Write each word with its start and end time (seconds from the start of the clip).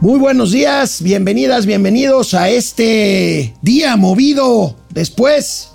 Muy 0.00 0.18
buenos 0.18 0.52
días, 0.52 1.02
bienvenidas, 1.02 1.66
bienvenidos 1.66 2.32
a 2.32 2.48
este 2.48 3.54
día 3.60 3.96
movido 3.96 4.74
después 4.88 5.72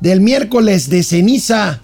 del 0.00 0.20
miércoles 0.20 0.90
de 0.90 1.04
ceniza, 1.04 1.80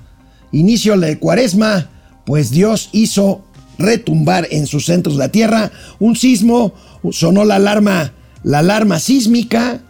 inicio 0.50 0.98
de 0.98 1.20
cuaresma, 1.20 1.88
pues 2.26 2.50
Dios 2.50 2.88
hizo 2.90 3.44
retumbar 3.78 4.48
en 4.50 4.66
sus 4.66 4.86
centros 4.86 5.14
la 5.14 5.28
tierra. 5.28 5.70
Un 6.00 6.16
sismo, 6.16 6.74
sonó 7.12 7.44
la 7.44 7.56
alarma, 7.56 8.12
la 8.42 8.58
alarma 8.58 8.98
sísmica, 8.98 9.80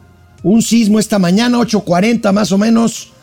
un 0.43 0.61
sismo 0.61 0.99
esta 0.99 1.19
mañana, 1.19 1.57
8.40 1.57 2.33
más 2.35 2.53
o 2.53 2.59
menos, 2.59 3.14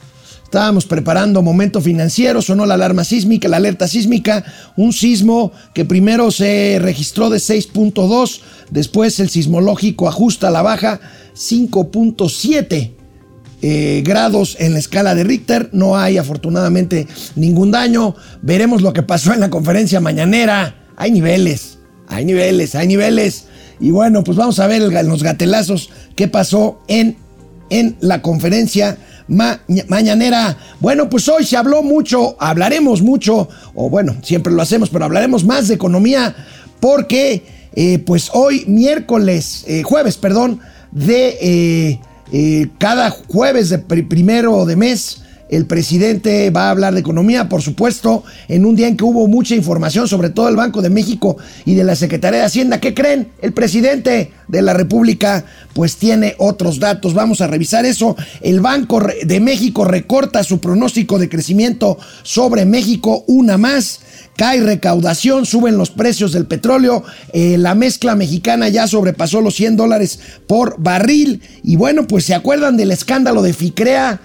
Estábamos 0.52 0.86
preparando 0.86 1.42
momento 1.42 1.80
financiero, 1.80 2.42
sonó 2.42 2.66
la 2.66 2.74
alarma 2.74 3.06
sísmica, 3.06 3.48
la 3.48 3.56
alerta 3.56 3.88
sísmica, 3.88 4.44
un 4.76 4.92
sismo 4.92 5.54
que 5.74 5.86
primero 5.86 6.30
se 6.30 6.78
registró 6.82 7.30
de 7.30 7.38
6.2, 7.38 8.42
después 8.70 9.18
el 9.22 9.30
sismológico 9.30 10.10
ajusta 10.10 10.50
a 10.50 10.52
la 10.52 10.62
baja 10.62 11.00
5.7 11.38 12.92
eh, 13.62 14.04
grados 14.06 14.58
en 14.60 14.74
la 14.74 14.80
escala 14.80 15.16
de 15.16 15.24
Richter. 15.24 15.70
No 15.72 15.96
hay 15.96 16.18
afortunadamente 16.18 17.08
ningún 17.38 17.72
daño. 17.72 18.18
Veremos 18.42 18.82
lo 18.82 18.92
que 18.92 19.04
pasó 19.04 19.34
en 19.34 19.40
la 19.40 19.50
conferencia 19.50 20.02
mañanera. 20.02 20.84
Hay 20.98 21.12
niveles, 21.12 21.78
hay 22.10 22.26
niveles, 22.26 22.76
hay 22.76 22.88
niveles. 22.88 23.46
Y 23.80 23.92
bueno, 23.92 24.26
pues 24.26 24.36
vamos 24.36 24.60
a 24.60 24.68
ver 24.68 24.82
los 24.82 25.24
gatelazos 25.24 25.92
qué 26.18 26.28
pasó 26.28 26.82
en, 26.90 27.16
en 27.70 27.96
la 28.02 28.22
conferencia 28.22 28.98
mañanera. 29.28 30.58
Bueno, 30.80 31.10
pues 31.10 31.28
hoy 31.30 31.46
se 31.46 31.58
habló 31.58 31.84
mucho, 31.84 32.36
hablaremos 32.40 33.02
mucho, 33.02 33.50
o 33.74 33.90
bueno, 33.90 34.16
siempre 34.24 34.54
lo 34.54 34.62
hacemos, 34.62 34.90
pero 34.90 35.06
hablaremos 35.06 35.44
más 35.44 35.68
de 35.68 35.76
economía 35.76 36.36
porque 36.80 37.44
eh, 37.74 38.00
pues 38.00 38.30
hoy 38.34 38.66
miércoles, 38.68 39.64
eh, 39.68 39.84
jueves, 39.84 40.18
perdón, 40.18 40.60
de 40.92 42.00
eh, 42.34 42.68
cada 42.78 43.10
jueves 43.10 43.70
de 43.70 43.80
primero 43.80 44.66
de 44.66 44.76
mes 44.76 45.21
el 45.52 45.66
presidente 45.66 46.50
va 46.50 46.68
a 46.68 46.72
hablar 46.72 46.94
de 46.94 47.02
economía, 47.02 47.50
por 47.50 47.62
supuesto, 47.62 48.24
en 48.48 48.66
un 48.66 48.76
día 48.76 48.88
en 48.88 48.96
que 48.96 49.04
hubo 49.04 49.28
mucha 49.28 49.54
información, 49.54 50.08
sobre 50.08 50.30
todo 50.30 50.48
el 50.48 50.56
Banco 50.56 50.82
de 50.82 50.90
México 50.90 51.38
y 51.66 51.76
de 51.76 51.84
la 51.84 51.96
Secretaría 51.98 52.40
de 52.40 52.46
Hacienda. 52.46 52.80
¿Qué 52.80 52.94
creen? 52.94 53.28
El 53.42 53.52
presidente 53.52 54.32
de 54.48 54.62
la 54.62 54.74
República 54.74 55.44
pues 55.74 55.98
tiene 55.98 56.36
otros 56.38 56.80
datos. 56.80 57.14
Vamos 57.14 57.42
a 57.42 57.48
revisar 57.48 57.86
eso. 57.86 58.16
El 58.40 58.62
Banco 58.62 59.02
de 59.24 59.40
México 59.42 59.84
recorta 59.84 60.44
su 60.44 60.60
pronóstico 60.60 61.20
de 61.20 61.28
crecimiento 61.28 61.98
sobre 62.24 62.66
México 62.66 63.26
una 63.28 63.58
más 63.58 64.00
cae 64.38 64.62
recaudación, 64.62 65.46
suben 65.46 65.78
los 65.78 65.92
precios 65.92 66.32
del 66.32 66.48
petróleo, 66.48 67.04
eh, 67.34 67.58
la 67.58 67.76
mezcla 67.76 68.16
mexicana 68.16 68.70
ya 68.70 68.88
sobrepasó 68.88 69.42
los 69.42 69.56
100 69.56 69.76
dólares 69.76 70.20
por 70.48 70.78
barril 70.80 71.42
y 71.64 71.76
bueno, 71.76 72.08
pues 72.08 72.26
se 72.26 72.34
acuerdan 72.34 72.78
del 72.78 72.92
escándalo 72.92 73.42
de 73.42 73.54
Ficrea, 73.54 74.22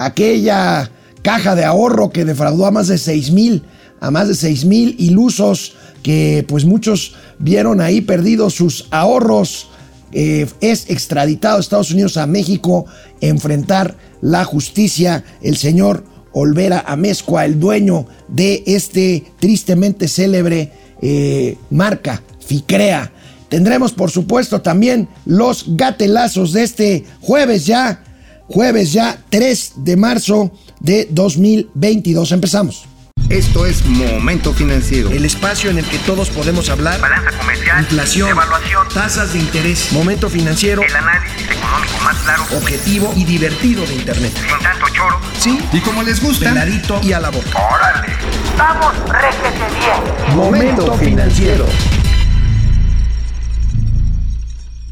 aquella 0.00 0.90
caja 1.22 1.54
de 1.54 1.64
ahorro 1.64 2.08
que 2.08 2.24
defraudó 2.24 2.64
a 2.64 2.70
más 2.70 2.88
de 2.88 2.96
6 2.96 3.32
mil, 3.32 3.64
a 4.00 4.10
más 4.10 4.28
de 4.28 4.34
6 4.34 4.64
mil 4.64 4.96
ilusos 4.98 5.74
que 6.02 6.44
pues 6.48 6.64
muchos 6.64 7.14
vieron 7.38 7.82
ahí 7.82 8.00
perdidos 8.00 8.54
sus 8.54 8.86
ahorros. 8.90 9.68
Eh, 10.12 10.46
es 10.60 10.88
extraditado 10.88 11.58
a 11.58 11.60
Estados 11.60 11.90
Unidos 11.90 12.16
a 12.16 12.26
México 12.26 12.86
enfrentar 13.20 13.94
la 14.22 14.44
justicia. 14.44 15.22
El 15.42 15.58
señor 15.58 16.02
Olvera 16.32 16.82
Amezcua, 16.86 17.44
el 17.44 17.60
dueño 17.60 18.06
de 18.26 18.64
este 18.66 19.32
tristemente 19.38 20.08
célebre 20.08 20.72
eh, 21.02 21.58
marca 21.68 22.22
Ficrea. 22.40 23.12
Tendremos 23.50 23.92
por 23.92 24.10
supuesto 24.10 24.62
también 24.62 25.08
los 25.26 25.76
gatelazos 25.76 26.54
de 26.54 26.62
este 26.62 27.04
jueves 27.20 27.66
ya 27.66 28.02
jueves 28.50 28.92
ya 28.92 29.16
3 29.30 29.72
de 29.76 29.96
marzo 29.96 30.50
de 30.80 31.08
2022. 31.10 32.32
Empezamos. 32.32 32.84
Esto 33.28 33.64
es 33.64 33.86
Momento 33.86 34.52
Financiero. 34.52 35.08
El 35.10 35.24
espacio 35.24 35.70
en 35.70 35.78
el 35.78 35.84
que 35.84 35.98
todos 35.98 36.30
podemos 36.30 36.68
hablar. 36.68 37.00
Balanza 37.00 37.30
comercial. 37.38 37.78
Inflación. 37.78 38.28
Evaluación. 38.30 38.88
Tasas 38.92 39.32
de 39.32 39.38
interés. 39.38 39.92
Momento 39.92 40.28
Financiero. 40.28 40.82
El 40.82 40.96
análisis 40.96 41.48
económico 41.48 41.98
más 42.02 42.16
claro. 42.24 42.42
Objetivo 42.56 43.12
y 43.16 43.24
divertido 43.24 43.86
de 43.86 43.94
Internet. 43.94 44.32
Sin 44.34 44.58
tanto 44.58 44.86
choro. 44.88 45.20
Sí. 45.38 45.60
Y 45.72 45.78
como 45.80 46.02
les 46.02 46.20
gusta. 46.20 46.48
Peladito 46.48 47.00
y 47.04 47.12
a 47.12 47.20
la 47.20 47.30
boca. 47.30 47.56
¡Órale! 47.56 48.16
¡Vamos, 48.58 48.94
réjete 49.08 49.78
bien! 49.78 50.36
Momento 50.36 50.92
Financiero. 50.94 51.66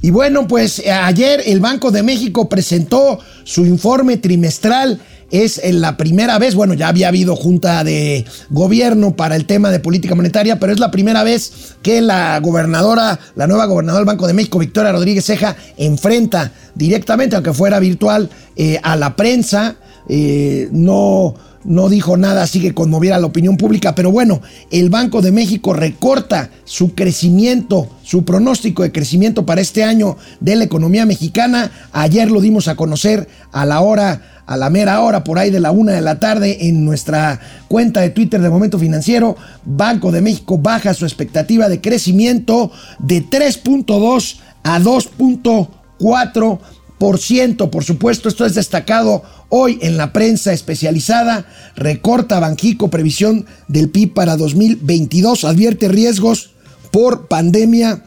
Y 0.01 0.11
bueno, 0.11 0.47
pues 0.47 0.79
eh, 0.79 0.91
ayer 0.91 1.43
el 1.47 1.61
Banco 1.61 1.91
de 1.91 2.03
México 2.03 2.49
presentó 2.49 3.19
su 3.45 3.67
informe 3.67 4.17
trimestral. 4.17 5.01
Es 5.31 5.61
la 5.63 5.99
primera 5.99 6.39
vez, 6.39 6.55
bueno, 6.55 6.73
ya 6.73 6.89
había 6.89 7.09
habido 7.09 7.37
junta 7.37 7.85
de 7.85 8.25
gobierno 8.49 9.15
para 9.15 9.37
el 9.37 9.45
tema 9.45 9.71
de 9.71 9.79
política 9.79 10.15
monetaria, 10.15 10.59
pero 10.59 10.73
es 10.73 10.79
la 10.79 10.91
primera 10.91 11.23
vez 11.23 11.75
que 11.83 12.01
la 12.01 12.41
gobernadora, 12.41 13.19
la 13.35 13.47
nueva 13.47 13.67
gobernadora 13.67 14.01
del 14.01 14.07
Banco 14.07 14.27
de 14.27 14.33
México, 14.33 14.59
Victoria 14.59 14.91
Rodríguez 14.91 15.27
Ceja, 15.27 15.55
enfrenta 15.77 16.53
directamente, 16.75 17.37
aunque 17.37 17.53
fuera 17.53 17.79
virtual, 17.79 18.31
eh, 18.57 18.81
a 18.83 18.97
la 18.97 19.17
prensa. 19.17 19.77
Eh, 20.09 20.69
no, 20.73 21.35
no 21.65 21.89
dijo 21.89 22.17
nada 22.17 22.43
así 22.43 22.61
que 22.61 22.75
conmoviera 22.75 23.19
la 23.19 23.27
opinión 23.27 23.57
pública, 23.57 23.95
pero 23.95 24.11
bueno, 24.11 24.41
el 24.71 24.91
Banco 24.91 25.23
de 25.23 25.33
México 25.33 25.73
recorta 25.73 26.51
su 26.65 26.95
crecimiento, 26.95 27.89
su 28.03 28.25
pronóstico 28.25 28.83
de 28.83 28.93
crecimiento 28.93 29.45
para 29.45 29.61
este 29.61 29.85
año 29.85 30.17
de 30.41 30.57
la 30.57 30.65
economía 30.65 31.07
mexicana. 31.07 31.71
Ayer 31.93 32.31
lo 32.31 32.41
dimos 32.41 32.69
a 32.69 32.77
conocer 32.77 33.29
a 33.53 33.67
la 33.67 33.81
hora, 33.81 34.43
a 34.47 34.57
la 34.57 34.71
mera 34.71 35.01
hora, 35.01 35.25
por 35.25 35.39
ahí 35.39 35.51
de 35.51 35.61
la 35.61 35.73
una 35.73 35.93
de 35.93 36.01
la 36.01 36.21
tarde, 36.21 36.69
en 36.69 36.85
nuestra 36.85 37.41
cuenta 37.69 38.01
de 38.01 38.11
Twitter 38.11 38.41
de 38.41 38.51
Momento 38.51 38.79
Financiero. 38.79 39.37
Banco 39.65 40.13
de 40.13 40.23
México 40.23 40.59
baja 40.59 40.95
su 40.95 41.05
expectativa 41.05 41.69
de 41.69 41.81
crecimiento 41.81 42.71
de 42.99 43.25
3.2 43.25 44.39
a 44.63 44.81
2.4 44.81 46.59
por 46.99 47.19
ciento. 47.19 47.71
Por 47.71 47.85
supuesto, 47.85 48.29
esto 48.29 48.45
es 48.45 48.55
destacado 48.55 49.23
hoy 49.49 49.79
en 49.83 49.97
la 49.97 50.13
prensa 50.13 50.53
especializada. 50.53 51.47
Recorta 51.77 52.41
Banjico 52.41 52.91
previsión 52.91 53.47
del 53.69 53.89
PIB 53.89 54.15
para 54.15 54.37
2022. 54.37 55.45
Advierte 55.45 55.89
riesgos 55.89 56.51
por 56.91 57.29
pandemia 57.29 58.05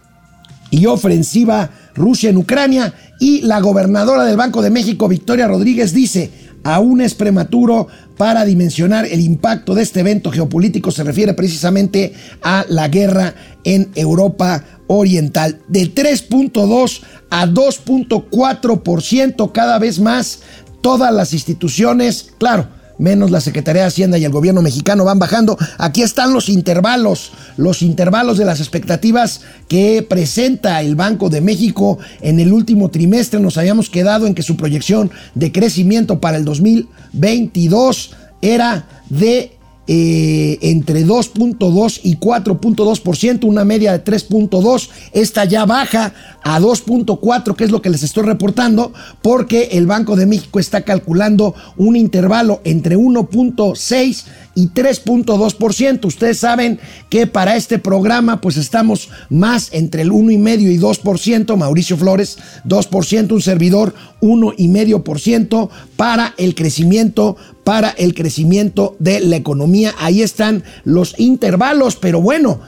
y 0.69 0.85
ofensiva 0.85 1.71
Rusia 1.95 2.29
en 2.29 2.37
Ucrania. 2.37 2.93
Y 3.19 3.41
la 3.41 3.59
gobernadora 3.59 4.25
del 4.25 4.37
Banco 4.37 4.61
de 4.61 4.71
México, 4.71 5.07
Victoria 5.07 5.47
Rodríguez, 5.47 5.93
dice, 5.93 6.31
aún 6.63 7.01
es 7.01 7.13
prematuro 7.13 7.87
para 8.17 8.45
dimensionar 8.45 9.05
el 9.05 9.19
impacto 9.19 9.75
de 9.75 9.83
este 9.83 10.01
evento 10.01 10.31
geopolítico. 10.31 10.91
Se 10.91 11.03
refiere 11.03 11.33
precisamente 11.33 12.13
a 12.41 12.65
la 12.69 12.87
guerra 12.87 13.33
en 13.63 13.89
Europa 13.95 14.63
Oriental. 14.87 15.59
De 15.67 15.93
3.2 15.93 17.01
a 17.29 17.47
2.4% 17.47 19.51
cada 19.51 19.79
vez 19.79 19.99
más. 19.99 20.41
Todas 20.81 21.13
las 21.13 21.33
instituciones, 21.33 22.33
claro, 22.37 22.67
menos 23.01 23.31
la 23.31 23.41
Secretaría 23.41 23.81
de 23.81 23.87
Hacienda 23.87 24.17
y 24.17 24.25
el 24.25 24.31
gobierno 24.31 24.61
mexicano 24.61 25.03
van 25.03 25.19
bajando. 25.19 25.57
Aquí 25.77 26.03
están 26.03 26.33
los 26.33 26.47
intervalos, 26.47 27.31
los 27.57 27.81
intervalos 27.81 28.37
de 28.37 28.45
las 28.45 28.59
expectativas 28.59 29.41
que 29.67 30.05
presenta 30.07 30.81
el 30.81 30.95
Banco 30.95 31.29
de 31.29 31.41
México 31.41 31.97
en 32.21 32.39
el 32.39 32.53
último 32.53 32.89
trimestre. 32.89 33.39
Nos 33.39 33.57
habíamos 33.57 33.89
quedado 33.89 34.27
en 34.27 34.35
que 34.35 34.43
su 34.43 34.55
proyección 34.55 35.11
de 35.35 35.51
crecimiento 35.51 36.21
para 36.21 36.37
el 36.37 36.45
2022 36.45 38.11
era 38.41 38.87
de 39.09 39.57
eh, 39.93 40.57
entre 40.61 41.05
2.2 41.05 41.99
y 42.03 42.15
4.2%, 42.15 43.43
una 43.43 43.65
media 43.65 43.91
de 43.91 44.01
3.2. 44.01 44.87
Esta 45.11 45.43
ya 45.43 45.65
baja 45.65 46.13
a 46.41 46.61
2.4, 46.61 47.57
que 47.57 47.65
es 47.65 47.71
lo 47.71 47.81
que 47.81 47.89
les 47.89 48.01
estoy 48.01 48.23
reportando, 48.23 48.93
porque 49.21 49.67
el 49.73 49.87
Banco 49.87 50.15
de 50.15 50.27
México 50.27 50.61
está 50.61 50.83
calculando 50.83 51.55
un 51.75 51.97
intervalo 51.97 52.61
entre 52.63 52.95
1.6 52.95 54.23
y 54.55 54.67
3.2%. 54.69 56.05
Ustedes 56.05 56.39
saben 56.39 56.79
que 57.09 57.27
para 57.27 57.55
este 57.55 57.79
programa 57.79 58.41
pues 58.41 58.57
estamos 58.57 59.09
más 59.29 59.69
entre 59.71 60.01
el 60.01 60.11
1,5 60.11 60.61
y 60.61 60.77
2%, 60.77 61.55
Mauricio 61.57 61.97
Flores 61.97 62.37
2%, 62.65 63.31
un 63.31 63.41
servidor 63.41 63.93
1,5% 64.21 65.69
para 65.95 66.33
el 66.37 66.55
crecimiento 66.55 67.37
para 67.63 67.89
el 67.89 68.13
crecimiento 68.13 68.95
de 68.99 69.19
la 69.19 69.35
economía. 69.35 69.93
Ahí 69.99 70.21
están 70.21 70.63
los 70.83 71.17
intervalos, 71.19 71.95
pero 71.95 72.19
bueno, 72.21 72.59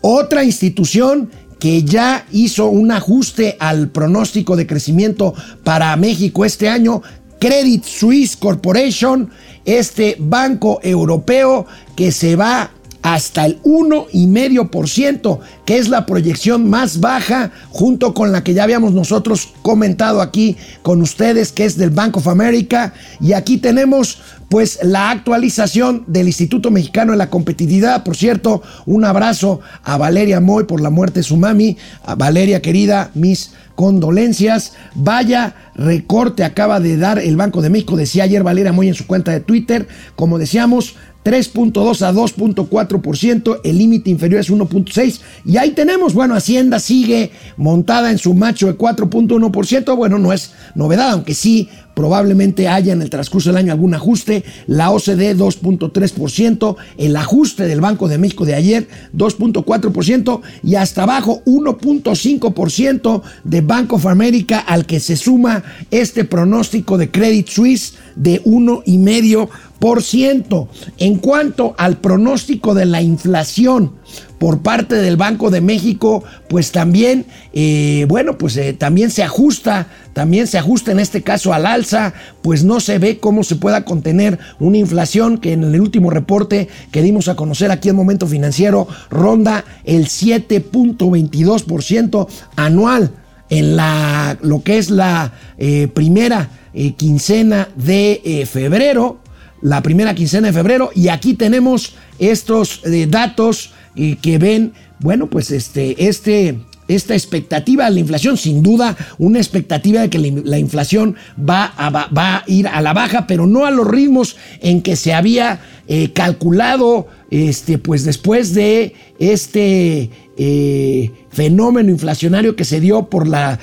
otra 0.00 0.44
institución 0.44 1.30
que 1.58 1.84
ya 1.84 2.26
hizo 2.32 2.66
un 2.66 2.90
ajuste 2.90 3.56
al 3.60 3.88
pronóstico 3.90 4.56
de 4.56 4.66
crecimiento 4.66 5.34
para 5.62 5.94
México 5.96 6.44
este 6.44 6.68
año, 6.68 7.02
Credit 7.38 7.84
Suisse 7.84 8.36
Corporation, 8.36 9.30
este 9.64 10.16
banco 10.18 10.80
europeo 10.82 11.66
que 11.96 12.12
se 12.12 12.36
va 12.36 12.70
hasta 13.02 13.46
el 13.46 13.62
1,5%, 13.62 15.38
que 15.64 15.78
es 15.78 15.88
la 15.88 16.04
proyección 16.04 16.68
más 16.68 17.00
baja, 17.00 17.50
junto 17.70 18.12
con 18.12 18.30
la 18.30 18.44
que 18.44 18.52
ya 18.52 18.64
habíamos 18.64 18.92
nosotros 18.92 19.48
comentado 19.62 20.20
aquí 20.20 20.56
con 20.82 21.00
ustedes, 21.00 21.52
que 21.52 21.64
es 21.64 21.78
del 21.78 21.90
Bank 21.90 22.18
of 22.18 22.28
America. 22.28 22.92
Y 23.20 23.32
aquí 23.32 23.56
tenemos 23.56 24.18
pues 24.50 24.80
la 24.82 25.10
actualización 25.10 26.04
del 26.08 26.26
Instituto 26.26 26.70
Mexicano 26.70 27.12
de 27.12 27.18
la 27.18 27.30
Competitividad. 27.30 28.02
Por 28.02 28.16
cierto, 28.16 28.62
un 28.84 29.04
abrazo 29.04 29.60
a 29.82 29.96
Valeria 29.96 30.40
Moy 30.40 30.64
por 30.64 30.80
la 30.80 30.90
muerte 30.90 31.20
de 31.20 31.24
su 31.24 31.36
mami. 31.36 31.78
A 32.04 32.16
Valeria 32.16 32.60
querida, 32.60 33.10
mis 33.14 33.52
condolencias. 33.80 34.74
Vaya 34.94 35.54
recorte 35.74 36.44
acaba 36.44 36.80
de 36.80 36.98
dar 36.98 37.18
el 37.18 37.38
Banco 37.38 37.62
de 37.62 37.70
México, 37.70 37.96
decía 37.96 38.24
ayer 38.24 38.42
Valeria 38.42 38.74
Moy 38.74 38.88
en 38.88 38.94
su 38.94 39.06
cuenta 39.06 39.32
de 39.32 39.40
Twitter. 39.40 39.88
Como 40.16 40.38
decíamos, 40.38 40.96
3.2 41.24 42.02
a 42.02 42.12
2.4%, 42.12 43.60
el 43.64 43.78
límite 43.78 44.10
inferior 44.10 44.42
es 44.42 44.50
1.6 44.50 45.20
y 45.46 45.56
ahí 45.56 45.70
tenemos, 45.70 46.12
bueno, 46.12 46.34
Hacienda 46.34 46.78
sigue 46.78 47.32
montada 47.56 48.10
en 48.10 48.18
su 48.18 48.34
macho 48.34 48.66
de 48.66 48.76
4.1%, 48.76 49.96
bueno, 49.96 50.18
no 50.18 50.34
es 50.34 50.52
novedad, 50.74 51.12
aunque 51.12 51.32
sí 51.32 51.70
probablemente 52.00 52.66
haya 52.66 52.94
en 52.94 53.02
el 53.02 53.10
transcurso 53.10 53.50
del 53.50 53.58
año 53.58 53.74
algún 53.74 53.92
ajuste, 53.92 54.42
la 54.66 54.90
OCDE 54.90 55.36
2.3%, 55.36 56.76
el 56.96 57.14
ajuste 57.14 57.66
del 57.66 57.82
Banco 57.82 58.08
de 58.08 58.16
México 58.16 58.46
de 58.46 58.54
ayer 58.54 58.88
2.4% 59.14 60.40
y 60.62 60.76
hasta 60.76 61.02
abajo 61.02 61.42
1.5% 61.44 63.22
de 63.44 63.60
Bank 63.60 63.92
of 63.92 64.06
America 64.06 64.60
al 64.60 64.86
que 64.86 64.98
se 64.98 65.14
suma 65.14 65.62
este 65.90 66.24
pronóstico 66.24 66.96
de 66.96 67.10
Credit 67.10 67.46
Suisse 67.46 67.96
de 68.16 68.42
1,5%. 68.44 70.68
En 70.96 71.16
cuanto 71.16 71.74
al 71.76 71.98
pronóstico 71.98 72.72
de 72.72 72.86
la 72.86 73.02
inflación 73.02 73.92
por 74.40 74.62
parte 74.62 74.94
del 74.94 75.18
Banco 75.18 75.50
de 75.50 75.60
México, 75.60 76.24
pues 76.48 76.72
también, 76.72 77.26
eh, 77.52 78.06
bueno, 78.08 78.38
pues 78.38 78.56
eh, 78.56 78.72
también 78.72 79.10
se 79.10 79.22
ajusta, 79.22 79.88
también 80.14 80.46
se 80.46 80.56
ajusta 80.56 80.92
en 80.92 80.98
este 80.98 81.20
caso 81.20 81.52
al 81.52 81.66
alza, 81.66 82.14
pues 82.40 82.64
no 82.64 82.80
se 82.80 82.98
ve 82.98 83.18
cómo 83.18 83.44
se 83.44 83.56
pueda 83.56 83.84
contener 83.84 84.38
una 84.58 84.78
inflación 84.78 85.36
que 85.36 85.52
en 85.52 85.64
el 85.64 85.78
último 85.78 86.08
reporte 86.08 86.68
que 86.90 87.02
dimos 87.02 87.28
a 87.28 87.36
conocer 87.36 87.70
aquí 87.70 87.90
en 87.90 87.96
Momento 87.96 88.26
Financiero 88.26 88.88
ronda 89.10 89.66
el 89.84 90.06
7.22% 90.06 92.26
anual 92.56 93.10
en 93.50 93.76
la, 93.76 94.38
lo 94.40 94.62
que 94.62 94.78
es 94.78 94.88
la 94.88 95.34
eh, 95.58 95.86
primera 95.88 96.48
quincena 96.96 97.68
de 97.76 98.48
febrero 98.50 99.18
la 99.62 99.82
primera 99.82 100.14
quincena 100.14 100.46
de 100.46 100.54
febrero. 100.54 100.90
Y 100.94 101.08
aquí 101.08 101.34
tenemos 101.34 101.96
estos 102.18 102.80
datos 103.08 103.74
eh, 103.96 104.16
que 104.20 104.38
ven, 104.38 104.72
bueno, 105.00 105.28
pues 105.28 105.50
este, 105.50 106.08
este, 106.08 106.58
esta 106.88 107.14
expectativa 107.14 107.84
de 107.84 107.92
la 107.92 108.00
inflación, 108.00 108.36
sin 108.36 108.62
duda 108.62 108.96
una 109.18 109.38
expectativa 109.38 110.00
de 110.00 110.10
que 110.10 110.18
la, 110.18 110.58
inflación 110.58 111.16
va 111.38 111.72
a, 111.76 111.90
va 111.90 112.36
a, 112.36 112.44
ir 112.46 112.66
a 112.68 112.80
la 112.80 112.92
baja, 112.92 113.26
pero 113.26 113.46
no 113.46 113.64
a 113.64 113.70
los 113.70 113.86
ritmos 113.86 114.36
en 114.60 114.82
que 114.82 114.96
se 114.96 115.14
había 115.14 115.60
eh, 115.92 116.12
calculado, 116.12 117.08
este, 117.32 117.76
pues 117.76 118.04
después 118.04 118.54
de 118.54 118.94
este 119.18 120.08
eh, 120.36 121.10
fenómeno 121.30 121.90
inflacionario 121.90 122.54
que 122.54 122.64
se 122.64 122.78
dio 122.78 123.10
por 123.10 123.26
la, 123.26 123.58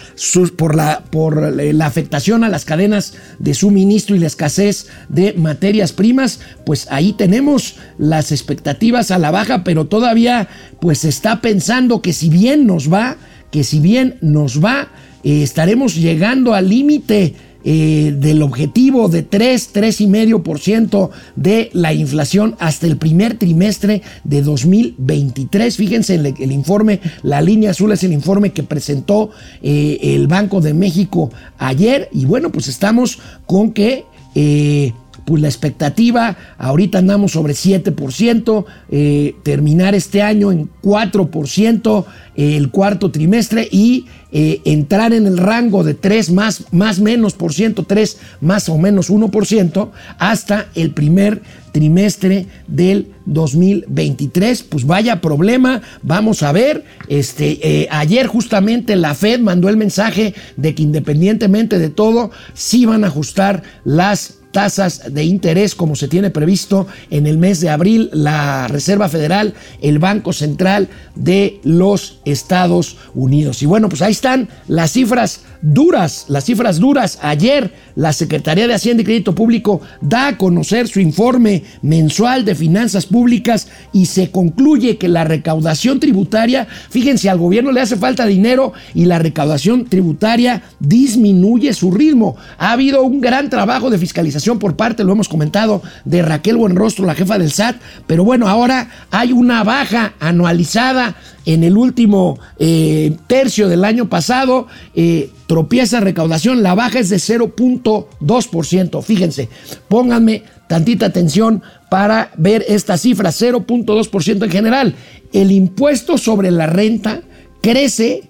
por, 0.57 0.75
la, 0.75 1.06
por 1.06 1.53
la 1.56 1.85
afectación 1.85 2.44
a 2.44 2.50
las 2.50 2.65
cadenas 2.65 3.13
de 3.39 3.53
suministro 3.53 4.13
y 4.13 4.19
la 4.19 4.27
escasez 4.27 4.88
de 5.07 5.35
materias 5.35 5.94
primas, 5.94 6.41
pues 6.65 6.88
ahí 6.91 7.13
tenemos 7.13 7.75
las 7.97 8.33
expectativas 8.33 9.09
a 9.12 9.19
la 9.19 9.31
baja, 9.31 9.63
pero 9.63 9.85
todavía 9.88 10.50
pues 10.81 10.97
se 10.97 11.09
está 11.09 11.39
pensando 11.39 12.01
que 12.01 12.12
si 12.12 12.27
bien 12.27 12.68
nos 12.68 12.91
va, 12.91 13.15
que 13.51 13.63
si 13.63 13.80
bien 13.80 14.18
nos 14.19 14.62
va, 14.62 14.89
eh, 15.23 15.44
estaremos 15.44 15.95
llegando 15.95 16.53
al 16.53 16.68
límite 16.68 17.35
eh, 17.69 18.16
del 18.18 18.44
objetivo 18.44 19.10
de 19.10 19.24
3, 19.24 19.74
3,5% 19.74 21.10
de 21.36 21.69
la 21.74 21.92
inflación 21.92 22.56
hasta 22.60 22.88
el 22.88 22.96
primer 22.96 23.38
trimestre 23.38 24.04
de 24.24 24.42
2023. 24.42 25.75
Fíjense 25.75 26.16
el, 26.16 26.28
el 26.28 26.52
informe, 26.54 27.02
la 27.24 27.42
línea 27.42 27.72
azul 27.72 27.92
es 27.92 28.06
el 28.06 28.14
informe 28.14 28.54
que 28.54 28.64
presentó 28.64 29.31
eh, 29.62 29.98
el 30.02 30.28
Banco 30.28 30.62
de 30.62 30.74
México 30.74 31.30
ayer 31.58 32.08
y 32.14 32.24
bueno, 32.24 32.54
pues 32.54 32.69
estamos 32.69 33.19
con 33.46 33.74
que... 33.74 34.06
Eh, 34.34 34.94
pues 35.27 35.41
la 35.41 35.50
expectativa, 35.50 36.38
ahorita 36.57 37.00
andamos 37.00 37.33
sobre 37.33 37.53
7%, 37.53 38.65
eh, 38.89 39.35
terminar 39.44 39.94
este 39.94 40.21
año 40.21 40.53
en 40.53 40.69
4% 40.81 42.06
eh, 42.38 42.56
el 42.56 42.71
cuarto 42.71 43.12
trimestre 43.12 43.68
y 43.69 44.06
eh, 44.31 44.62
entrar 44.63 45.12
en 45.12 45.27
el 45.27 45.38
rango 45.38 45.83
de 45.83 45.95
3 45.95 46.31
más, 46.31 46.71
más 46.71 47.01
menos 47.01 47.33
por 47.33 47.53
ciento, 47.53 47.83
3 47.83 48.18
más 48.39 48.69
o 48.69 48.77
menos 48.77 49.09
1% 49.09 49.89
hasta 50.18 50.68
el 50.75 50.91
primer 50.91 51.41
trimestre 51.73 52.45
del 52.69 53.09
2023. 53.25 54.63
Pues 54.63 54.85
vaya 54.85 55.19
problema, 55.19 55.81
vamos 56.03 56.41
a 56.41 56.53
ver. 56.53 56.85
Este, 57.09 57.89
ayer 57.91 58.27
justamente 58.27 58.95
la 58.95 59.13
Fed 59.13 59.41
mandó 59.41 59.68
el 59.68 59.75
mensaje 59.75 60.33
de 60.56 60.73
que 60.73 60.83
independientemente 60.83 61.80
de 61.80 61.89
todo, 61.89 62.31
sí 62.53 62.85
van 62.85 63.03
a 63.03 63.07
ajustar 63.07 63.63
las 63.83 64.37
tasas 64.57 65.13
de 65.13 65.24
interés 65.24 65.75
como 65.75 65.95
se 65.95 66.07
tiene 66.07 66.31
previsto 66.31 66.88
en 67.12 67.27
el 67.27 67.38
mes 67.38 67.62
de 67.62 67.69
abril 67.69 68.09
la 68.12 68.68
Reserva 68.68 69.07
Federal, 69.07 69.54
el 69.83 70.00
Banco 70.00 70.33
Central 70.33 70.89
de 71.13 71.59
los 71.63 72.21
Estados 72.25 72.98
Unidos. 73.13 73.62
Y 73.62 73.68
bueno, 73.68 73.88
pues 73.88 74.01
ahí 74.01 74.13
están 74.13 74.50
las 74.68 74.94
cifras 74.94 75.42
duras, 75.62 76.25
las 76.27 76.45
cifras 76.45 76.80
duras. 76.80 77.19
Ayer 77.21 77.74
la 77.95 78.13
Secretaría 78.13 78.68
de 78.68 78.74
Hacienda 78.74 79.01
y 79.01 79.06
Crédito 79.06 79.36
Público 79.36 79.81
da 80.01 80.27
a 80.27 80.38
conocer 80.38 80.88
su 80.88 81.00
informe 81.00 81.63
mensual 81.81 82.45
de 82.45 82.56
finanzas 82.56 83.06
públicas 83.06 83.68
y 83.94 84.06
se 84.06 84.31
concluye 84.31 84.98
que 84.98 85.07
la 85.07 85.24
recaudación 85.24 86.00
tributaria, 86.00 86.68
fíjense, 86.89 87.30
al 87.30 87.38
gobierno 87.38 87.71
le 87.71 87.81
hace 87.81 87.95
falta 87.95 88.25
dinero 88.25 88.74
y 88.94 89.06
la 89.06 89.19
recaudación 89.19 89.86
tributaria 89.86 90.63
disminuye 90.80 91.74
su 91.74 91.92
ritmo. 91.92 92.36
Ha 92.57 92.71
habido 92.71 93.04
un 93.04 93.21
gran 93.21 93.50
trabajo 93.50 93.89
de 93.89 93.98
fiscalización 93.98 94.59
por 94.59 94.75
parte, 94.75 95.04
lo 95.04 95.13
hemos 95.13 95.30
comentado, 95.30 95.81
de 96.06 96.21
Raquel 96.21 96.57
Buenrostro, 96.57 97.06
la 97.06 97.15
jefa 97.15 97.38
del 97.38 97.51
SAT, 97.51 97.77
pero 98.06 98.24
bueno, 98.24 98.48
ahora 98.48 98.89
hay 99.12 99.31
una 99.31 99.63
baja 99.63 100.13
anualizada 100.19 101.15
en 101.47 101.63
el 101.63 101.75
último 101.77 102.38
eh, 102.59 103.15
tercio 103.25 103.68
del 103.69 103.85
año 103.85 104.09
pasado, 104.09 104.68
eh, 104.94 105.31
tropieza 105.47 106.01
recaudación, 106.01 106.61
la 106.61 106.75
baja 106.75 106.99
es 106.99 107.09
de 107.09 107.16
0.2%. 107.16 109.01
Fíjense, 109.01 109.47
pónganme 109.87 110.44
tantita 110.68 111.06
atención 111.06 111.63
para 111.89 112.31
ver 112.35 112.66
esta 112.68 112.97
cifra, 112.97 113.30
0.2% 113.30 114.44
en 114.44 114.51
general. 114.51 114.95
El 115.31 115.51
impuesto 115.51 116.18
sobre 116.18 116.51
la 116.51 116.68
renta 116.68 117.21
crece 117.61 118.23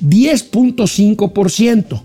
10.5%. 0.00 2.02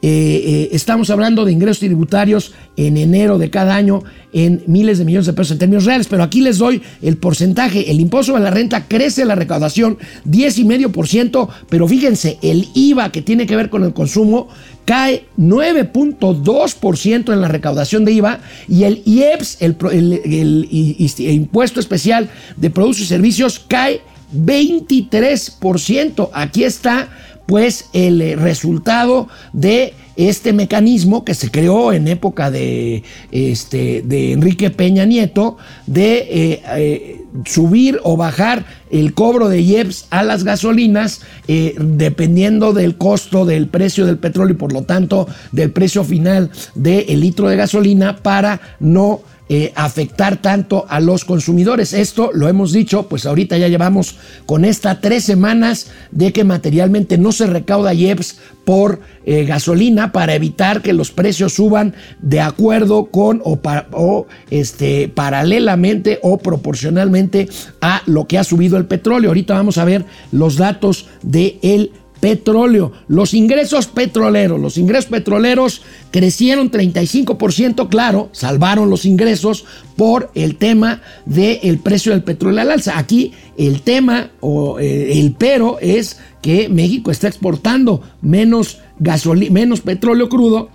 Eh, 0.00 0.08
eh, 0.10 0.68
estamos 0.72 1.10
hablando 1.10 1.44
de 1.44 1.50
ingresos 1.50 1.80
tributarios 1.80 2.52
en 2.76 2.96
enero 2.96 3.36
de 3.36 3.50
cada 3.50 3.74
año 3.74 4.04
en 4.32 4.62
miles 4.68 4.98
de 4.98 5.04
millones 5.04 5.26
de 5.26 5.32
pesos 5.32 5.52
en 5.52 5.58
términos 5.58 5.86
reales, 5.86 6.06
pero 6.06 6.22
aquí 6.22 6.40
les 6.40 6.58
doy 6.58 6.80
el 7.02 7.16
porcentaje. 7.16 7.90
El 7.90 7.98
impuesto 7.98 8.36
a 8.36 8.40
la 8.40 8.52
renta 8.52 8.86
crece 8.86 9.24
la 9.24 9.34
recaudación 9.34 9.98
10,5%, 10.24 11.48
pero 11.68 11.88
fíjense, 11.88 12.38
el 12.42 12.68
IVA 12.74 13.10
que 13.10 13.22
tiene 13.22 13.46
que 13.46 13.56
ver 13.56 13.70
con 13.70 13.82
el 13.82 13.92
consumo 13.92 14.48
cae 14.84 15.24
9.2% 15.36 17.32
en 17.32 17.40
la 17.40 17.48
recaudación 17.48 18.04
de 18.04 18.12
IVA 18.12 18.38
y 18.68 18.84
el 18.84 19.02
IEPS, 19.04 19.62
el, 19.62 19.76
el 20.24 21.18
impuesto 21.18 21.80
especial 21.80 22.30
de 22.56 22.70
productos 22.70 23.02
y 23.02 23.06
servicios, 23.06 23.58
cae 23.66 24.00
23%. 24.34 26.30
Aquí 26.32 26.64
está 26.64 27.08
pues 27.48 27.88
el 27.94 28.20
eh, 28.20 28.36
resultado 28.36 29.26
de 29.54 29.94
este 30.16 30.52
mecanismo 30.52 31.24
que 31.24 31.32
se 31.32 31.50
creó 31.50 31.94
en 31.94 32.06
época 32.06 32.50
de, 32.50 33.04
este, 33.32 34.02
de 34.02 34.32
Enrique 34.32 34.68
Peña 34.68 35.06
Nieto 35.06 35.56
de 35.86 36.18
eh, 36.18 36.62
eh, 36.76 37.22
subir 37.46 38.00
o 38.02 38.18
bajar 38.18 38.66
el 38.90 39.14
cobro 39.14 39.48
de 39.48 39.62
IEPS 39.62 40.08
a 40.10 40.24
las 40.24 40.44
gasolinas 40.44 41.22
dependiendo 41.46 42.72
del 42.74 42.96
costo 42.96 43.46
del 43.46 43.68
precio 43.68 44.04
del 44.04 44.18
petróleo 44.18 44.54
y 44.54 44.58
por 44.58 44.72
lo 44.72 44.82
tanto 44.82 45.26
del 45.52 45.70
precio 45.70 46.04
final 46.04 46.50
del 46.74 47.20
litro 47.20 47.48
de 47.48 47.56
gasolina 47.56 48.16
para 48.16 48.60
no 48.80 49.20
eh, 49.50 49.72
afectar 49.76 50.36
tanto 50.36 50.84
a 50.88 51.00
los 51.00 51.24
consumidores. 51.24 51.94
Esto 51.94 52.30
lo 52.34 52.48
hemos 52.48 52.72
dicho, 52.72 53.08
pues 53.08 53.24
ahorita 53.24 53.56
ya 53.56 53.68
llevamos 53.68 54.16
con 54.44 54.64
esta 54.64 55.00
tres 55.00 55.24
semanas 55.24 55.90
de 56.10 56.32
que 56.32 56.44
materialmente 56.44 57.16
no 57.16 57.32
se 57.32 57.46
recauda 57.46 57.94
IEPS 57.94 58.38
por 58.64 59.00
eh, 59.24 59.46
gasolina 59.46 60.12
para 60.12 60.34
evitar 60.34 60.82
que 60.82 60.92
los 60.92 61.10
precios 61.10 61.54
suban 61.54 61.94
de 62.20 62.40
acuerdo 62.40 63.06
con 63.06 63.40
o, 63.42 64.26
este, 64.50 65.08
paralelamente 65.08 66.18
o 66.22 66.36
proporcionalmente 66.36 67.48
a 67.80 68.02
lo 68.04 68.26
que 68.26 68.36
ha 68.36 68.44
subido 68.44 68.76
el 68.76 68.84
petróleo. 68.84 69.30
Ahorita 69.30 69.54
vamos 69.54 69.78
a 69.78 69.86
ver 69.86 70.04
los 70.30 70.56
datos 70.56 71.08
del 71.22 71.58
el 71.62 71.92
petróleo. 72.20 72.92
Los 73.08 73.34
ingresos 73.34 73.86
petroleros, 73.86 74.60
los 74.60 74.78
ingresos 74.78 75.06
petroleros 75.06 75.82
crecieron 76.10 76.70
35%, 76.70 77.88
claro, 77.88 78.28
salvaron 78.32 78.90
los 78.90 79.04
ingresos 79.04 79.64
por 79.96 80.30
el 80.34 80.56
tema 80.56 81.02
del 81.26 81.78
precio 81.78 82.12
del 82.12 82.22
petróleo 82.22 82.60
al 82.60 82.70
alza. 82.70 82.98
Aquí 82.98 83.32
el 83.56 83.82
tema 83.82 84.30
o 84.40 84.78
eh, 84.78 85.18
el 85.20 85.32
pero 85.32 85.78
es 85.80 86.18
que 86.42 86.68
México 86.68 87.10
está 87.10 87.28
exportando 87.28 88.02
menos 88.22 88.78
menos 89.50 89.80
petróleo 89.80 90.28
crudo. 90.28 90.70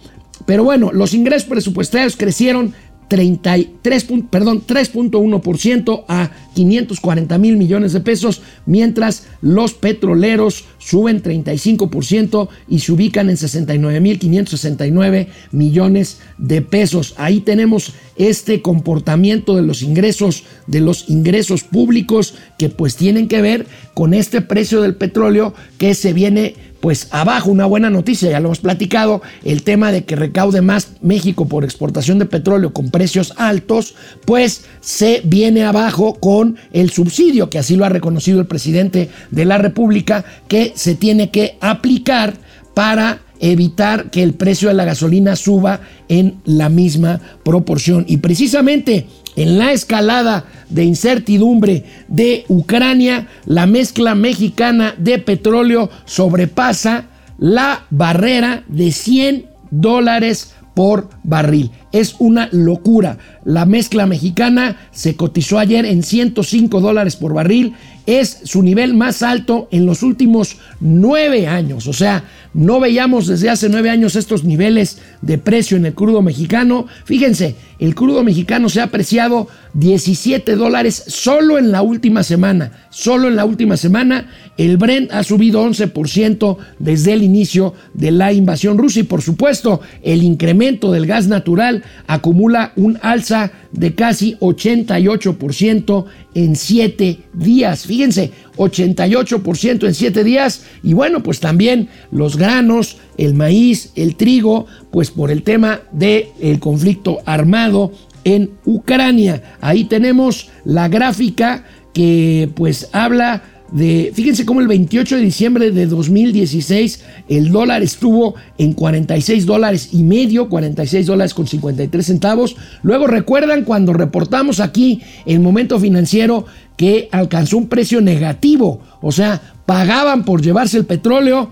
Pero 0.46 0.64
bueno, 0.64 0.92
los 0.92 1.14
ingresos 1.14 1.48
presupuestarios 1.48 2.18
crecieron 2.18 2.74
33, 3.08 4.08
perdón, 4.30 4.64
3.1% 4.66 6.06
a 6.08 6.32
540 6.56 7.38
mil 7.38 7.58
millones 7.58 7.94
de 7.94 8.00
pesos, 8.00 8.42
mientras 8.66 9.28
los 9.42 9.74
petroleros 9.74 10.66
suben 10.78 11.22
35% 11.22 12.50
y 12.68 12.80
se 12.80 12.92
ubican 12.92 13.30
en 13.30 13.38
69 13.38 14.00
mil 14.00 14.20
569 14.20 15.28
millones 15.52 16.20
de 16.38 16.62
pesos. 16.62 17.14
Ahí 17.18 17.40
tenemos 17.40 17.94
este 18.16 18.62
comportamiento 18.62 19.56
de 19.56 19.64
los 19.64 19.82
ingresos, 19.82 20.44
de 20.68 20.82
los 20.82 21.10
ingresos 21.10 21.64
públicos 21.64 22.36
que 22.58 22.70
pues 22.70 22.96
tienen 22.96 23.28
que 23.28 23.42
ver 23.42 23.66
con 23.94 24.14
este 24.14 24.42
precio 24.42 24.82
del 24.82 24.96
petróleo 24.96 25.54
que 25.78 25.94
se 25.96 26.14
viene 26.14 26.56
pues 26.84 27.08
abajo, 27.12 27.50
una 27.50 27.66
buena 27.66 27.90
noticia, 27.90 28.30
ya 28.30 28.42
lo 28.42 28.50
hemos 28.50 28.60
platicado, 28.60 29.22
el 29.46 29.64
tema 29.64 29.94
de 29.94 30.04
que 30.04 30.18
recaude 30.18 30.60
más 30.60 30.90
México 31.02 31.48
por 31.48 31.64
exportación 31.64 32.20
de 32.20 32.26
petróleo 32.26 32.74
con 32.74 32.90
precios 32.92 33.34
altos, 33.38 33.96
pues 34.26 34.66
se 34.82 35.22
viene 35.24 35.64
abajo 35.64 36.16
con 36.16 36.58
el 36.74 36.90
subsidio, 36.90 37.50
que 37.50 37.58
así 37.58 37.78
lo 37.78 37.86
ha 37.86 37.90
reconocido 37.90 38.42
el 38.42 38.48
presidente 38.48 39.10
de 39.32 39.46
la 39.46 39.58
República, 39.58 40.26
que 40.50 40.74
se 40.76 40.96
tiene 40.96 41.30
que 41.30 41.56
aplicar 41.62 42.34
para 42.74 43.22
evitar 43.40 44.12
que 44.12 44.22
el 44.22 44.34
precio 44.34 44.68
de 44.68 44.74
la 44.74 44.84
gasolina 44.84 45.38
suba 45.38 45.80
en 46.10 46.42
la 46.44 46.68
misma 46.68 47.22
proporción. 47.46 48.04
Y 48.10 48.18
precisamente 48.18 49.08
en 49.36 49.58
la 49.58 49.72
escalada 49.72 50.46
de 50.70 50.84
incertidumbre 50.84 51.86
de 52.08 52.46
Ucrania, 52.48 53.28
la 53.46 53.66
mezcla 53.66 54.16
mexicana 54.16 54.96
de 54.98 55.20
petróleo 55.20 55.90
sobrepasa 56.06 57.06
la 57.38 57.86
barrera 57.90 58.64
de 58.68 58.92
100 58.92 59.46
dólares 59.72 60.54
por 60.74 61.10
barril. 61.24 61.72
Es 61.94 62.16
una 62.20 62.50
locura. 62.52 63.18
La 63.46 63.66
mezcla 63.66 64.06
mexicana 64.06 64.90
se 64.92 65.16
cotizó 65.16 65.60
ayer 65.60 65.86
en 65.86 66.04
105 66.04 66.82
dólares 66.82 67.16
por 67.16 67.34
barril. 67.34 67.76
Es 68.06 68.42
su 68.44 68.62
nivel 68.64 68.96
más 68.96 69.24
alto 69.24 69.70
en 69.72 69.86
los 69.86 70.04
últimos 70.04 70.58
nueve 70.82 71.48
años. 71.48 71.88
O 71.88 71.94
sea, 71.94 72.26
no 72.54 72.80
veíamos 72.80 73.28
desde 73.28 73.50
hace 73.50 73.70
nueve 73.70 73.90
años 73.90 74.16
estos 74.16 74.44
niveles 74.44 75.00
de 75.22 75.38
precio 75.38 75.78
en 75.78 75.86
el 75.86 75.94
crudo 75.94 76.22
mexicano. 76.22 76.88
Fíjense, 77.06 77.56
el 77.80 77.96
crudo 77.96 78.24
mexicano 78.24 78.70
se 78.70 78.82
ha 78.82 78.86
apreciado 78.86 79.48
17 79.74 80.56
dólares 80.56 81.04
solo 81.08 81.58
en 81.58 81.72
la 81.72 81.82
última 81.82 82.24
semana. 82.24 82.88
Solo 82.90 83.28
en 83.28 83.36
la 83.36 83.46
última 83.46 83.78
semana 83.78 84.30
el 84.58 84.78
Brent 84.78 85.12
ha 85.12 85.24
subido 85.24 85.66
11% 85.66 86.58
desde 86.80 87.14
el 87.14 87.24
inicio 87.24 87.74
de 87.94 88.12
la 88.12 88.34
invasión 88.34 88.78
rusa 88.78 89.00
y 89.00 89.04
por 89.04 89.22
supuesto 89.22 89.82
el 90.04 90.22
incremento 90.24 90.92
del 90.92 91.08
gas 91.08 91.28
natural 91.28 91.83
acumula 92.08 92.74
un 92.76 92.98
alza 93.02 93.52
de 93.72 93.96
casi 93.96 94.36
88% 94.36 96.06
en 96.36 96.56
7 96.56 97.20
días. 97.34 97.86
Fíjense, 97.86 98.32
88% 98.58 99.88
en 99.88 99.94
7 99.94 100.24
días. 100.24 100.66
Y 100.84 100.94
bueno, 100.94 101.24
pues 101.24 101.40
también 101.40 101.90
los 102.12 102.38
granos, 102.38 102.98
el 103.18 103.34
maíz, 103.34 103.92
el 103.96 104.16
trigo, 104.16 104.68
pues 104.92 105.12
por 105.12 105.32
el 105.32 105.44
tema 105.44 105.82
del 105.92 106.28
el 106.40 106.60
conflicto 106.60 107.20
armado 107.26 107.92
en 108.24 108.52
Ucrania. 108.66 109.58
Ahí 109.62 109.86
tenemos 109.86 110.50
la 110.66 110.88
gráfica 110.88 111.66
que 111.94 112.50
pues 112.56 112.90
habla 112.92 113.44
de, 113.74 114.12
fíjense 114.14 114.46
cómo 114.46 114.62
el 114.62 114.68
28 114.68 115.18
de 115.18 115.22
diciembre 115.24 115.72
de 115.72 115.88
2016 115.88 117.04
el 117.28 117.52
dólar 117.52 117.82
estuvo 117.82 118.36
en 118.60 118.74
46 118.74 119.48
dólares 119.48 119.90
y 119.92 120.04
medio, 120.04 120.48
46 120.48 121.08
dólares 121.08 121.34
con 121.34 121.48
53 121.48 122.06
centavos. 122.06 122.56
Luego 122.84 123.08
recuerdan 123.08 123.64
cuando 123.64 123.92
reportamos 123.92 124.60
aquí 124.60 125.02
el 125.26 125.40
momento 125.40 125.80
financiero 125.80 126.46
que 126.78 127.10
alcanzó 127.12 127.58
un 127.58 127.68
precio 127.68 128.00
negativo, 128.00 128.80
o 129.02 129.12
sea, 129.12 129.42
pagaban 129.66 130.24
por 130.24 130.42
llevarse 130.42 130.78
el 130.78 130.86
petróleo 130.86 131.52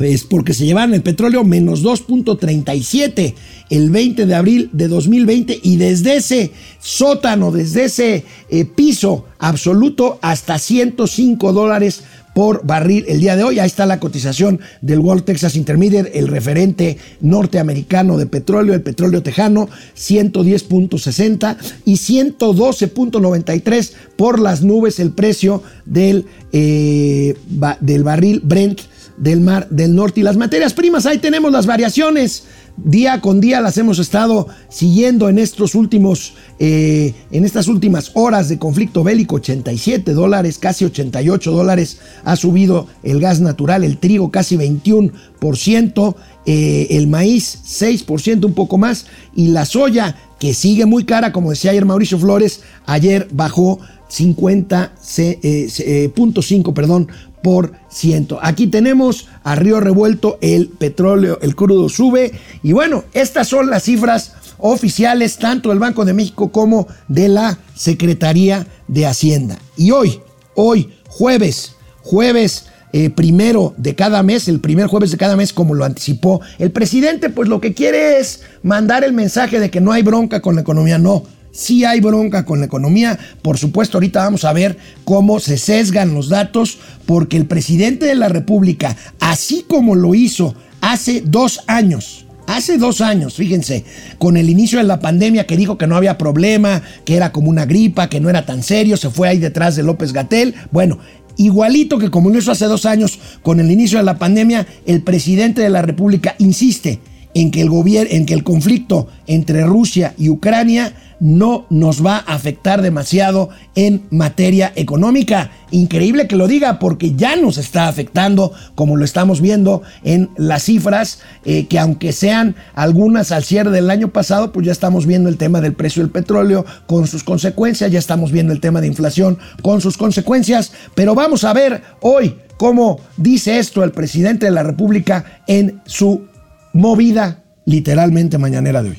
es 0.00 0.24
porque 0.24 0.54
se 0.54 0.64
llevaron 0.64 0.94
el 0.94 1.02
petróleo 1.02 1.44
menos 1.44 1.84
2.37 1.84 3.34
el 3.70 3.90
20 3.90 4.26
de 4.26 4.34
abril 4.34 4.70
de 4.72 4.88
2020 4.88 5.60
y 5.62 5.76
desde 5.76 6.16
ese 6.16 6.50
sótano, 6.80 7.52
desde 7.52 7.84
ese 7.84 8.24
eh, 8.48 8.64
piso 8.64 9.26
absoluto 9.38 10.18
hasta 10.22 10.58
105 10.58 11.52
dólares 11.52 12.02
por 12.34 12.64
barril 12.64 13.04
el 13.08 13.20
día 13.20 13.36
de 13.36 13.44
hoy. 13.44 13.58
Ahí 13.58 13.66
está 13.66 13.86
la 13.86 14.00
cotización 14.00 14.60
del 14.80 15.00
World 15.00 15.24
Texas 15.24 15.56
Intermediate, 15.56 16.18
el 16.18 16.28
referente 16.28 16.96
norteamericano 17.20 18.18
de 18.18 18.26
petróleo, 18.26 18.74
el 18.74 18.82
petróleo 18.82 19.22
tejano, 19.22 19.68
110.60 19.96 21.56
y 21.84 21.94
112.93 21.94 23.92
por 24.16 24.38
las 24.38 24.62
nubes 24.62 25.00
el 25.00 25.12
precio 25.12 25.62
del, 25.84 26.26
eh, 26.52 27.36
del 27.80 28.04
barril 28.04 28.40
Brent 28.44 28.80
del 29.20 29.40
Mar 29.40 29.68
del 29.70 29.94
Norte. 29.94 30.20
Y 30.20 30.22
las 30.24 30.36
materias 30.36 30.74
primas, 30.74 31.06
ahí 31.06 31.18
tenemos 31.18 31.52
las 31.52 31.66
variaciones. 31.66 32.44
Día 32.76 33.20
con 33.20 33.40
día 33.40 33.60
las 33.60 33.76
hemos 33.76 33.98
estado 33.98 34.48
siguiendo 34.70 35.28
en 35.28 35.38
estos 35.38 35.74
últimos, 35.74 36.32
eh, 36.58 37.14
en 37.30 37.44
estas 37.44 37.68
últimas 37.68 38.12
horas 38.14 38.48
de 38.48 38.58
conflicto 38.58 39.04
bélico. 39.04 39.36
87 39.36 40.14
dólares, 40.14 40.58
casi 40.58 40.86
88 40.86 41.52
dólares 41.52 41.98
ha 42.24 42.36
subido 42.36 42.86
el 43.02 43.20
gas 43.20 43.40
natural, 43.40 43.84
el 43.84 43.98
trigo 43.98 44.30
casi 44.30 44.56
21%, 44.56 46.16
eh, 46.46 46.86
el 46.90 47.06
maíz 47.06 47.58
6%, 47.66 48.46
un 48.46 48.54
poco 48.54 48.78
más, 48.78 49.06
y 49.34 49.48
la 49.48 49.66
soya 49.66 50.16
que 50.38 50.54
sigue 50.54 50.86
muy 50.86 51.04
cara, 51.04 51.32
como 51.32 51.50
decía 51.50 51.72
ayer 51.72 51.84
Mauricio 51.84 52.18
Flores, 52.18 52.62
ayer 52.86 53.28
bajó 53.30 53.78
50.5, 54.10 55.38
eh, 55.42 56.72
perdón, 56.74 57.08
por 57.42 57.72
ciento. 57.88 58.38
Aquí 58.42 58.66
tenemos 58.66 59.28
a 59.42 59.54
río 59.54 59.80
revuelto 59.80 60.38
el 60.40 60.68
petróleo, 60.68 61.38
el 61.42 61.56
crudo 61.56 61.88
sube 61.88 62.32
y 62.62 62.72
bueno, 62.72 63.04
estas 63.12 63.48
son 63.48 63.70
las 63.70 63.84
cifras 63.84 64.34
oficiales 64.58 65.38
tanto 65.38 65.70
del 65.70 65.78
Banco 65.78 66.04
de 66.04 66.12
México 66.12 66.52
como 66.52 66.86
de 67.08 67.28
la 67.28 67.58
Secretaría 67.74 68.66
de 68.88 69.06
Hacienda. 69.06 69.58
Y 69.76 69.90
hoy, 69.90 70.20
hoy, 70.54 70.92
jueves, 71.08 71.76
jueves 72.02 72.66
eh, 72.92 73.08
primero 73.08 73.72
de 73.76 73.94
cada 73.94 74.22
mes, 74.22 74.48
el 74.48 74.60
primer 74.60 74.88
jueves 74.88 75.12
de 75.12 75.16
cada 75.16 75.36
mes, 75.36 75.52
como 75.52 75.74
lo 75.74 75.84
anticipó 75.84 76.40
el 76.58 76.72
presidente, 76.72 77.30
pues 77.30 77.48
lo 77.48 77.60
que 77.60 77.72
quiere 77.72 78.18
es 78.18 78.42
mandar 78.62 79.04
el 79.04 79.12
mensaje 79.12 79.60
de 79.60 79.70
que 79.70 79.80
no 79.80 79.92
hay 79.92 80.02
bronca 80.02 80.40
con 80.40 80.56
la 80.56 80.62
economía, 80.62 80.98
no 80.98 81.22
Sí 81.52 81.84
hay 81.84 82.00
bronca 82.00 82.44
con 82.44 82.60
la 82.60 82.66
economía. 82.66 83.18
Por 83.42 83.58
supuesto, 83.58 83.98
ahorita 83.98 84.22
vamos 84.22 84.44
a 84.44 84.52
ver 84.52 84.78
cómo 85.04 85.40
se 85.40 85.58
sesgan 85.58 86.14
los 86.14 86.28
datos, 86.28 86.78
porque 87.06 87.36
el 87.36 87.46
presidente 87.46 88.06
de 88.06 88.14
la 88.14 88.28
República, 88.28 88.96
así 89.18 89.64
como 89.66 89.94
lo 89.94 90.14
hizo 90.14 90.54
hace 90.80 91.22
dos 91.24 91.60
años, 91.66 92.26
hace 92.46 92.78
dos 92.78 93.00
años, 93.00 93.34
fíjense, 93.34 93.84
con 94.18 94.36
el 94.36 94.48
inicio 94.48 94.78
de 94.78 94.84
la 94.84 95.00
pandemia 95.00 95.46
que 95.46 95.56
dijo 95.56 95.78
que 95.78 95.86
no 95.86 95.96
había 95.96 96.18
problema, 96.18 96.82
que 97.04 97.16
era 97.16 97.32
como 97.32 97.50
una 97.50 97.66
gripa, 97.66 98.08
que 98.08 98.20
no 98.20 98.30
era 98.30 98.46
tan 98.46 98.62
serio, 98.62 98.96
se 98.96 99.10
fue 99.10 99.28
ahí 99.28 99.38
detrás 99.38 99.76
de 99.76 99.82
López 99.82 100.12
Gatel. 100.12 100.54
Bueno, 100.70 100.98
igualito 101.36 101.98
que 101.98 102.10
como 102.10 102.30
lo 102.30 102.38
hizo 102.38 102.52
hace 102.52 102.66
dos 102.66 102.86
años 102.86 103.18
con 103.42 103.60
el 103.60 103.70
inicio 103.70 103.98
de 103.98 104.04
la 104.04 104.18
pandemia, 104.18 104.66
el 104.86 105.02
presidente 105.02 105.62
de 105.62 105.70
la 105.70 105.82
República 105.82 106.34
insiste 106.38 107.00
en 107.34 107.50
que 107.50 107.62
el, 107.62 107.70
en 108.10 108.26
que 108.26 108.34
el 108.34 108.44
conflicto 108.44 109.08
entre 109.26 109.64
Rusia 109.64 110.14
y 110.18 110.28
Ucrania 110.28 110.92
no 111.20 111.66
nos 111.70 112.04
va 112.04 112.16
a 112.16 112.34
afectar 112.34 112.82
demasiado 112.82 113.50
en 113.74 114.02
materia 114.10 114.72
económica. 114.74 115.50
Increíble 115.70 116.26
que 116.26 116.36
lo 116.36 116.48
diga 116.48 116.78
porque 116.78 117.14
ya 117.14 117.36
nos 117.36 117.58
está 117.58 117.86
afectando, 117.86 118.52
como 118.74 118.96
lo 118.96 119.04
estamos 119.04 119.40
viendo 119.40 119.82
en 120.02 120.30
las 120.36 120.64
cifras, 120.64 121.20
eh, 121.44 121.66
que 121.66 121.78
aunque 121.78 122.12
sean 122.12 122.56
algunas 122.74 123.30
al 123.30 123.44
cierre 123.44 123.70
del 123.70 123.90
año 123.90 124.08
pasado, 124.08 124.50
pues 124.52 124.66
ya 124.66 124.72
estamos 124.72 125.06
viendo 125.06 125.28
el 125.28 125.36
tema 125.36 125.60
del 125.60 125.74
precio 125.74 126.02
del 126.02 126.10
petróleo 126.10 126.64
con 126.86 127.06
sus 127.06 127.22
consecuencias, 127.22 127.92
ya 127.92 127.98
estamos 127.98 128.32
viendo 128.32 128.52
el 128.52 128.60
tema 128.60 128.80
de 128.80 128.86
inflación 128.86 129.38
con 129.62 129.80
sus 129.80 129.96
consecuencias, 129.96 130.72
pero 130.94 131.14
vamos 131.14 131.44
a 131.44 131.52
ver 131.52 131.82
hoy 132.00 132.36
cómo 132.56 133.00
dice 133.16 133.58
esto 133.58 133.84
el 133.84 133.92
presidente 133.92 134.46
de 134.46 134.52
la 134.52 134.62
República 134.62 135.42
en 135.46 135.80
su 135.84 136.26
movida 136.72 137.42
literalmente 137.64 138.38
mañanera 138.38 138.82
de 138.82 138.90
hoy. 138.90 138.98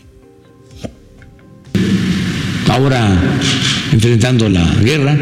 Ahora 2.71 3.19
enfrentando 3.91 4.47
la 4.47 4.63
guerra, 4.75 5.17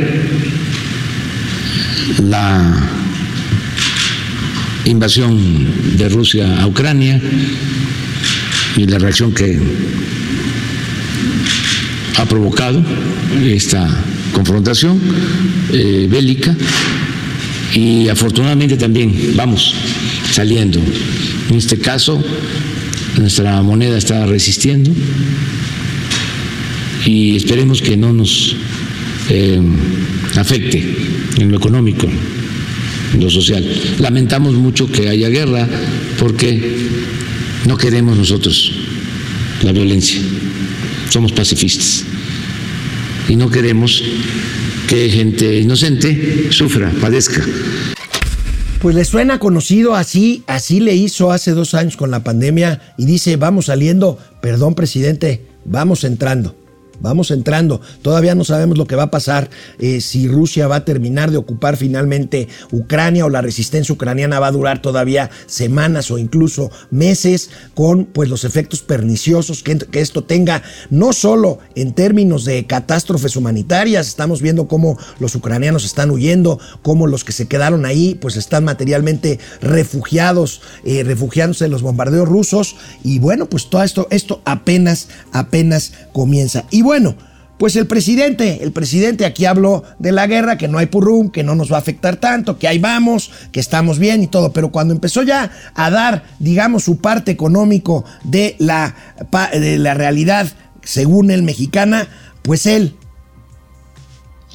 la 2.21 2.89
invasión 4.85 5.97
de 5.97 6.09
Rusia 6.09 6.61
a 6.61 6.67
Ucrania 6.67 7.19
y 8.77 8.85
la 8.85 8.99
reacción 8.99 9.33
que 9.33 9.59
ha 12.17 12.25
provocado 12.25 12.83
esta 13.43 13.89
confrontación 14.31 15.01
eh, 15.73 16.07
bélica 16.07 16.55
y 17.73 18.09
afortunadamente 18.09 18.77
también 18.77 19.33
vamos 19.33 19.73
saliendo. 20.31 20.79
En 21.49 21.57
este 21.57 21.79
caso, 21.79 22.23
nuestra 23.17 23.59
moneda 23.63 23.97
está 23.97 24.27
resistiendo 24.27 24.91
y 27.09 27.35
esperemos 27.35 27.81
que 27.81 27.97
no 27.97 28.13
nos 28.13 28.55
eh, 29.29 29.59
afecte 30.35 30.77
en 31.39 31.51
lo 31.51 31.57
económico, 31.57 32.07
en 33.13 33.19
lo 33.19 33.29
social. 33.29 33.65
Lamentamos 33.99 34.53
mucho 34.53 34.91
que 34.91 35.09
haya 35.09 35.29
guerra 35.29 35.67
porque 36.19 36.77
no 37.65 37.77
queremos 37.77 38.15
nosotros 38.15 38.71
la 39.63 39.71
violencia, 39.71 40.21
somos 41.09 41.31
pacifistas 41.31 42.03
y 43.27 43.35
no 43.35 43.49
queremos 43.49 44.03
que 44.87 45.09
gente 45.09 45.59
inocente 45.59 46.47
sufra, 46.51 46.91
padezca. 47.01 47.41
Pues 48.81 48.95
le 48.95 49.03
suena 49.03 49.39
conocido 49.39 49.95
así, 49.95 50.43
así 50.47 50.79
le 50.79 50.95
hizo 50.95 51.31
hace 51.31 51.51
dos 51.51 51.73
años 51.73 51.97
con 51.97 52.11
la 52.11 52.23
pandemia 52.23 52.81
y 52.97 53.05
dice, 53.05 53.35
vamos 53.35 53.65
saliendo, 53.65 54.19
perdón 54.41 54.75
presidente, 54.75 55.43
vamos 55.65 56.03
entrando. 56.03 56.58
Vamos 57.01 57.31
entrando. 57.31 57.81
Todavía 58.01 58.35
no 58.35 58.43
sabemos 58.43 58.77
lo 58.77 58.85
que 58.85 58.95
va 58.95 59.03
a 59.03 59.11
pasar 59.11 59.49
eh, 59.79 60.01
si 60.01 60.27
Rusia 60.27 60.67
va 60.67 60.77
a 60.77 60.85
terminar 60.85 61.31
de 61.31 61.37
ocupar 61.37 61.77
finalmente 61.77 62.47
Ucrania 62.71 63.25
o 63.25 63.29
la 63.29 63.41
resistencia 63.41 63.93
ucraniana 63.93 64.39
va 64.39 64.47
a 64.47 64.51
durar 64.51 64.81
todavía 64.81 65.29
semanas 65.45 66.11
o 66.11 66.17
incluso 66.17 66.71
meses 66.91 67.49
con 67.73 68.05
pues 68.05 68.29
los 68.29 68.43
efectos 68.43 68.81
perniciosos 68.81 69.63
que, 69.63 69.79
esto 69.99 70.23
tenga 70.23 70.63
no 70.89 71.13
solo 71.13 71.59
en 71.75 71.93
términos 71.93 72.45
de 72.45 72.65
catástrofes 72.65 73.35
humanitarias. 73.35 74.07
Estamos 74.07 74.41
viendo 74.41 74.67
cómo 74.67 74.97
los 75.19 75.35
ucranianos 75.35 75.85
están 75.85 76.11
huyendo, 76.11 76.59
cómo 76.81 77.07
los 77.07 77.23
que 77.23 77.31
se 77.31 77.47
quedaron 77.47 77.85
ahí 77.85 78.15
pues 78.15 78.35
están 78.35 78.65
materialmente 78.65 79.39
refugiados, 79.61 80.61
eh, 80.83 81.03
refugiándose 81.03 81.65
en 81.65 81.71
los 81.71 81.81
bombardeos 81.81 82.27
rusos 82.27 82.75
y 83.03 83.19
bueno 83.19 83.47
pues 83.47 83.69
todo 83.69 83.83
esto 83.83 84.07
esto 84.09 84.41
apenas 84.45 85.07
apenas 85.31 85.93
comienza. 86.13 86.65
Y 86.71 86.81
bueno, 86.89 87.15
pues 87.59 87.75
el 87.75 87.85
presidente, 87.85 88.63
el 88.63 88.71
presidente 88.71 89.23
aquí 89.23 89.45
habló 89.45 89.83
de 89.99 90.11
la 90.11 90.25
guerra, 90.25 90.57
que 90.57 90.67
no 90.67 90.79
hay 90.79 90.87
purrum, 90.87 91.29
que 91.29 91.43
no 91.43 91.53
nos 91.53 91.71
va 91.71 91.75
a 91.75 91.81
afectar 91.81 92.15
tanto, 92.15 92.57
que 92.57 92.67
ahí 92.67 92.79
vamos, 92.79 93.29
que 93.51 93.59
estamos 93.59 93.99
bien 93.99 94.23
y 94.23 94.27
todo, 94.27 94.53
pero 94.53 94.71
cuando 94.71 94.91
empezó 94.91 95.21
ya 95.21 95.51
a 95.75 95.91
dar, 95.91 96.23
digamos, 96.39 96.83
su 96.83 96.97
parte 96.97 97.29
económico 97.29 98.05
de 98.23 98.55
la, 98.57 98.95
de 99.53 99.77
la 99.77 99.93
realidad, 99.93 100.51
según 100.81 101.29
el 101.29 101.43
mexicana, 101.43 102.07
pues 102.41 102.65
él, 102.65 102.95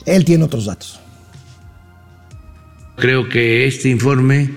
él 0.04 0.24
tiene 0.24 0.42
otros 0.42 0.64
datos. 0.64 0.98
Creo 2.96 3.28
que 3.28 3.68
este 3.68 3.90
informe 3.90 4.50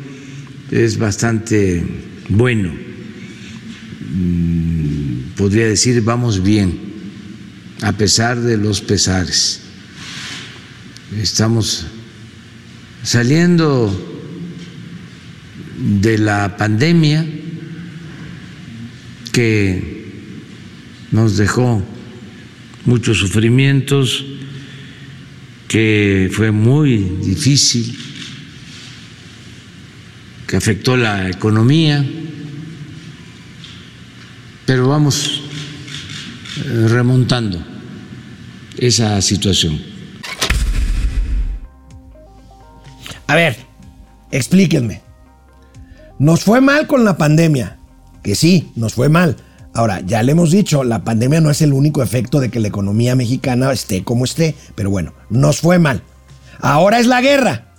es 0.72 0.98
bastante 0.98 1.86
bueno. 2.28 2.74
Mm, 4.16 5.36
podría 5.36 5.68
decir, 5.68 6.02
vamos 6.02 6.42
bien 6.42 6.87
a 7.82 7.94
pesar 7.94 8.40
de 8.40 8.58
los 8.58 8.82
pesares. 8.82 9.62
Estamos 11.16 11.86
saliendo 13.04 13.92
de 15.78 16.18
la 16.18 16.58
pandemia 16.58 17.26
que 19.32 20.12
nos 21.12 21.38
dejó 21.38 21.84
muchos 22.86 23.18
sufrimientos, 23.18 24.26
que 25.68 26.30
fue 26.34 26.52
muy 26.52 26.98
difícil, 27.22 27.98
que 30.48 30.58
afectó 30.58 30.98
la 30.98 31.30
economía, 31.30 32.06
pero 34.66 34.88
vamos 34.88 35.47
remontando 36.68 37.60
esa 38.78 39.22
situación. 39.22 39.80
A 43.28 43.36
ver, 43.36 43.58
explíquenme. 44.32 45.02
Nos 46.20 46.44
fue 46.44 46.62
mal 46.62 46.88
con 46.88 47.04
la 47.06 47.18
pandemia, 47.18 47.78
que 48.24 48.36
sí, 48.36 48.72
nos 48.76 48.94
fue 48.94 49.10
mal. 49.10 49.38
Ahora, 49.74 50.02
ya 50.02 50.24
le 50.24 50.32
hemos 50.32 50.52
dicho, 50.52 50.84
la 50.84 51.04
pandemia 51.04 51.42
no 51.42 51.52
es 51.52 51.62
el 51.62 51.74
único 51.74 52.02
efecto 52.02 52.40
de 52.40 52.50
que 52.50 52.60
la 52.60 52.70
economía 52.70 53.16
mexicana 53.16 53.72
esté 53.72 54.04
como 54.04 54.26
esté, 54.26 54.56
pero 54.76 54.90
bueno, 54.90 55.14
nos 55.30 55.60
fue 55.60 55.78
mal. 55.78 56.02
Ahora 56.60 57.00
es 57.00 57.06
la 57.06 57.22
guerra, 57.22 57.74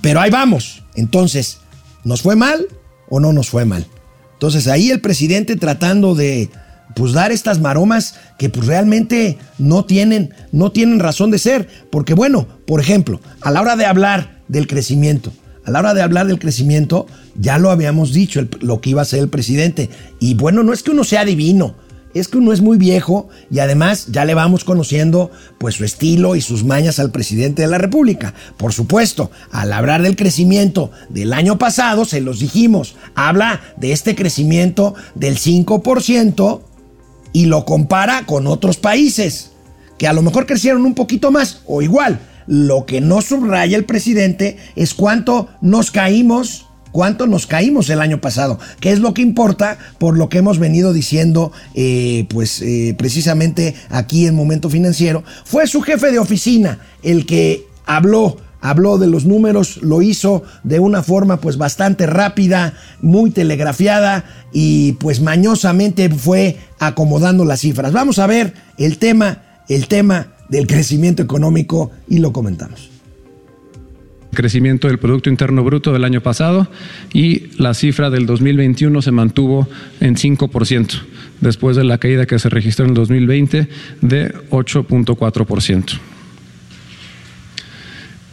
pero 0.00 0.20
ahí 0.20 0.30
vamos. 0.30 0.84
Entonces, 0.94 1.58
¿nos 2.04 2.22
fue 2.22 2.36
mal 2.36 2.66
o 3.10 3.20
no 3.20 3.34
nos 3.34 3.50
fue 3.50 3.66
mal? 3.66 3.86
Entonces 4.32 4.66
ahí 4.66 4.90
el 4.90 5.00
presidente 5.00 5.56
tratando 5.56 6.14
de 6.14 6.50
pues 6.94 7.12
dar 7.12 7.32
estas 7.32 7.60
maromas 7.60 8.14
que 8.38 8.48
pues 8.48 8.66
realmente 8.66 9.38
no 9.58 9.84
tienen, 9.84 10.34
no 10.52 10.72
tienen 10.72 11.00
razón 11.00 11.30
de 11.30 11.38
ser. 11.38 11.68
Porque 11.90 12.14
bueno, 12.14 12.46
por 12.66 12.80
ejemplo, 12.80 13.20
a 13.40 13.50
la 13.50 13.60
hora 13.60 13.76
de 13.76 13.86
hablar 13.86 14.40
del 14.48 14.66
crecimiento, 14.66 15.32
a 15.64 15.70
la 15.70 15.80
hora 15.80 15.94
de 15.94 16.02
hablar 16.02 16.26
del 16.26 16.38
crecimiento, 16.38 17.06
ya 17.34 17.58
lo 17.58 17.70
habíamos 17.70 18.12
dicho, 18.12 18.46
lo 18.60 18.80
que 18.80 18.90
iba 18.90 19.02
a 19.02 19.06
ser 19.06 19.20
el 19.20 19.28
presidente. 19.28 19.90
Y 20.20 20.34
bueno, 20.34 20.62
no 20.62 20.72
es 20.72 20.82
que 20.82 20.92
uno 20.92 21.04
sea 21.04 21.24
divino, 21.24 21.74
es 22.14 22.28
que 22.28 22.38
uno 22.38 22.52
es 22.52 22.62
muy 22.62 22.78
viejo 22.78 23.28
y 23.50 23.58
además 23.58 24.06
ya 24.10 24.24
le 24.24 24.34
vamos 24.34 24.64
conociendo 24.64 25.30
pues 25.58 25.74
su 25.74 25.84
estilo 25.84 26.34
y 26.34 26.40
sus 26.40 26.64
mañas 26.64 26.98
al 26.98 27.10
presidente 27.10 27.62
de 27.62 27.68
la 27.68 27.78
República. 27.78 28.32
Por 28.56 28.72
supuesto, 28.72 29.30
al 29.50 29.72
hablar 29.72 30.02
del 30.02 30.16
crecimiento 30.16 30.90
del 31.10 31.32
año 31.32 31.58
pasado, 31.58 32.04
se 32.04 32.20
los 32.20 32.40
dijimos, 32.40 32.96
habla 33.14 33.60
de 33.76 33.92
este 33.92 34.14
crecimiento 34.14 34.94
del 35.14 35.36
5% 35.36 36.62
y 37.36 37.44
lo 37.44 37.66
compara 37.66 38.24
con 38.24 38.46
otros 38.46 38.78
países 38.78 39.50
que 39.98 40.08
a 40.08 40.14
lo 40.14 40.22
mejor 40.22 40.46
crecieron 40.46 40.86
un 40.86 40.94
poquito 40.94 41.30
más 41.30 41.60
o 41.66 41.82
igual. 41.82 42.18
Lo 42.46 42.86
que 42.86 43.02
no 43.02 43.20
subraya 43.20 43.76
el 43.76 43.84
presidente 43.84 44.56
es 44.74 44.94
cuánto 44.94 45.46
nos 45.60 45.90
caímos, 45.90 46.64
cuánto 46.92 47.26
nos 47.26 47.46
caímos 47.46 47.90
el 47.90 48.00
año 48.00 48.22
pasado, 48.22 48.58
que 48.80 48.90
es 48.90 49.00
lo 49.00 49.12
que 49.12 49.20
importa 49.20 49.76
por 49.98 50.16
lo 50.16 50.30
que 50.30 50.38
hemos 50.38 50.58
venido 50.58 50.94
diciendo, 50.94 51.52
eh, 51.74 52.24
pues 52.30 52.62
eh, 52.62 52.94
precisamente 52.96 53.74
aquí 53.90 54.26
en 54.26 54.34
Momento 54.34 54.70
Financiero. 54.70 55.22
Fue 55.44 55.66
su 55.66 55.82
jefe 55.82 56.10
de 56.10 56.18
oficina 56.18 56.78
el 57.02 57.26
que 57.26 57.66
habló 57.84 58.38
habló 58.68 58.98
de 58.98 59.06
los 59.06 59.24
números, 59.24 59.78
lo 59.82 60.02
hizo 60.02 60.42
de 60.64 60.80
una 60.80 61.02
forma 61.02 61.40
pues 61.40 61.56
bastante 61.56 62.06
rápida, 62.06 62.74
muy 63.00 63.30
telegrafiada 63.30 64.24
y 64.52 64.92
pues 64.92 65.20
mañosamente 65.20 66.10
fue 66.10 66.58
acomodando 66.78 67.44
las 67.44 67.60
cifras. 67.60 67.92
Vamos 67.92 68.18
a 68.18 68.26
ver 68.26 68.54
el 68.78 68.98
tema, 68.98 69.42
el 69.68 69.86
tema 69.86 70.28
del 70.48 70.66
crecimiento 70.66 71.22
económico 71.22 71.90
y 72.08 72.18
lo 72.18 72.32
comentamos 72.32 72.90
crecimiento 74.36 74.86
del 74.86 74.98
Producto 74.98 75.30
Interno 75.30 75.64
Bruto 75.64 75.92
del 75.92 76.04
año 76.04 76.20
pasado 76.20 76.68
y 77.12 77.48
la 77.56 77.74
cifra 77.74 78.10
del 78.10 78.26
2021 78.26 79.00
se 79.00 79.10
mantuvo 79.10 79.66
en 79.98 80.14
5%, 80.14 81.02
después 81.40 81.74
de 81.74 81.84
la 81.84 81.98
caída 81.98 82.26
que 82.26 82.38
se 82.38 82.50
registró 82.50 82.84
en 82.84 82.90
el 82.90 82.94
2020 82.94 83.68
de 84.02 84.34
8.4%. 84.50 85.98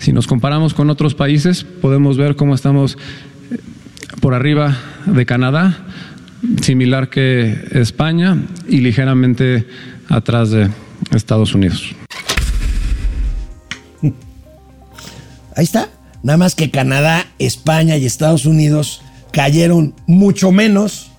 Si 0.03 0.11
nos 0.11 0.27
comparamos 0.27 0.73
con 0.73 0.89
otros 0.89 1.15
países, 1.15 1.63
podemos 1.63 2.17
ver 2.17 2.35
cómo 2.35 2.55
estamos 2.55 2.97
eh, 3.51 3.57
por 4.19 4.33
arriba 4.33 4.77
de 5.05 5.25
Canadá, 5.25 5.85
similar 6.61 7.09
que 7.09 7.69
España 7.71 8.37
y 8.67 8.81
ligeramente 8.81 9.65
atrás 10.09 10.51
de 10.51 10.69
Estados 11.11 11.55
Unidos. 11.55 11.95
Ahí 15.55 15.63
está. 15.63 15.87
Nada 16.21 16.35
más 16.35 16.55
que 16.55 16.69
Canadá, 16.69 17.25
España 17.39 17.95
y 17.95 18.05
Estados 18.05 18.45
Unidos 18.45 19.03
cayeron 19.31 19.95
mucho 20.05 20.51
menos 20.51 21.12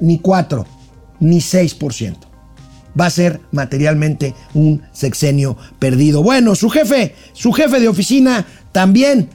ni 0.00 0.18
cuatro, 0.18 0.66
ni 1.20 1.38
6%. 1.38 2.16
Va 2.98 3.06
a 3.06 3.10
ser 3.10 3.40
materialmente 3.52 4.34
un 4.54 4.82
sexenio 4.92 5.56
perdido. 5.78 6.22
Bueno, 6.22 6.54
su 6.54 6.70
jefe, 6.70 7.14
su 7.32 7.52
jefe 7.52 7.78
de 7.78 7.88
oficina 7.88 8.46
también, 8.72 9.28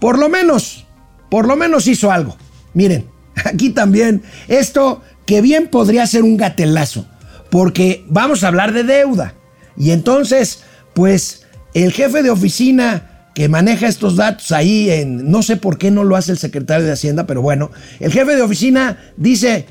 por 0.00 0.18
lo 0.18 0.28
menos, 0.28 0.86
por 1.30 1.46
lo 1.46 1.56
menos 1.56 1.86
hizo 1.88 2.12
algo. 2.12 2.36
Miren, 2.74 3.06
aquí 3.44 3.70
también, 3.70 4.22
esto 4.48 5.02
que 5.24 5.40
bien 5.40 5.68
podría 5.68 6.06
ser 6.06 6.22
un 6.22 6.36
gatelazo, 6.36 7.06
porque 7.50 8.04
vamos 8.08 8.44
a 8.44 8.48
hablar 8.48 8.72
de 8.72 8.84
deuda. 8.84 9.34
Y 9.76 9.90
entonces, 9.90 10.62
pues, 10.96 11.42
el 11.74 11.92
jefe 11.92 12.22
de 12.22 12.30
oficina 12.30 13.28
que 13.34 13.50
maneja 13.50 13.86
estos 13.86 14.16
datos 14.16 14.50
ahí 14.50 14.90
en, 14.90 15.30
no 15.30 15.42
sé 15.42 15.58
por 15.58 15.76
qué 15.76 15.90
no 15.90 16.04
lo 16.04 16.16
hace 16.16 16.32
el 16.32 16.38
secretario 16.38 16.86
de 16.86 16.92
Hacienda, 16.92 17.26
pero 17.26 17.42
bueno, 17.42 17.70
el 18.00 18.10
jefe 18.10 18.34
de 18.34 18.40
oficina 18.40 18.98
dice, 19.18 19.66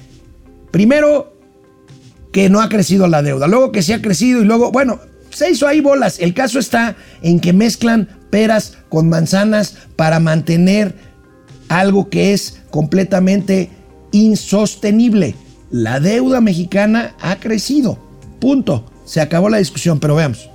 primero, 0.69 1.35
que 2.31 2.47
no 2.47 2.61
ha 2.61 2.69
crecido 2.69 3.07
la 3.07 3.23
deuda, 3.23 3.47
luego 3.47 3.71
que 3.71 3.81
sí 3.81 3.91
ha 3.91 4.03
crecido 4.03 4.43
y 4.43 4.45
luego, 4.45 4.71
bueno, 4.71 4.99
se 5.31 5.49
hizo 5.49 5.67
ahí 5.67 5.81
bolas. 5.81 6.19
El 6.19 6.35
caso 6.35 6.59
está 6.59 6.95
en 7.23 7.39
que 7.39 7.53
mezclan 7.53 8.07
peras 8.29 8.77
con 8.89 9.09
manzanas 9.09 9.77
para 9.95 10.19
mantener 10.19 10.93
algo 11.69 12.07
que 12.11 12.33
es 12.33 12.61
completamente 12.69 13.71
insostenible. 14.11 15.33
La 15.71 15.99
deuda 15.99 16.39
mexicana 16.39 17.15
ha 17.19 17.37
crecido. 17.37 17.97
Punto. 18.39 18.91
Se 19.05 19.21
acabó 19.21 19.49
la 19.49 19.57
discusión, 19.57 19.99
pero 19.99 20.15
veamos. 20.15 20.49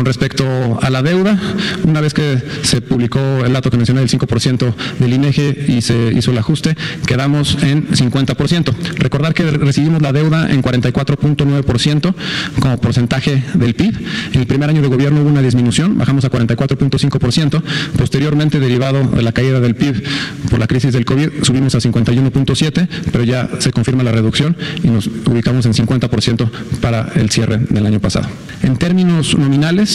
Con 0.00 0.06
respecto 0.06 0.78
a 0.80 0.88
la 0.88 1.02
deuda, 1.02 1.38
una 1.84 2.00
vez 2.00 2.14
que 2.14 2.42
se 2.62 2.80
publicó 2.80 3.20
el 3.44 3.52
dato 3.52 3.70
que 3.70 3.76
mencioné 3.76 4.00
del 4.00 4.08
5% 4.08 4.72
del 4.98 5.12
INEGE 5.12 5.66
y 5.68 5.82
se 5.82 6.10
hizo 6.14 6.30
el 6.30 6.38
ajuste, 6.38 6.74
quedamos 7.04 7.58
en 7.62 7.86
50%. 7.86 8.74
Recordar 8.96 9.34
que 9.34 9.42
recibimos 9.50 10.00
la 10.00 10.14
deuda 10.14 10.50
en 10.50 10.62
44.9% 10.62 12.14
como 12.60 12.78
porcentaje 12.78 13.44
del 13.52 13.74
PIB. 13.74 13.94
En 14.32 14.40
el 14.40 14.46
primer 14.46 14.70
año 14.70 14.80
de 14.80 14.88
gobierno 14.88 15.20
hubo 15.20 15.28
una 15.28 15.42
disminución, 15.42 15.98
bajamos 15.98 16.24
a 16.24 16.30
44.5%. 16.30 17.62
Posteriormente, 17.98 18.58
derivado 18.58 19.06
de 19.06 19.20
la 19.20 19.32
caída 19.32 19.60
del 19.60 19.74
PIB 19.74 20.02
por 20.48 20.60
la 20.60 20.66
crisis 20.66 20.94
del 20.94 21.04
COVID, 21.04 21.42
subimos 21.42 21.74
a 21.74 21.78
51.7%, 21.78 22.88
pero 23.12 23.22
ya 23.24 23.50
se 23.58 23.70
confirma 23.70 24.02
la 24.02 24.12
reducción 24.12 24.56
y 24.82 24.88
nos 24.88 25.08
ubicamos 25.08 25.66
en 25.66 25.74
50% 25.74 26.48
para 26.80 27.12
el 27.16 27.28
cierre 27.28 27.58
del 27.58 27.84
año 27.84 28.00
pasado. 28.00 28.30
En 28.62 28.78
términos 28.78 29.36
nominales, 29.36 29.89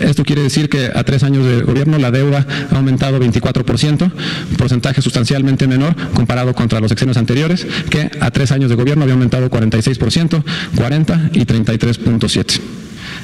esto 0.00 0.24
quiere 0.24 0.42
decir 0.42 0.68
que 0.68 0.90
a 0.94 1.04
tres 1.04 1.22
años 1.22 1.46
de 1.46 1.62
gobierno 1.62 1.98
la 1.98 2.10
deuda 2.10 2.46
ha 2.70 2.76
aumentado 2.76 3.18
24%, 3.18 4.10
porcentaje 4.56 5.02
sustancialmente 5.02 5.66
menor 5.66 5.94
comparado 6.14 6.54
contra 6.54 6.80
los 6.80 6.88
sexenios 6.88 7.16
anteriores, 7.16 7.66
que 7.88 8.10
a 8.20 8.30
tres 8.30 8.52
años 8.52 8.70
de 8.70 8.76
gobierno 8.76 9.02
había 9.02 9.14
aumentado 9.14 9.50
46%, 9.50 10.42
40% 10.74 11.30
y 11.32 11.44
33.7%. 11.44 12.79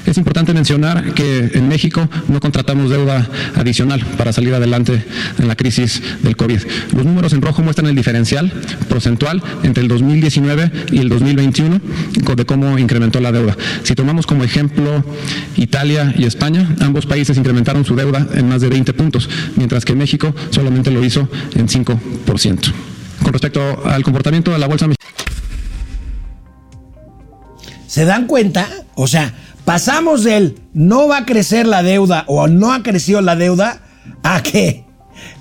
Es 0.07 0.17
importante 0.19 0.55
mencionar 0.55 1.15
que 1.15 1.51
en 1.55 1.69
México 1.69 2.09
no 2.29 2.39
contratamos 2.41 2.91
deuda 2.91 3.29
adicional 3.57 4.05
para 4.17 4.33
salir 4.33 4.55
adelante 4.55 5.05
en 5.39 5.49
la 5.49 5.57
crisis 5.57 6.01
del 6.23 6.37
COVID. 6.37 6.61
Los 6.95 7.05
números 7.05 7.33
en 7.33 7.43
rojo 7.43 7.63
muestran 7.63 7.89
el 7.89 7.97
diferencial 7.97 8.53
porcentual 8.89 9.43
entre 9.65 9.83
el 9.83 9.89
2019 9.89 10.71
y 10.93 10.99
el 10.99 11.09
2021 11.09 11.81
de 12.37 12.47
cómo 12.47 12.79
incrementó 12.79 13.19
la 13.21 13.33
deuda. 13.33 13.57
Si 13.83 13.95
tomamos 13.95 14.27
como 14.27 14.45
ejemplo 14.45 15.05
Italia 15.57 16.15
y 16.17 16.25
España, 16.25 16.69
ambos 16.81 17.07
países 17.07 17.37
incrementaron 17.37 17.85
su 17.85 17.97
deuda 17.97 18.29
en 18.35 18.49
más 18.49 18.61
de 18.61 18.69
20 18.69 18.93
puntos, 18.95 19.29
mientras 19.57 19.85
que 19.85 19.95
México 19.95 20.35
solamente 20.51 20.91
lo 20.91 21.05
hizo 21.05 21.29
en 21.55 21.67
5%. 21.67 22.73
Con 23.23 23.33
respecto 23.33 23.83
al 23.87 24.05
comportamiento 24.05 24.53
de 24.53 24.59
la 24.59 24.67
bolsa 24.67 24.87
mexicana. 24.87 24.97
¿Se 27.87 28.05
dan 28.05 28.27
cuenta? 28.27 28.69
O 28.95 29.07
sea, 29.07 29.33
pasamos 29.67 30.23
del 30.23 30.61
no 30.73 31.09
va 31.09 31.19
a 31.19 31.27
crecer 31.27 31.67
la 31.67 31.83
deuda 31.83 32.25
o 32.29 32.47
no 32.47 32.73
ha 32.73 32.83
crecido 32.83 33.21
la 33.21 33.35
deuda 33.37 33.83
a 34.23 34.41
que, 34.43 34.85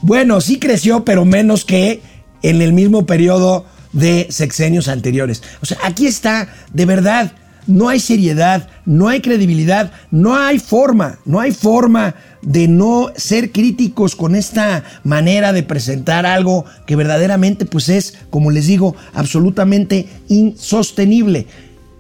bueno, 0.02 0.42
sí 0.42 0.58
creció, 0.60 1.06
pero 1.06 1.24
menos 1.26 1.64
que 1.64 2.02
en 2.42 2.62
el 2.62 2.74
mismo 2.74 3.06
periodo 3.06 3.66
de 3.94 4.28
sexenios 4.32 4.88
anteriores. 4.88 5.44
O 5.62 5.66
sea, 5.68 5.78
aquí 5.84 6.08
está, 6.08 6.50
de 6.74 6.86
verdad, 6.86 7.34
no 7.68 7.88
hay 7.88 8.00
seriedad, 8.00 8.68
no 8.86 9.10
hay 9.10 9.22
credibilidad, 9.22 9.92
no 10.10 10.36
hay 10.36 10.58
forma, 10.58 11.20
no 11.26 11.40
hay 11.40 11.52
forma 11.52 12.16
de 12.42 12.68
no 12.68 13.12
ser 13.16 13.52
críticos 13.52 14.16
con 14.16 14.36
esta 14.36 14.84
manera 15.04 15.54
de 15.54 15.62
presentar 15.62 16.26
algo 16.26 16.66
que 16.88 16.96
verdaderamente 16.96 17.66
pues 17.66 17.90
es, 17.90 18.18
como 18.32 18.50
les 18.50 18.66
digo, 18.66 18.96
absolutamente 19.14 20.10
insostenible. 20.30 21.46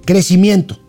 Crecimiento. 0.05 0.84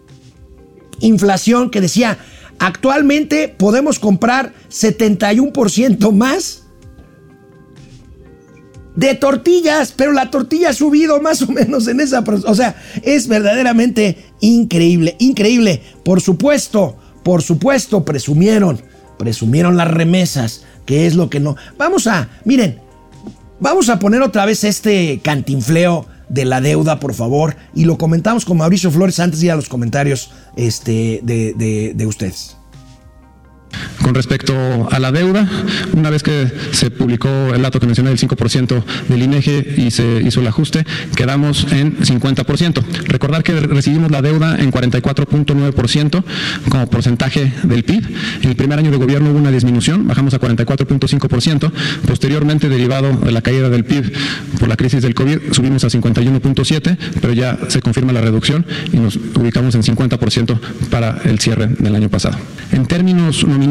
Inflación 1.01 1.71
que 1.71 1.81
decía, 1.81 2.19
actualmente 2.59 3.49
podemos 3.49 3.99
comprar 3.99 4.53
71% 4.71 6.13
más 6.13 6.63
de 8.97 9.15
tortillas, 9.15 9.93
pero 9.95 10.13
la 10.13 10.31
tortilla 10.31 10.71
ha 10.71 10.75
subido 10.75 11.21
más 11.21 11.43
o 11.43 11.49
menos 11.49 11.87
en 11.87 12.01
esa... 12.01 12.25
O 12.47 12.55
sea, 12.55 12.83
es 13.03 13.29
verdaderamente 13.29 14.25
increíble, 14.41 15.17
increíble. 15.19 15.83
Por 16.03 16.21
supuesto, 16.21 16.97
por 17.23 17.43
supuesto, 17.43 18.05
presumieron, 18.05 18.81
presumieron 19.19 19.77
las 19.77 19.89
remesas, 19.89 20.65
que 20.87 21.07
es 21.07 21.15
lo 21.15 21.29
que 21.29 21.41
no... 21.41 21.57
Vamos 21.77 22.07
a, 22.07 22.31
miren, 22.45 22.81
vamos 23.61 23.91
a 23.91 23.99
poner 23.99 24.23
otra 24.23 24.47
vez 24.47 24.65
este 24.65 25.21
cantinfleo 25.23 26.07
de 26.29 26.45
la 26.45 26.61
deuda, 26.61 27.01
por 27.01 27.15
favor, 27.15 27.57
y 27.75 27.85
lo 27.85 27.99
comentamos 27.99 28.45
con 28.45 28.59
Mauricio 28.59 28.91
Flores 28.91 29.21
antes 29.21 29.41
de 29.41 29.47
ir 29.47 29.53
a 29.53 29.57
los 29.57 29.69
comentarios 29.69 30.31
este, 30.57 31.21
de, 31.23 31.55
de, 31.55 31.93
de 31.95 32.07
ustedes. 32.07 32.56
Con 34.03 34.15
respecto 34.15 34.89
a 34.91 34.99
la 34.99 35.12
deuda, 35.12 35.49
una 35.95 36.11
vez 36.11 36.23
que 36.23 36.51
se 36.73 36.91
publicó 36.91 37.29
el 37.55 37.62
dato 37.62 37.81
que 37.81 37.87
mencioné 37.87 38.11
del 38.11 38.19
5% 38.19 38.85
del 39.09 39.23
INEGE 39.23 39.75
y 39.77 39.91
se 39.91 40.23
hizo 40.23 40.41
el 40.41 40.47
ajuste, 40.47 40.85
quedamos 41.15 41.67
en 41.71 41.99
50%. 41.99 42.83
Recordar 43.07 43.43
que 43.43 43.59
recibimos 43.61 44.11
la 44.11 44.23
deuda 44.23 44.57
en 44.59 44.71
44.9% 44.71 46.25
como 46.69 46.87
porcentaje 46.89 47.53
del 47.62 47.85
PIB. 47.85 48.05
En 48.43 48.51
el 48.51 48.57
primer 48.57 48.79
año 48.79 48.91
de 48.91 48.97
gobierno 48.97 49.31
hubo 49.31 49.39
una 49.39 49.51
disminución, 49.51 50.07
bajamos 50.07 50.35
a 50.35 50.41
44.5%. 50.41 51.73
Posteriormente, 52.07 52.69
derivado 52.69 53.12
de 53.12 53.33
la 53.33 53.43
caída 53.43 53.69
del 53.69 53.85
PIB 53.85 54.12
por 54.59 54.69
la 54.69 54.77
crisis 54.77 55.03
del 55.03 55.15
COVID 55.15 55.53
subimos 55.53 55.85
a 55.85 55.89
51.7, 55.89 56.97
pero 57.21 57.33
ya 57.33 57.59
se 57.69 57.81
confirma 57.81 58.12
la 58.12 58.21
reducción 58.21 58.65
y 58.93 58.99
nos 58.99 59.17
ubicamos 59.17 59.75
en 59.75 59.83
50% 59.83 60.59
para 60.91 61.19
el 61.25 61.39
cierre 61.39 61.69
del 61.79 61.95
año 61.95 62.09
pasado. 62.09 62.37
En 62.73 62.87
términos 62.87 63.47
nominales, 63.47 63.66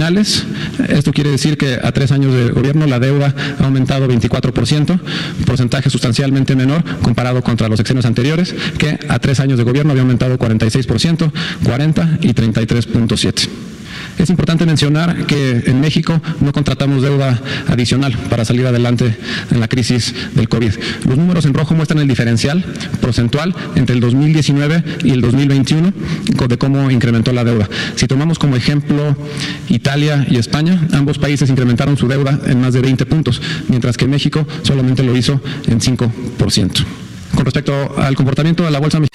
esto 0.88 1.12
quiere 1.12 1.32
decir 1.32 1.58
que 1.58 1.80
a 1.82 1.92
tres 1.92 2.12
años 2.12 2.34
de 2.34 2.52
gobierno 2.52 2.86
la 2.86 3.00
deuda 3.00 3.34
ha 3.60 3.64
aumentado 3.64 4.08
24%, 4.08 5.00
porcentaje 5.46 5.90
sustancialmente 5.90 6.56
menor 6.56 6.84
comparado 7.02 7.42
contra 7.42 7.68
los 7.68 7.78
sexenios 7.78 8.06
anteriores, 8.06 8.54
que 8.78 9.00
a 9.08 9.20
tres 9.20 9.40
años 9.40 9.58
de 9.58 9.64
gobierno 9.64 9.92
había 9.92 10.04
aumentado 10.04 10.38
46%, 10.38 11.32
40 11.64 12.20
y 12.22 12.34
33.7. 12.34 13.75
Es 14.18 14.30
importante 14.30 14.66
mencionar 14.66 15.26
que 15.26 15.64
en 15.66 15.82
México 15.82 16.22
no 16.40 16.54
contratamos 16.54 17.02
deuda 17.02 17.42
adicional 17.68 18.18
para 18.30 18.46
salir 18.46 18.66
adelante 18.66 19.18
en 19.52 19.60
la 19.60 19.68
crisis 19.68 20.14
del 20.34 20.48
COVID. 20.48 20.74
Los 21.06 21.18
números 21.18 21.46
en 21.46 21.54
rojo 21.54 21.76
muestran 21.76 22.00
el 22.00 22.08
diferencial 22.08 22.64
porcentual 23.02 23.56
entre 23.76 23.96
el 23.96 24.02
2019 24.02 24.84
y 25.04 25.12
el 25.12 25.22
2021 25.22 25.94
de 26.48 26.58
cómo 26.58 26.92
incrementó 26.92 27.34
la 27.34 27.44
deuda. 27.44 27.68
Si 27.96 28.08
tomamos 28.08 28.40
como 28.40 28.56
ejemplo 28.56 29.16
Italia 29.70 30.26
y 30.30 30.38
España, 30.38 30.88
ambos 30.94 31.18
países 31.18 31.50
incrementaron 31.50 31.98
su 31.98 32.08
deuda 32.08 32.40
en 32.46 32.62
más 32.62 32.74
de 32.74 32.82
20 32.82 33.06
puntos, 33.06 33.42
mientras 33.68 33.98
que 33.98 34.08
México 34.08 34.48
solamente 34.62 35.04
lo 35.04 35.16
hizo 35.16 35.42
en 35.68 35.80
5%. 35.80 36.86
Con 37.34 37.46
respecto 37.46 37.96
al 37.98 38.16
comportamiento 38.16 38.64
de 38.64 38.72
la 38.72 38.80
bolsa 38.80 39.00
mexicana, 39.00 39.15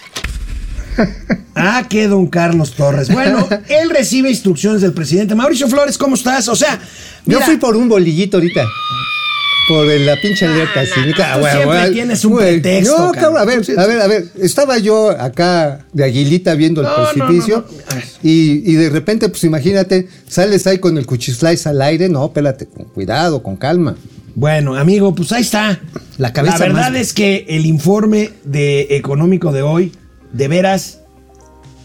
Ah, 1.62 1.85
que 1.88 2.07
don 2.09 2.26
Carlos 2.29 2.72
Torres. 2.74 3.12
Bueno, 3.12 3.46
él 3.68 3.90
recibe 3.90 4.31
instrucciones 4.31 4.81
del 4.81 4.92
presidente. 4.94 5.35
Mauricio 5.35 5.68
Flores, 5.68 5.98
¿cómo 5.98 6.14
estás? 6.14 6.48
O 6.48 6.57
sea, 6.57 6.81
Yo 7.26 7.40
fui 7.40 7.57
por 7.59 7.76
un 7.76 7.88
bolillito 7.88 8.38
ahorita. 8.38 8.64
Por 9.68 9.87
la 9.87 10.16
pinche 10.20 10.46
alerta. 10.46 10.81
tú 10.85 11.46
siempre 11.53 11.90
tienes 11.92 12.24
un 12.24 12.38
pretexto, 12.38 12.96
No, 12.98 13.12
cabrón. 13.12 13.37
a 13.38 13.44
ver, 13.44 13.62
a 13.79 13.87
ver, 13.87 14.00
a 14.00 14.07
ver. 14.07 14.24
Estaba 14.40 14.79
yo 14.79 15.11
acá 15.11 15.85
de 15.92 16.05
aguilita 16.05 16.55
viendo 16.55 16.81
el 16.81 16.87
No, 16.87 16.96
no, 16.96 17.05
no, 17.05 17.12
precipicio. 17.26 17.66
no. 17.68 18.00
Y, 18.22 18.62
y 18.70 18.74
de 18.74 18.88
repente, 18.88 19.29
pues 19.29 19.44
imagínate, 19.44 20.09
sales 20.29 20.66
ahí 20.66 20.79
con 20.79 20.96
el 20.98 21.05
cuchislice 21.07 21.68
al 21.68 21.83
aire. 21.83 22.09
No, 22.09 22.24
espérate, 22.26 22.66
con 22.66 22.87
cuidado, 22.87 23.42
con 23.42 23.57
calma. 23.57 23.96
Bueno, 24.35 24.76
amigo, 24.76 25.14
pues 25.14 25.31
ahí 25.33 25.42
está. 25.42 25.79
La 26.16 26.33
cabeza 26.33 26.59
verdad 26.59 26.90
más- 26.92 27.00
es 27.00 27.12
que 27.12 27.44
el 27.48 27.66
informe 27.66 28.31
de 28.44 28.87
económico 28.96 29.53
de 29.53 29.62
hoy, 29.62 29.92
de 30.33 30.49
veras, 30.49 31.01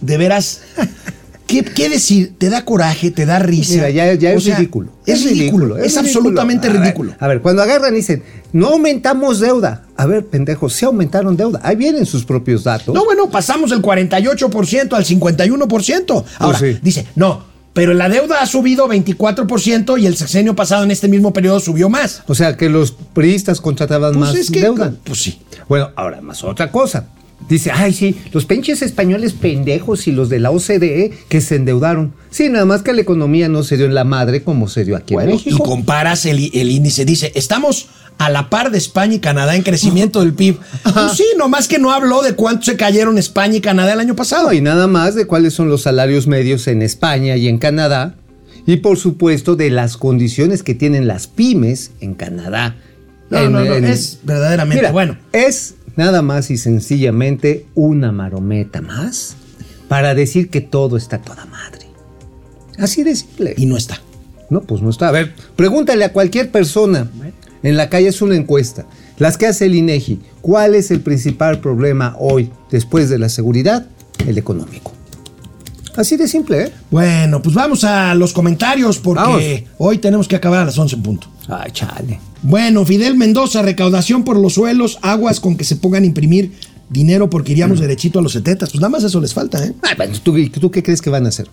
de 0.02 0.18
veras, 0.18 0.62
¿qué, 1.48 1.64
qué 1.64 1.90
decir? 1.90 2.36
Te 2.38 2.50
da 2.50 2.66
coraje, 2.66 3.12
te 3.12 3.26
da 3.26 3.40
risa. 3.40 3.74
Mira, 3.76 3.90
ya, 3.90 4.14
ya 4.14 4.32
es 4.34 4.44
sea, 4.44 4.58
ridículo. 4.58 4.92
Es 5.06 5.24
ridículo, 5.24 5.78
es, 5.78 5.84
ridículo. 5.94 6.00
absolutamente 6.08 6.68
A 6.68 6.72
ver, 6.72 6.82
ridículo. 6.82 7.14
A 7.20 7.28
ver, 7.28 7.42
cuando 7.42 7.62
agarran 7.62 7.94
y 7.94 7.98
dicen, 7.98 8.24
no 8.54 8.68
aumentamos 8.70 9.40
deuda. 9.40 9.84
A 9.98 10.06
ver, 10.06 10.26
pendejos, 10.26 10.74
sí 10.74 10.86
aumentaron 10.86 11.38
deuda. 11.38 11.60
Ahí 11.64 11.76
vienen 11.76 12.06
sus 12.06 12.26
propios 12.26 12.64
datos. 12.64 12.94
No, 12.94 13.06
bueno, 13.06 13.30
pasamos 13.30 13.70
del 13.70 13.82
48% 13.82 14.94
al 14.94 15.06
51%. 15.06 16.24
Ahora, 16.40 16.58
Pues 16.60 16.74
sí. 16.76 16.80
dice, 16.82 17.08
no, 17.16 17.44
pero 17.74 17.94
la 17.94 18.10
deuda 18.10 18.42
ha 18.42 18.46
subido 18.46 18.88
24% 18.88 20.00
y 20.00 20.06
el 20.06 20.16
sexenio 20.18 20.56
pasado 20.56 20.84
en 20.84 20.92
este 20.92 21.08
mismo 21.08 21.34
periodo 21.34 21.60
subió 21.60 21.90
más. 21.90 22.24
O 22.28 22.34
sea, 22.36 22.56
que 22.58 22.70
los 22.70 22.92
priistas 22.92 23.60
contrataban 23.62 24.14
Pues 24.14 24.20
más 24.30 24.36
es 24.36 24.50
que, 24.52 24.62
deuda. 24.62 24.94
pues 25.04 25.22
sí. 25.22 25.42
Bueno, 25.68 25.90
ahora 25.96 26.22
más 26.22 26.44
otra 26.44 26.72
cosa. 26.72 27.08
Dice, 27.50 27.69
ay, 27.71 27.93
sí, 27.93 28.15
los 28.32 28.45
pinches 28.45 28.82
españoles 28.82 29.34
pendejos 29.34 30.08
y 30.08 30.12
los 30.12 30.30
de 30.30 30.39
la 30.39 30.50
OCDE 30.52 31.12
que 31.30 31.41
se 31.41 31.56
endeudaron. 31.58 32.13
Sí, 32.32 32.50
nada 32.50 32.65
más 32.65 32.82
que 32.82 32.91
la 32.93 33.02
economía 33.02 33.50
no 33.50 33.62
se 33.63 33.78
dio 33.78 33.86
en 33.86 33.93
la 33.93 34.04
madre 34.04 34.41
como 34.41 34.67
se 34.67 34.84
dio 34.84 34.95
aquí 34.95 35.13
Bueno, 35.13 35.30
en 35.32 35.36
y 35.36 35.39
México. 35.43 35.63
comparas 35.63 36.26
el, 36.26 36.50
el 36.54 36.71
índice, 36.71 37.06
dice, 37.06 37.32
estamos 37.36 37.88
a 38.17 38.30
la 38.32 38.50
par 38.50 38.71
de 38.71 38.78
España 38.80 39.15
y 39.15 39.19
Canadá 39.19 39.56
en 39.56 39.62
crecimiento 39.62 40.21
del 40.21 40.34
PIB. 40.34 40.58
Pues 40.93 41.12
sí, 41.17 41.26
nomás 41.38 41.67
que 41.67 41.78
no 41.78 41.91
habló 41.91 42.24
de 42.24 42.34
cuánto 42.34 42.63
se 42.65 42.78
cayeron 42.78 43.17
España 43.19 43.58
y 43.58 43.62
Canadá 43.62 43.93
el 43.93 44.00
año 44.00 44.15
pasado. 44.15 44.48
No, 44.48 44.54
y 44.54 44.62
nada 44.62 44.88
más 44.88 45.13
de 45.13 45.28
cuáles 45.28 45.54
son 45.54 45.69
los 45.69 45.84
salarios 45.84 46.26
medios 46.26 46.67
en 46.67 46.82
España 46.82 47.36
y 47.36 47.48
en 47.48 47.58
Canadá. 47.60 48.15
Y 48.65 48.78
por 48.78 48.98
supuesto 48.98 49.56
de 49.56 49.69
las 49.69 49.98
condiciones 49.98 50.63
que 50.63 50.74
tienen 50.74 51.06
las 51.08 51.28
pymes 51.28 51.91
en 52.02 52.15
Canadá. 52.15 52.76
No, 53.30 53.38
En- 53.39 53.52
no, 53.52 53.63
no, 53.63 53.76
en- 53.76 53.86
es 53.86 54.19
verdaderamente 54.24 54.82
Mira, 54.82 54.91
bueno. 54.91 55.17
Es 55.32 55.76
nada 55.96 56.22
más 56.22 56.52
y 56.52 56.58
sencillamente 56.58 57.66
una 57.76 58.12
marometa 58.12 58.82
más 58.82 59.36
para 59.88 60.16
decir 60.16 60.50
que 60.50 60.62
todo 60.62 60.98
está 60.98 61.20
toda 61.20 61.46
madre. 61.46 61.86
Así 62.78 63.04
de 63.04 63.16
simple. 63.16 63.54
Y 63.58 63.66
no 63.66 63.78
está. 63.78 64.02
No, 64.50 64.62
pues 64.62 64.82
no 64.82 64.90
está. 64.90 65.08
A 65.08 65.12
ver, 65.12 65.34
pregúntale 65.56 66.04
a 66.06 66.14
cualquier 66.14 66.52
persona. 66.52 67.10
En 67.64 67.78
la 67.78 67.90
calle 67.90 68.10
es 68.10 68.22
una 68.22 68.36
encuesta. 68.36 68.86
Las 69.18 69.38
que 69.38 69.48
hace 69.48 69.66
el 69.66 69.76
INEGI. 69.76 70.20
¿Cuál 70.42 70.76
es 70.76 70.92
el 70.92 71.02
principal 71.02 71.60
problema 71.60 72.16
hoy, 72.20 72.52
después 72.70 73.10
de 73.10 73.18
la 73.18 73.30
seguridad? 73.30 73.88
El 74.28 74.38
económico. 74.38 74.95
Así 75.98 76.18
de 76.18 76.28
simple, 76.28 76.64
¿eh? 76.64 76.72
Bueno, 76.92 77.42
pues 77.42 77.56
vamos 77.56 77.84
a 77.84 78.14
los 78.16 78.34
comentarios 78.34 79.00
porque 79.00 79.22
Vamos. 79.24 79.42
hoy 79.78 79.98
tenemos 79.98 80.28
que 80.28 80.36
acabar 80.36 80.60
a 80.62 80.66
las 80.66 80.78
11 80.78 80.96
en 80.96 81.04
punto. 81.04 81.28
Ay, 81.48 81.72
chale. 81.72 82.20
Bueno, 82.42 82.86
Fidel 82.86 83.16
Mendoza, 83.16 83.62
recaudación 83.62 84.24
por 84.24 84.38
los 84.38 84.54
suelos, 84.54 85.00
aguas 85.02 85.40
con 85.40 85.56
que 85.56 85.64
se 85.64 85.78
pongan 85.78 86.04
a 86.04 86.06
imprimir 86.06 86.52
dinero 86.90 87.30
porque 87.30 87.54
iríamos 87.54 87.80
derechito 87.80 88.20
a 88.20 88.22
los 88.22 88.34
setetas. 88.34 88.70
Pues 88.72 88.82
nada 88.82 88.90
más 88.90 89.04
eso 89.04 89.20
les 89.22 89.34
falta, 89.34 89.64
¿eh? 89.66 89.74
Ay, 89.82 89.94
bueno, 89.98 90.14
¿tú, 90.22 90.36
tú 90.60 90.72
qué 90.72 90.84
crees 90.84 91.02
que 91.02 91.10
van 91.10 91.26
a 91.26 91.30
hacer? 91.30 91.48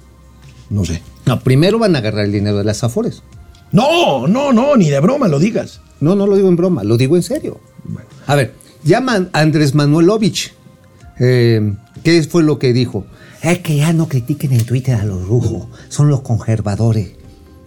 No 0.70 0.84
sé. 0.84 1.02
No, 1.26 1.40
primero 1.40 1.78
van 1.78 1.94
a 1.94 1.98
agarrar 1.98 2.24
el 2.24 2.32
dinero 2.32 2.58
de 2.58 2.64
las 2.64 2.82
afores. 2.82 3.22
No, 3.70 4.26
no, 4.26 4.52
no, 4.52 4.76
ni 4.76 4.90
de 4.90 5.00
broma 5.00 5.28
lo 5.28 5.38
digas. 5.38 5.80
No, 6.00 6.14
no 6.14 6.26
lo 6.26 6.36
digo 6.36 6.48
en 6.48 6.56
broma, 6.56 6.82
lo 6.84 6.96
digo 6.96 7.16
en 7.16 7.22
serio. 7.22 7.60
A 8.26 8.34
ver, 8.34 8.54
llaman 8.84 9.30
a 9.32 9.40
Andrés 9.40 9.74
Manuelovich. 9.74 10.52
Eh, 11.20 11.74
¿Qué 12.02 12.22
fue 12.24 12.42
lo 12.42 12.58
que 12.58 12.72
dijo? 12.72 13.06
Es 13.42 13.58
que 13.58 13.76
ya 13.76 13.92
no 13.92 14.08
critiquen 14.08 14.52
en 14.52 14.64
Twitter 14.64 14.94
a 14.94 15.04
los 15.04 15.26
rujos, 15.26 15.66
son 15.88 16.08
los 16.08 16.20
conservadores, 16.20 17.16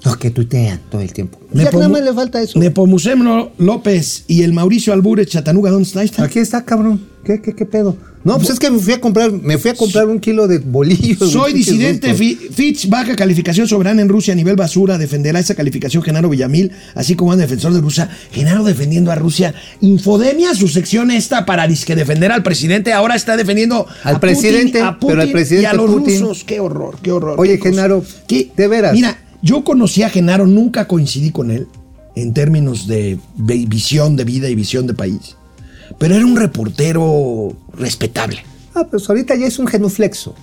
los 0.06 0.18
que 0.18 0.30
tuitean 0.32 0.80
todo 0.90 1.02
el 1.02 1.12
tiempo. 1.12 1.40
Ya 1.52 1.72
nada 1.72 1.90
más 1.90 2.02
le 2.02 2.14
falta 2.14 2.42
eso. 2.42 2.60
Nepomuceno 2.60 3.52
López 3.58 4.24
y 4.28 4.44
el 4.44 4.54
Mauricio 4.54 4.94
Albures 4.94 5.28
Chatanuga, 5.28 5.72
¿dónde 5.72 5.90
está? 6.04 6.24
Aquí 6.24 6.40
está, 6.40 6.64
cabrón. 6.64 7.02
¿Qué, 7.24 7.42
qué, 7.42 7.54
qué 7.54 7.66
pedo? 7.66 7.98
No, 8.24 8.38
pues 8.38 8.50
es 8.50 8.60
que 8.60 8.72
me 8.72 8.80
fui 8.80 8.94
a 8.94 9.00
comprar, 9.00 9.32
me 9.32 9.58
fui 9.60 9.70
a 9.70 9.76
comprar 9.76 10.08
un 10.08 10.20
kilo 10.20 10.48
de 10.48 10.58
bolillos. 10.58 11.30
Soy 11.32 11.54
disidente. 11.54 12.14
Fitch 12.16 12.90
baja 12.90 13.16
calificación 13.16 13.68
soberana 13.68 14.02
en 14.02 14.10
Rusia 14.10 14.34
a 14.34 14.36
nivel 14.36 14.56
basura. 14.56 14.98
Defenderá 14.98 15.40
esa 15.40 15.54
calificación 15.54 16.02
Genaro 16.02 16.30
Villamil, 16.30 16.72
así 16.96 17.16
como 17.16 17.32
un 17.32 17.38
defensor 17.38 17.74
de 17.74 17.82
Rusia. 17.82 18.10
Genaro 18.32 18.64
defendiendo 18.64 19.12
a 19.12 19.16
Rusia. 19.16 19.54
Infodemia, 19.82 20.56
su 20.56 20.68
sección 20.68 21.12
esta 21.12 21.46
para 21.46 21.68
disque 21.68 21.96
defender 21.96 22.32
al 22.32 22.42
presidente. 22.42 22.94
Ahora 22.94 23.16
está 23.16 23.38
defendiendo 23.38 23.86
Al 24.04 24.16
a 24.16 24.20
presidente, 24.20 24.80
Putin, 24.80 24.86
a 24.88 25.00
pero 25.00 25.22
al 25.22 25.32
presidente 25.32 25.64
y 25.64 25.66
a 25.66 25.74
los 25.74 25.92
Putin. 25.92 26.22
rusos. 26.22 26.44
Qué 26.44 26.60
horror, 26.60 26.98
qué 27.04 27.12
horror. 27.12 27.40
Oye, 27.40 27.60
qué. 27.60 27.70
Genaro, 27.70 28.04
¿Qué? 28.28 28.50
de 28.58 28.68
veras. 28.68 28.94
Mira, 28.94 29.20
yo 29.42 29.64
conocí 29.64 30.04
a 30.04 30.10
Genaro, 30.10 30.48
nunca 30.48 30.88
coincidí 30.88 31.32
con 31.32 31.52
él 31.52 31.68
en 32.16 32.34
términos 32.34 32.88
de 32.88 33.20
vi- 33.36 33.66
visión 33.66 34.16
de 34.16 34.24
vida 34.24 34.50
y 34.50 34.56
visión 34.56 34.88
de 34.88 34.94
país. 34.94 35.36
Pero 36.00 36.16
era 36.16 36.26
un 36.26 36.36
reportero 36.36 37.54
respetable. 37.78 38.44
Ah, 38.74 38.86
pues 38.90 39.08
ahorita 39.10 39.36
ya 39.36 39.46
es 39.48 39.60
un 39.60 39.68
genuflexo. 39.68 40.36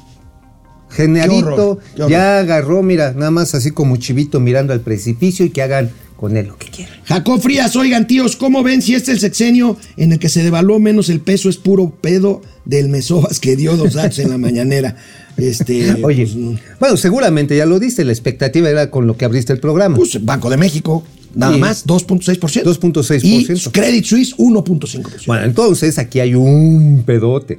Qué 0.90 0.96
Generito 1.04 1.38
horror, 1.70 1.78
qué 1.96 2.02
horror. 2.02 2.10
ya 2.10 2.38
agarró, 2.38 2.82
mira, 2.82 3.12
nada 3.12 3.30
más 3.30 3.54
así 3.54 3.70
como 3.70 3.96
chivito 3.96 4.40
mirando 4.40 4.72
al 4.72 4.80
precipicio 4.80 5.44
y 5.46 5.50
que 5.50 5.62
hagan 5.62 5.90
con 6.22 6.36
él 6.36 6.46
lo 6.46 6.56
que 6.56 6.68
quieran. 6.68 6.94
Jacob 7.04 7.40
Frías, 7.40 7.74
oigan 7.74 8.06
tíos, 8.06 8.36
¿cómo 8.36 8.62
ven 8.62 8.80
si 8.80 8.94
este 8.94 9.10
es 9.10 9.16
el 9.16 9.20
sexenio 9.20 9.76
en 9.96 10.12
el 10.12 10.20
que 10.20 10.28
se 10.28 10.44
devaluó 10.44 10.78
menos 10.78 11.08
el 11.08 11.18
peso 11.18 11.48
es 11.48 11.56
puro 11.56 11.90
pedo 12.00 12.42
del 12.64 12.88
Mesobas 12.88 13.40
que 13.40 13.56
dio 13.56 13.76
dos 13.76 13.94
datos 13.94 14.20
en 14.20 14.30
la 14.30 14.38
mañanera? 14.38 14.94
Este, 15.36 15.92
Oye, 16.04 16.22
pues, 16.26 16.36
mm, 16.36 16.54
bueno, 16.78 16.96
seguramente 16.96 17.56
ya 17.56 17.66
lo 17.66 17.80
diste, 17.80 18.04
la 18.04 18.12
expectativa 18.12 18.70
era 18.70 18.88
con 18.88 19.08
lo 19.08 19.16
que 19.16 19.24
abriste 19.24 19.52
el 19.52 19.58
programa. 19.58 19.96
pues, 19.96 20.24
Banco 20.24 20.48
de 20.48 20.58
México, 20.58 21.02
nada 21.34 21.58
más, 21.58 21.84
2.6%. 21.88 22.62
2.6%. 22.62 23.20
Y 23.24 23.70
Credit 23.72 24.04
Suisse, 24.04 24.36
1.5%. 24.38 25.26
Bueno, 25.26 25.44
entonces 25.44 25.98
aquí 25.98 26.20
hay 26.20 26.36
un 26.36 27.02
pedote. 27.04 27.58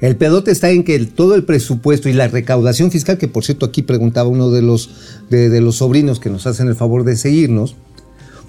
El 0.00 0.16
pedote 0.16 0.50
está 0.50 0.70
en 0.70 0.82
que 0.84 0.94
el- 0.94 1.08
todo 1.08 1.34
el 1.34 1.44
presupuesto 1.44 2.08
y 2.08 2.14
la 2.14 2.28
recaudación 2.28 2.90
fiscal, 2.90 3.18
que 3.18 3.28
por 3.28 3.44
cierto 3.44 3.66
aquí 3.66 3.82
preguntaba 3.82 4.30
uno 4.30 4.50
de 4.50 4.62
los, 4.62 4.88
de, 5.28 5.50
de 5.50 5.60
los 5.60 5.76
sobrinos 5.76 6.18
que 6.18 6.30
nos 6.30 6.46
hacen 6.46 6.68
el 6.68 6.74
favor 6.74 7.04
de 7.04 7.16
seguirnos, 7.18 7.74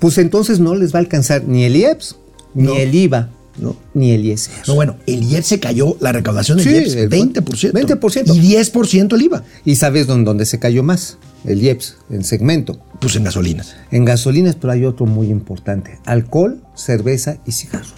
pues 0.02 0.18
entonces 0.18 0.60
no 0.60 0.76
les 0.76 0.94
va 0.94 0.98
a 0.98 1.02
alcanzar 1.04 1.46
ni 1.48 1.64
el 1.64 1.78
IEPS, 1.78 2.18
No. 2.54 2.74
ni 2.74 2.82
el 2.82 2.94
IVA, 2.94 3.30
No. 3.58 3.76
ni 3.94 4.12
el 4.12 4.26
ISR. 4.26 4.52
No, 4.68 4.76
bueno, 4.76 4.98
el 5.08 5.24
IEPS 5.24 5.48
se 5.48 5.60
cayó, 5.62 5.96
la 6.02 6.12
recaudación 6.12 6.58
del 6.58 6.68
Sí, 6.68 6.74
IEPS, 6.74 6.96
el- 6.96 7.10
20%. 7.10 7.72
20%. 7.74 8.34
Y 8.36 8.40
10% 8.40 9.16
el 9.16 9.22
IVA. 9.22 9.44
¿Y 9.64 9.76
sabes 9.76 10.08
dónde, 10.08 10.26
dónde 10.26 10.46
se 10.46 10.60
cayó 10.60 10.84
más? 10.84 11.18
El 11.46 11.62
IEPS, 11.62 11.96
en 12.10 12.24
segmento. 12.26 12.80
Pues 13.00 13.16
en 13.16 13.24
gasolinas. 13.24 13.76
En 13.92 14.04
gasolinas, 14.06 14.56
pero 14.56 14.74
hay 14.74 14.84
otro 14.86 15.06
muy 15.06 15.28
importante. 15.30 16.00
Alcohol, 16.06 16.62
cerveza 16.76 17.38
y 17.46 17.52
cigarros. 17.54 17.94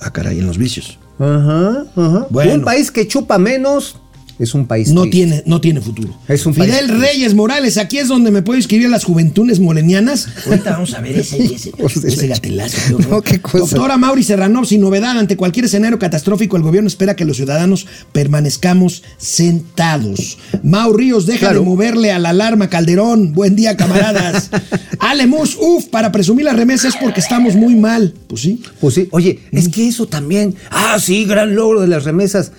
Ah, 0.00 0.12
caray, 0.12 0.38
en 0.38 0.46
los 0.46 0.56
vicios. 0.58 0.98
Ajá, 1.18 1.84
ajá. 1.94 2.26
Bueno. 2.30 2.54
Un 2.54 2.62
país 2.64 2.90
que 2.90 3.06
chupa 3.06 3.36
menos 3.38 3.99
es 4.40 4.54
un 4.54 4.66
país 4.66 4.88
no 4.90 5.02
triste. 5.02 5.16
tiene, 5.18 5.42
no 5.46 5.60
tiene 5.60 5.80
futuro. 5.80 6.12
Es 6.26 6.44
un 6.46 6.54
Fidel 6.54 6.88
país- 6.88 6.98
Reyes 7.00 7.34
Morales, 7.34 7.76
aquí 7.78 7.98
es 7.98 8.08
donde 8.08 8.30
me 8.32 8.42
puedo 8.42 8.56
inscribir 8.58 8.86
a 8.86 8.90
las 8.90 9.04
juventudes 9.04 9.60
molenianas. 9.60 10.26
Ahorita 10.46 10.70
vamos 10.72 10.92
a 10.94 11.00
ver 11.00 11.18
ese, 11.18 11.42
ese, 11.44 11.72
ese 12.08 12.26
gatelazo. 12.26 12.98
No, 13.10 13.22
qué 13.22 13.40
cosa. 13.40 13.58
Doctora 13.58 13.96
Mauri 13.98 14.22
Serrano, 14.24 14.64
sin 14.64 14.80
novedad, 14.80 15.18
ante 15.18 15.36
cualquier 15.36 15.66
escenario 15.66 15.98
catastrófico, 15.98 16.56
el 16.56 16.62
gobierno 16.62 16.88
espera 16.88 17.14
que 17.16 17.24
los 17.24 17.36
ciudadanos 17.36 17.86
permanezcamos 18.12 19.02
sentados. 19.18 20.38
Mau 20.62 20.92
Ríos, 20.92 21.26
deja 21.26 21.40
Claro. 21.40 21.60
de 21.60 21.66
moverle 21.66 22.12
a 22.12 22.18
la 22.18 22.30
alarma, 22.30 22.68
Calderón. 22.68 23.32
Buen 23.32 23.56
día, 23.56 23.76
camaradas. 23.76 24.50
Alemus, 24.98 25.56
uf, 25.60 25.86
para 25.86 26.12
presumir 26.12 26.44
las 26.44 26.56
remesas 26.56 26.94
es 26.94 27.00
porque 27.00 27.20
estamos 27.20 27.54
muy 27.56 27.74
mal. 27.74 28.14
Pues 28.28 28.42
sí. 28.42 28.62
Pues 28.80 28.94
sí, 28.94 29.08
oye, 29.10 29.40
es 29.52 29.68
que 29.68 29.88
eso 29.88 30.06
también. 30.06 30.54
Ah, 30.70 30.98
sí, 31.00 31.24
gran 31.24 31.54
logro 31.54 31.80
de 31.80 31.88
las 31.88 32.04
remesas. 32.04 32.52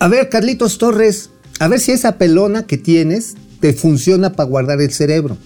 A 0.00 0.06
ver, 0.06 0.28
Carlitos 0.28 0.78
Torres, 0.78 1.30
a 1.58 1.66
ver 1.66 1.80
si 1.80 1.90
esa 1.90 2.18
pelona 2.18 2.66
que 2.68 2.78
tienes 2.78 3.34
te 3.58 3.72
funciona 3.72 4.32
para 4.34 4.48
guardar 4.48 4.80
el 4.80 4.92
cerebro. 4.92 5.36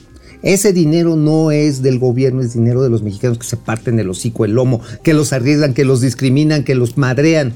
Ese 0.42 0.74
dinero 0.74 1.16
no 1.16 1.50
es 1.50 1.80
del 1.80 1.98
gobierno, 1.98 2.42
es 2.42 2.52
dinero 2.52 2.82
de 2.82 2.90
los 2.90 3.02
mexicanos 3.02 3.38
que 3.38 3.46
se 3.46 3.56
parten 3.56 3.98
el 3.98 4.10
hocico, 4.10 4.44
el 4.44 4.52
lomo, 4.52 4.82
que 5.02 5.14
los 5.14 5.32
arriesgan, 5.32 5.72
que 5.72 5.86
los 5.86 6.02
discriminan, 6.02 6.64
que 6.64 6.74
los 6.74 6.98
madrean. 6.98 7.54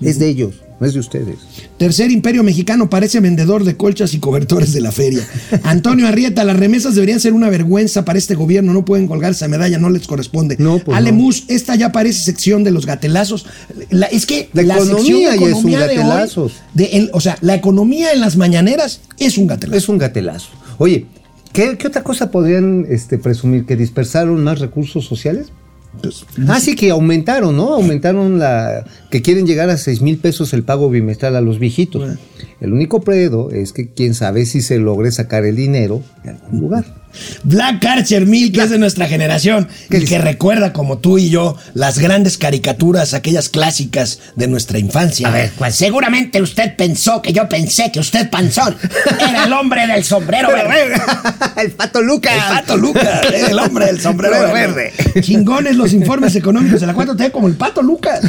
Es 0.00 0.18
de 0.18 0.28
ellos, 0.28 0.64
no 0.82 0.88
es 0.88 0.94
de 0.94 1.00
ustedes. 1.00 1.36
Tercer 1.78 2.10
imperio 2.10 2.42
mexicano 2.42 2.90
parece 2.90 3.20
vendedor 3.20 3.62
de 3.62 3.76
colchas 3.76 4.14
y 4.14 4.18
cobertores 4.18 4.72
de 4.72 4.80
la 4.80 4.90
feria. 4.90 5.24
Antonio 5.62 6.08
Arrieta, 6.08 6.42
las 6.42 6.56
remesas 6.56 6.96
deberían 6.96 7.20
ser 7.20 7.34
una 7.34 7.48
vergüenza 7.50 8.04
para 8.04 8.18
este 8.18 8.34
gobierno. 8.34 8.72
No 8.72 8.84
pueden 8.84 9.06
colgar 9.06 9.30
esa 9.30 9.46
medalla, 9.46 9.78
no 9.78 9.90
les 9.90 10.08
corresponde. 10.08 10.56
No, 10.58 10.80
pues 10.80 10.98
Ale 10.98 11.12
no. 11.12 11.18
Mus, 11.18 11.44
esta 11.46 11.76
ya 11.76 11.92
parece 11.92 12.24
sección 12.24 12.64
de 12.64 12.72
los 12.72 12.84
gatelazos. 12.84 13.46
La- 13.90 14.06
es 14.06 14.26
que 14.26 14.48
La 14.54 14.64
la, 14.64 14.74
economía 14.74 15.30
sección 15.30 15.44
de 15.50 15.50
es 15.58 15.64
un 15.64 15.70
de 15.70 15.76
hoy, 15.76 15.82
gatelazos. 15.96 16.52
de 16.74 16.84
el- 16.86 17.10
o 17.12 17.20
sea, 17.20 17.38
la 17.42 17.54
economía 17.54 18.10
en 18.12 18.20
las 18.20 18.36
mañaneras 18.36 19.02
es 19.20 19.38
un 19.38 19.46
gatelazo. 19.46 19.78
Es 19.78 19.88
un 19.88 19.98
gatelazo. 19.98 20.48
Oye, 20.78 21.06
¿qué, 21.52 21.78
qué 21.78 21.86
otra 21.86 22.02
cosa 22.02 22.32
podrían 22.32 22.86
este, 22.90 23.18
presumir? 23.18 23.66
¿Que 23.66 23.76
dispersaron 23.76 24.42
más 24.42 24.58
recursos 24.58 25.04
sociales? 25.06 25.52
Pues, 26.00 26.24
Ah, 26.48 26.58
sí, 26.60 26.74
que 26.74 26.90
aumentaron, 26.90 27.56
¿no? 27.56 27.74
Aumentaron 27.74 28.38
la. 28.38 28.84
que 29.10 29.20
quieren 29.22 29.46
llegar 29.46 29.68
a 29.70 29.76
6 29.76 30.00
mil 30.00 30.18
pesos 30.18 30.52
el 30.52 30.62
pago 30.62 30.88
bimestral 30.88 31.36
a 31.36 31.40
los 31.40 31.58
viejitos. 31.58 32.02
Bueno. 32.02 32.18
El 32.60 32.72
único 32.72 33.00
predo 33.02 33.50
es 33.50 33.72
que 33.72 33.90
quién 33.92 34.14
sabe 34.14 34.46
si 34.46 34.62
se 34.62 34.78
logre 34.78 35.10
sacar 35.10 35.44
el 35.44 35.56
dinero 35.56 36.02
de 36.24 36.30
algún 36.30 36.60
lugar. 36.60 37.01
Black 37.42 37.84
Archer 37.84 38.26
Mil, 38.26 38.52
que 38.52 38.62
es 38.62 38.70
de 38.70 38.78
nuestra 38.78 39.06
generación 39.06 39.68
¿Qué 39.90 39.98
y 39.98 40.00
dice? 40.00 40.14
que 40.14 40.18
recuerda 40.20 40.72
como 40.72 40.98
tú 40.98 41.18
y 41.18 41.30
yo 41.30 41.56
las 41.74 41.98
grandes 41.98 42.38
caricaturas, 42.38 43.14
aquellas 43.14 43.48
clásicas 43.48 44.20
de 44.36 44.48
nuestra 44.48 44.78
infancia. 44.78 45.28
A 45.28 45.30
ver, 45.30 45.52
pues 45.56 45.74
seguramente 45.74 46.40
usted 46.40 46.76
pensó 46.76 47.22
que 47.22 47.32
yo 47.32 47.48
pensé 47.48 47.90
que 47.92 48.00
usted 48.00 48.30
panzón 48.30 48.76
era 49.20 49.44
el 49.44 49.52
hombre 49.52 49.86
del 49.86 50.04
sombrero 50.04 50.48
verde. 50.48 51.00
el 51.56 51.72
pato 51.72 52.00
Lucas. 52.02 52.32
El 52.34 52.56
pato 52.56 52.76
Lucas, 52.76 53.20
el 53.32 53.58
hombre 53.58 53.86
del 53.86 54.00
sombrero 54.00 54.52
verde. 54.52 54.92
Chingones 55.20 55.76
los 55.76 55.92
informes 55.92 56.34
económicos 56.36 56.80
de 56.80 56.86
la 56.86 56.94
4T 56.94 57.30
como 57.30 57.48
el 57.48 57.54
pato 57.54 57.82
Lucas. 57.82 58.20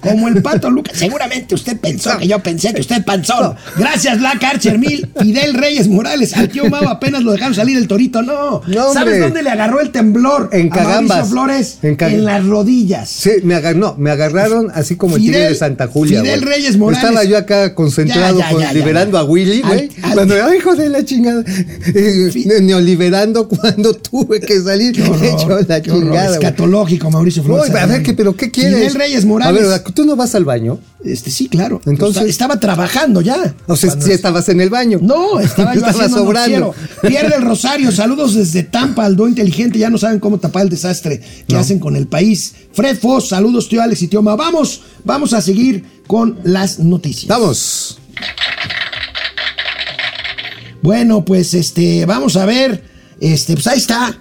Como 0.00 0.28
el 0.28 0.42
pato 0.42 0.70
Lucas. 0.70 0.96
Seguramente 0.96 1.54
usted 1.54 1.78
pensó 1.78 2.16
que 2.18 2.26
yo 2.26 2.38
pensé 2.40 2.72
que 2.72 2.80
usted 2.80 3.04
panzón. 3.04 3.56
Gracias, 3.76 4.18
Black 4.18 4.42
Archer 4.44 4.78
Mil. 4.78 5.08
Fidel 5.20 5.54
Reyes 5.54 5.88
Morales. 5.88 6.36
Al 6.36 6.48
tío 6.48 6.68
Mau 6.68 6.88
apenas 6.88 7.22
lo 7.22 7.32
dejaron 7.32 7.54
salir 7.54 7.76
el 7.76 7.86
torito. 7.86 8.05
No. 8.10 8.62
No, 8.66 8.92
¿Sabes 8.92 9.20
dónde 9.20 9.42
le 9.42 9.50
agarró 9.50 9.80
el 9.80 9.90
temblor? 9.90 10.48
En 10.52 10.72
a 10.72 10.76
Cagambas. 10.76 11.28
Flores. 11.28 11.78
En 11.82 12.24
las 12.24 12.44
rodillas. 12.46 13.08
Sí, 13.08 13.30
me, 13.42 13.60
no, 13.74 13.94
me 13.98 14.10
agarraron 14.10 14.70
así 14.74 14.96
como 14.96 15.16
el 15.16 15.22
tigre 15.22 15.48
de 15.48 15.54
Santa 15.54 15.86
Julia. 15.88 16.22
Fidel 16.22 16.40
güey. 16.40 16.54
Reyes 16.54 16.76
Morales. 16.76 17.04
Estaba 17.04 17.24
yo 17.24 17.38
acá 17.38 17.74
concentrado, 17.74 18.38
Ya, 18.38 18.44
ya, 18.46 18.50
con- 18.52 18.60
ya, 18.62 18.66
ya, 18.68 18.72
liberando 18.72 19.18
a 19.18 19.24
Willy, 19.24 19.62
güey. 19.62 19.90
Cuando, 20.12 20.34
ay, 20.44 20.58
hijo 20.58 20.74
de 20.74 20.88
la 20.88 21.04
chingada. 21.04 21.44
Eh, 21.94 22.60
neoliberando 22.62 23.48
cuando 23.48 23.94
tuve 23.94 24.40
que 24.40 24.60
salir 24.60 24.92
Qué 24.92 25.02
horror, 25.02 25.24
hecho 25.24 25.48
la 25.68 25.80
qué 25.80 25.90
chingada. 25.90 26.34
Escatológico, 26.34 27.10
Mauricio 27.10 27.42
Flores. 27.42 27.74
A 27.74 27.86
ver, 27.86 28.02
¿qué, 28.02 28.12
pero 28.14 28.36
¿qué 28.36 28.50
quieres? 28.50 28.76
Fidel 28.78 28.94
Reyes 28.94 29.24
Morales. 29.24 29.64
A 29.64 29.68
ver, 29.68 29.80
¿tú 29.94 30.04
no 30.04 30.16
vas 30.16 30.34
al 30.34 30.44
baño? 30.44 30.78
Este, 31.04 31.30
sí, 31.30 31.48
claro. 31.48 31.80
Entonces- 31.86 32.22
Esta- 32.22 32.30
estaba 32.30 32.60
trabajando 32.60 33.20
ya. 33.20 33.54
O 33.66 33.76
sea, 33.76 33.90
si 34.00 34.12
estabas 34.12 34.48
en 34.48 34.60
el 34.60 34.70
baño. 34.70 34.98
No, 35.00 35.38
estaba 35.40 35.74
yo 35.74 35.84
haciendo 35.86 36.18
sobrando. 36.18 36.74
Pierde 37.02 37.36
el 37.36 37.42
Rosario. 37.42 37.90
Saludos 37.96 38.34
desde 38.34 38.62
Tampa, 38.62 39.04
Aldo 39.04 39.26
Inteligente. 39.26 39.78
Ya 39.78 39.90
no 39.90 39.98
saben 39.98 40.20
cómo 40.20 40.38
tapar 40.38 40.64
el 40.64 40.68
desastre 40.68 41.20
que 41.48 41.54
No. 41.54 41.58
hacen 41.60 41.78
con 41.78 41.96
el 41.96 42.06
país. 42.06 42.54
Fred 42.72 42.98
Foss, 42.98 43.28
saludos, 43.30 43.68
tío 43.68 43.82
Alex 43.82 44.02
y 44.02 44.08
tío 44.08 44.22
Ma. 44.22 44.36
Vamos, 44.36 44.82
vamos 45.04 45.32
a 45.32 45.40
seguir 45.40 45.84
con 46.06 46.38
las 46.44 46.78
noticias. 46.78 47.26
Vamos. 47.28 47.98
Bueno, 50.82 51.24
pues 51.24 51.54
este, 51.54 52.06
vamos 52.06 52.36
a 52.36 52.44
ver. 52.46 52.84
Este, 53.20 53.54
pues 53.54 53.66
ahí 53.66 53.78
está. 53.78 54.16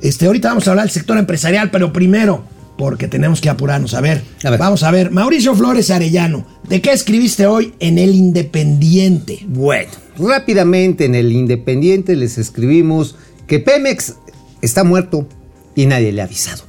Este, 0.00 0.26
ahorita 0.26 0.48
vamos 0.48 0.66
a 0.66 0.70
hablar 0.70 0.86
del 0.86 0.92
sector 0.92 1.18
empresarial, 1.18 1.70
pero 1.70 1.92
primero, 1.92 2.44
porque 2.78 3.06
tenemos 3.06 3.40
que 3.40 3.50
apurarnos. 3.50 3.94
A 3.94 4.00
ver, 4.00 4.22
A 4.42 4.50
ver. 4.50 4.58
vamos 4.58 4.82
a 4.82 4.90
ver. 4.90 5.10
Mauricio 5.10 5.54
Flores 5.54 5.90
Arellano, 5.90 6.46
¿de 6.68 6.80
qué 6.80 6.92
escribiste 6.92 7.46
hoy 7.46 7.74
en 7.80 7.98
El 7.98 8.14
Independiente? 8.14 9.40
Bueno, 9.46 9.90
rápidamente 10.20 11.04
en 11.04 11.14
el 11.14 11.32
Independiente 11.32 12.16
les 12.16 12.38
escribimos 12.38 13.16
que 13.46 13.58
Pemex 13.58 14.14
está 14.62 14.84
muerto 14.84 15.26
y 15.74 15.86
nadie 15.86 16.12
le 16.12 16.22
ha 16.22 16.24
avisado. 16.24 16.64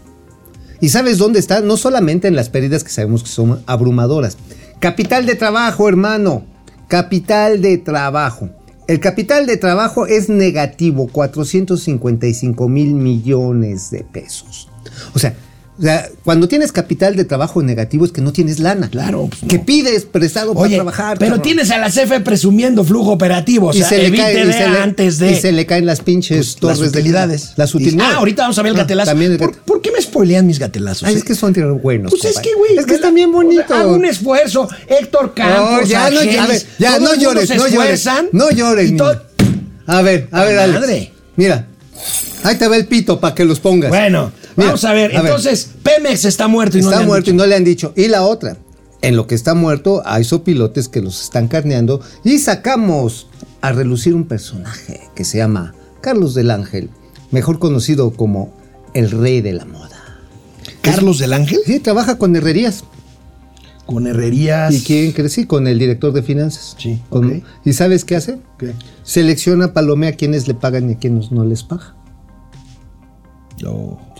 ¿Y 0.79 0.89
sabes 0.89 1.17
dónde 1.17 1.39
está? 1.39 1.61
No 1.61 1.77
solamente 1.77 2.27
en 2.27 2.35
las 2.35 2.49
pérdidas 2.49 2.83
que 2.83 2.89
sabemos 2.89 3.23
que 3.23 3.29
son 3.29 3.61
abrumadoras. 3.67 4.37
Capital 4.79 5.27
de 5.27 5.35
trabajo, 5.35 5.87
hermano. 5.87 6.43
Capital 6.87 7.61
de 7.61 7.77
trabajo. 7.77 8.49
El 8.87 8.99
capital 8.99 9.45
de 9.45 9.57
trabajo 9.57 10.07
es 10.07 10.27
negativo, 10.27 11.07
455 11.07 12.67
mil 12.67 12.93
millones 12.93 13.91
de 13.91 14.03
pesos. 14.03 14.69
O 15.13 15.19
sea, 15.19 15.35
o 15.81 15.83
sea, 15.83 16.07
cuando 16.23 16.47
tienes 16.47 16.71
capital 16.71 17.15
de 17.15 17.25
trabajo 17.25 17.63
negativo 17.63 18.05
es 18.05 18.11
que 18.11 18.21
no 18.21 18.31
tienes 18.31 18.59
lana. 18.59 18.87
Claro, 18.91 19.25
pues, 19.29 19.41
no. 19.41 19.47
Que 19.47 19.57
pides 19.57 20.05
prestado 20.05 20.51
Oye, 20.51 20.59
para 20.61 20.75
trabajar. 20.75 21.17
pero 21.17 21.31
cabrón. 21.31 21.41
tienes 21.43 21.71
a 21.71 21.79
la 21.79 21.89
CFE 21.89 22.19
presumiendo 22.19 22.83
flujo 22.83 23.11
operativo. 23.11 23.69
O 23.69 23.73
Y 23.73 23.79
sea, 23.79 23.89
se 23.89 23.97
le 23.97 24.05
evite 24.07 24.23
cae- 24.23 24.43
y 24.43 24.45
de 24.45 24.53
se 24.53 24.69
le- 24.69 24.77
antes 24.77 25.17
de. 25.17 25.31
y 25.31 25.35
se 25.35 25.51
le 25.51 25.65
caen 25.65 25.87
las 25.87 26.01
pinches 26.01 26.37
pues, 26.37 26.47
las 26.71 26.77
torres 26.77 26.91
de- 26.91 26.99
utilidades. 26.99 27.53
las 27.55 27.73
utilidades. 27.73 28.13
Ah, 28.13 28.17
ahorita 28.19 28.43
vamos 28.43 28.59
a 28.59 28.61
ver 28.61 28.71
el 28.73 28.77
Ah, 28.77 28.81
gatelazo. 28.83 29.09
también 29.11 29.31
el 29.31 29.37
¿Por, 29.39 29.51
gat- 29.55 29.59
por 29.65 29.81
qué 29.81 29.91
me 29.91 29.99
spoilean 30.01 30.45
mis 30.45 30.59
gatelazos? 30.59 31.03
Ay, 31.07 31.15
eh? 31.15 31.17
es 31.17 31.23
que 31.23 31.33
son 31.35 31.51
buenos. 31.81 32.11
Pues 32.11 32.25
es 32.25 32.39
que, 32.39 32.53
güey. 32.53 32.77
Es 32.77 32.85
que 32.85 32.93
están 32.95 33.15
bien 33.15 33.31
bonitos. 33.31 33.71
Hago 33.71 33.93
un 33.95 34.05
esfuerzo. 34.05 34.67
Héctor 34.87 35.33
Campos, 35.33 35.81
Oh, 35.83 35.85
ya, 35.87 36.09
no, 36.11 36.19
Argenis, 36.19 36.39
a 36.39 36.47
ver, 36.47 36.61
ya, 36.77 36.99
no 36.99 37.15
llores, 37.15 37.49
no 37.49 37.67
llores. 37.67 38.05
No 38.31 38.51
llores, 38.51 38.93
A 39.87 40.01
ver, 40.01 40.27
a 40.31 40.43
ver, 40.43 40.55
¡La 40.55 40.63
Alex. 40.63 40.79
madre! 40.79 41.13
Mira, 41.35 41.67
ahí 42.43 42.55
te 42.55 42.67
va 42.67 42.77
el 42.77 42.85
pito 42.85 43.19
para 43.19 43.33
que 43.35 43.43
los 43.45 43.59
pongas. 43.59 43.89
Bueno, 43.89 44.31
Mira, 44.55 44.69
vamos 44.69 44.83
a 44.85 44.93
ver. 44.93 45.11
Entonces, 45.13 45.69
Pemex 45.83 46.25
está 46.25 46.47
muerto 46.47 46.77
y 46.77 46.81
no 46.81 46.87
le 46.89 46.93
está 46.93 47.01
han 47.01 47.07
muerto 47.07 47.25
dicho. 47.25 47.33
y 47.33 47.37
no 47.37 47.45
le 47.45 47.55
han 47.55 47.63
dicho. 47.63 47.93
Y 47.95 48.07
la 48.07 48.23
otra, 48.23 48.57
en 49.01 49.15
lo 49.15 49.27
que 49.27 49.35
está 49.35 49.53
muerto, 49.53 50.01
hay 50.05 50.23
sopilotes 50.23 50.87
que 50.87 51.01
los 51.01 51.21
están 51.23 51.47
carneando 51.47 52.01
y 52.23 52.39
sacamos 52.39 53.27
a 53.61 53.71
relucir 53.71 54.15
un 54.15 54.25
personaje 54.25 55.01
que 55.15 55.23
se 55.25 55.37
llama 55.37 55.73
Carlos 56.01 56.33
del 56.33 56.51
Ángel, 56.51 56.89
mejor 57.31 57.59
conocido 57.59 58.11
como 58.11 58.53
el 58.93 59.11
rey 59.11 59.41
de 59.41 59.53
la 59.53 59.65
moda. 59.65 59.89
Carlos 60.81 61.19
del 61.19 61.33
Ángel 61.33 61.59
Sí, 61.65 61.79
trabaja 61.79 62.17
con 62.17 62.35
herrerías. 62.35 62.83
con 63.85 64.07
herrerías. 64.07 64.73
¿Y 64.73 64.81
quién 64.81 65.11
crees? 65.11 65.33
Sí, 65.33 65.45
con 65.45 65.67
el 65.67 65.77
director 65.77 66.11
de 66.13 66.23
finanzas. 66.23 66.75
Sí, 66.79 67.01
Con-. 67.09 67.43
¿Y 67.65 67.73
sabes 67.73 68.03
qué 68.05 68.15
hace? 68.15 68.39
¿Qué? 68.57 68.73
Selecciona, 69.03 69.73
palomea 69.73 70.09
a 70.11 70.13
quienes 70.13 70.47
le 70.47 70.53
pagan 70.55 70.89
y 70.89 70.93
a 70.93 70.97
quienes 70.97 71.31
no 71.31 71.43
les 71.45 71.63
paga. 71.63 71.95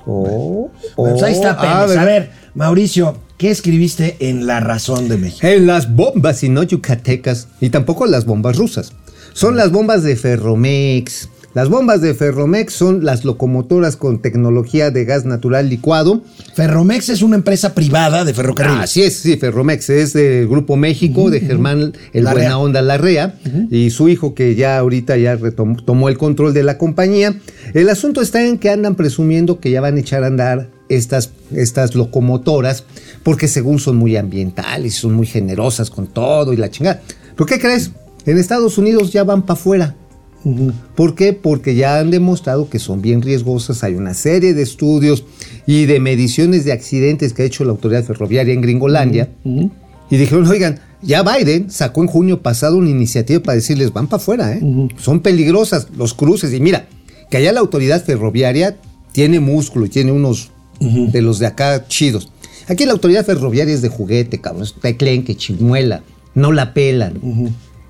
Oh. 0.06 0.72
Oh, 0.96 1.04
Bueno, 1.04 1.16
pues 1.16 1.24
ahí 1.24 1.34
está 1.34 1.54
oh, 1.54 1.64
ah, 1.64 1.84
a 1.84 2.06
ver, 2.06 2.32
Mauricio, 2.54 3.18
¿qué 3.38 3.52
escribiste 3.52 4.18
en 4.20 4.48
La 4.48 4.60
Razón 4.60 5.08
de 5.08 5.18
México? 5.18 5.46
En 5.46 5.68
las 5.68 5.94
bombas 5.94 6.44
y 6.44 6.50
no 6.50 6.64
yucatecas, 6.64 7.48
y 7.60 7.70
tampoco 7.70 8.06
las 8.06 8.26
bombas 8.26 8.58
rusas. 8.58 8.94
Son 9.34 9.56
las 9.56 9.72
bombas 9.72 10.04
de 10.04 10.16
Ferromex. 10.16 11.30
Las 11.54 11.68
bombas 11.68 12.00
de 12.00 12.14
Ferromex 12.14 12.72
son 12.72 13.04
las 13.04 13.26
locomotoras 13.26 13.98
con 13.98 14.20
tecnología 14.22 14.90
de 14.90 15.04
gas 15.04 15.26
natural 15.26 15.68
licuado. 15.68 16.22
Ferromex 16.56 17.10
es 17.10 17.22
una 17.22 17.36
empresa 17.36 17.76
privada 17.76 18.24
de 18.24 18.34
ferrocarriles. 18.34 18.84
Así 18.86 19.04
es, 19.04 19.18
sí, 19.18 19.36
Ferromex 19.36 19.90
es 19.90 20.14
del 20.14 20.48
Grupo 20.48 20.78
México, 20.78 21.30
de 21.30 21.42
Germán 21.42 21.92
el 22.14 22.24
Larrea. 22.24 22.44
Buena 22.44 22.58
Onda 22.60 22.82
Larrea, 22.82 23.36
y 23.70 23.90
su 23.90 24.08
hijo 24.08 24.34
que 24.34 24.56
ya 24.56 24.78
ahorita 24.78 25.18
ya 25.18 25.38
retom- 25.38 25.84
tomó 25.84 26.08
el 26.08 26.18
control 26.18 26.54
de 26.54 26.64
la 26.64 26.78
compañía. 26.78 27.36
El 27.74 27.90
asunto 27.90 28.22
está 28.22 28.46
en 28.48 28.58
que 28.58 28.70
andan 28.70 28.96
presumiendo 28.96 29.60
que 29.60 29.72
ya 29.72 29.82
van 29.82 29.98
a 29.98 30.00
echar 30.00 30.24
a 30.24 30.28
andar 30.28 30.70
estas, 30.88 31.32
estas 31.54 31.96
locomotoras, 31.96 32.86
porque 33.24 33.50
según 33.50 33.80
son 33.80 33.98
muy 33.98 34.16
ambientales, 34.16 34.96
son 34.96 35.14
muy 35.14 35.28
generosas 35.28 35.90
con 35.90 36.08
todo 36.08 36.54
y 36.54 36.58
la 36.58 36.72
chingada. 36.72 37.02
¿Pero 37.36 37.46
qué 37.46 37.60
crees? 37.60 37.92
En 38.26 38.38
Estados 38.38 38.78
Unidos 38.78 39.12
ya 39.12 39.24
van 39.26 39.42
para 39.42 39.60
afuera. 39.60 39.96
¿Por 40.96 41.16
qué? 41.16 41.34
Porque 41.34 41.76
ya 41.76 42.00
han 42.00 42.12
demostrado 42.12 42.70
que 42.70 42.80
son 42.80 43.02
bien 43.02 43.22
riesgosas. 43.22 43.84
Hay 43.84 43.96
una 43.96 44.14
serie 44.14 44.54
de 44.54 44.64
estudios 44.64 45.24
y 45.66 45.86
de 45.86 46.00
mediciones 46.00 46.66
de 46.66 46.72
accidentes 46.72 47.34
que 47.34 47.44
ha 47.44 47.46
hecho 47.46 47.64
la 47.64 47.72
autoridad 47.72 48.04
ferroviaria 48.04 48.54
en 48.54 48.62
Gringolandia. 48.62 49.30
Y 49.44 50.18
dijeron, 50.18 50.48
oigan, 50.48 50.80
Ya 51.02 51.24
Biden 51.24 51.72
sacó 51.72 52.02
en 52.02 52.08
junio 52.08 52.42
pasado 52.42 52.78
una 52.78 52.90
iniciativa 52.90 53.42
para 53.42 53.56
decirles, 53.56 53.94
van 53.94 54.08
para 54.08 54.22
afuera, 54.22 54.54
¿eh? 54.54 54.62
Son 54.98 55.22
peligrosas 55.22 55.88
los 55.98 56.14
cruces. 56.14 56.54
Y 56.54 56.60
mira, 56.60 56.88
que 57.30 57.38
allá 57.38 57.52
la 57.52 57.60
autoridad 57.60 58.04
ferroviaria 58.04 58.78
tiene 59.12 59.40
músculo 59.40 59.86
y 59.86 59.90
tiene 59.90 60.12
unos 60.12 60.52
de 60.80 61.22
los 61.22 61.40
de 61.40 61.48
acá 61.48 61.88
chidos. 61.88 62.32
Aquí 62.68 62.86
la 62.86 62.94
autoridad 62.94 63.26
ferroviaria 63.26 63.74
es 63.74 63.82
de 63.82 63.90
juguete, 63.90 64.40
cabrón. 64.40 64.64
Es 64.64 64.96
que 64.96 65.36
chimuela. 65.36 66.04
No 66.34 66.52
la 66.52 66.74
pelan. 66.74 67.20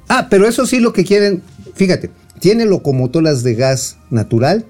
Ah, 0.08 0.28
pero 0.30 0.48
eso 0.48 0.66
sí 0.66 0.80
lo 0.80 0.92
que 0.94 1.04
quieren, 1.06 1.42
fíjate, 1.76 2.10
tiene 2.42 2.66
locomotoras 2.66 3.44
de 3.44 3.56
gas 3.56 3.98
natural 4.10 4.66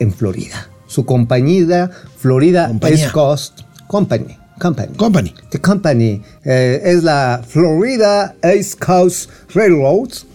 en 0.00 0.12
Florida. 0.12 0.68
Su 0.86 1.06
compañía, 1.06 1.90
Florida 2.18 2.66
Compañía. 2.68 3.04
East 3.04 3.12
Coast 3.14 3.60
Company. 3.88 4.36
Company. 4.58 4.94
Company. 4.96 5.34
The 5.50 5.60
company 5.60 6.20
eh, 6.44 6.80
es 6.84 7.02
la 7.04 7.42
Florida 7.48 8.34
East 8.42 8.78
Coast 8.84 9.30
Railroads. 9.54 10.26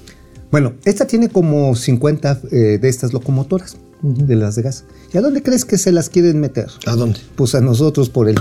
Bueno, 0.49 0.73
esta 0.85 1.05
tiene 1.05 1.29
como 1.29 1.75
50 1.75 2.39
eh, 2.51 2.55
de 2.81 2.89
estas 2.89 3.13
locomotoras 3.13 3.77
de 4.01 4.35
las 4.35 4.55
de 4.55 4.61
gas. 4.63 4.85
¿Y 5.13 5.17
a 5.17 5.21
dónde 5.21 5.43
crees 5.43 5.65
que 5.65 5.77
se 5.77 5.91
las 5.91 6.09
quieren 6.09 6.39
meter? 6.39 6.67
¿A 6.85 6.95
dónde? 6.95 7.19
Pues 7.35 7.53
a 7.53 7.61
nosotros 7.61 8.09
por 8.09 8.29
el. 8.29 8.39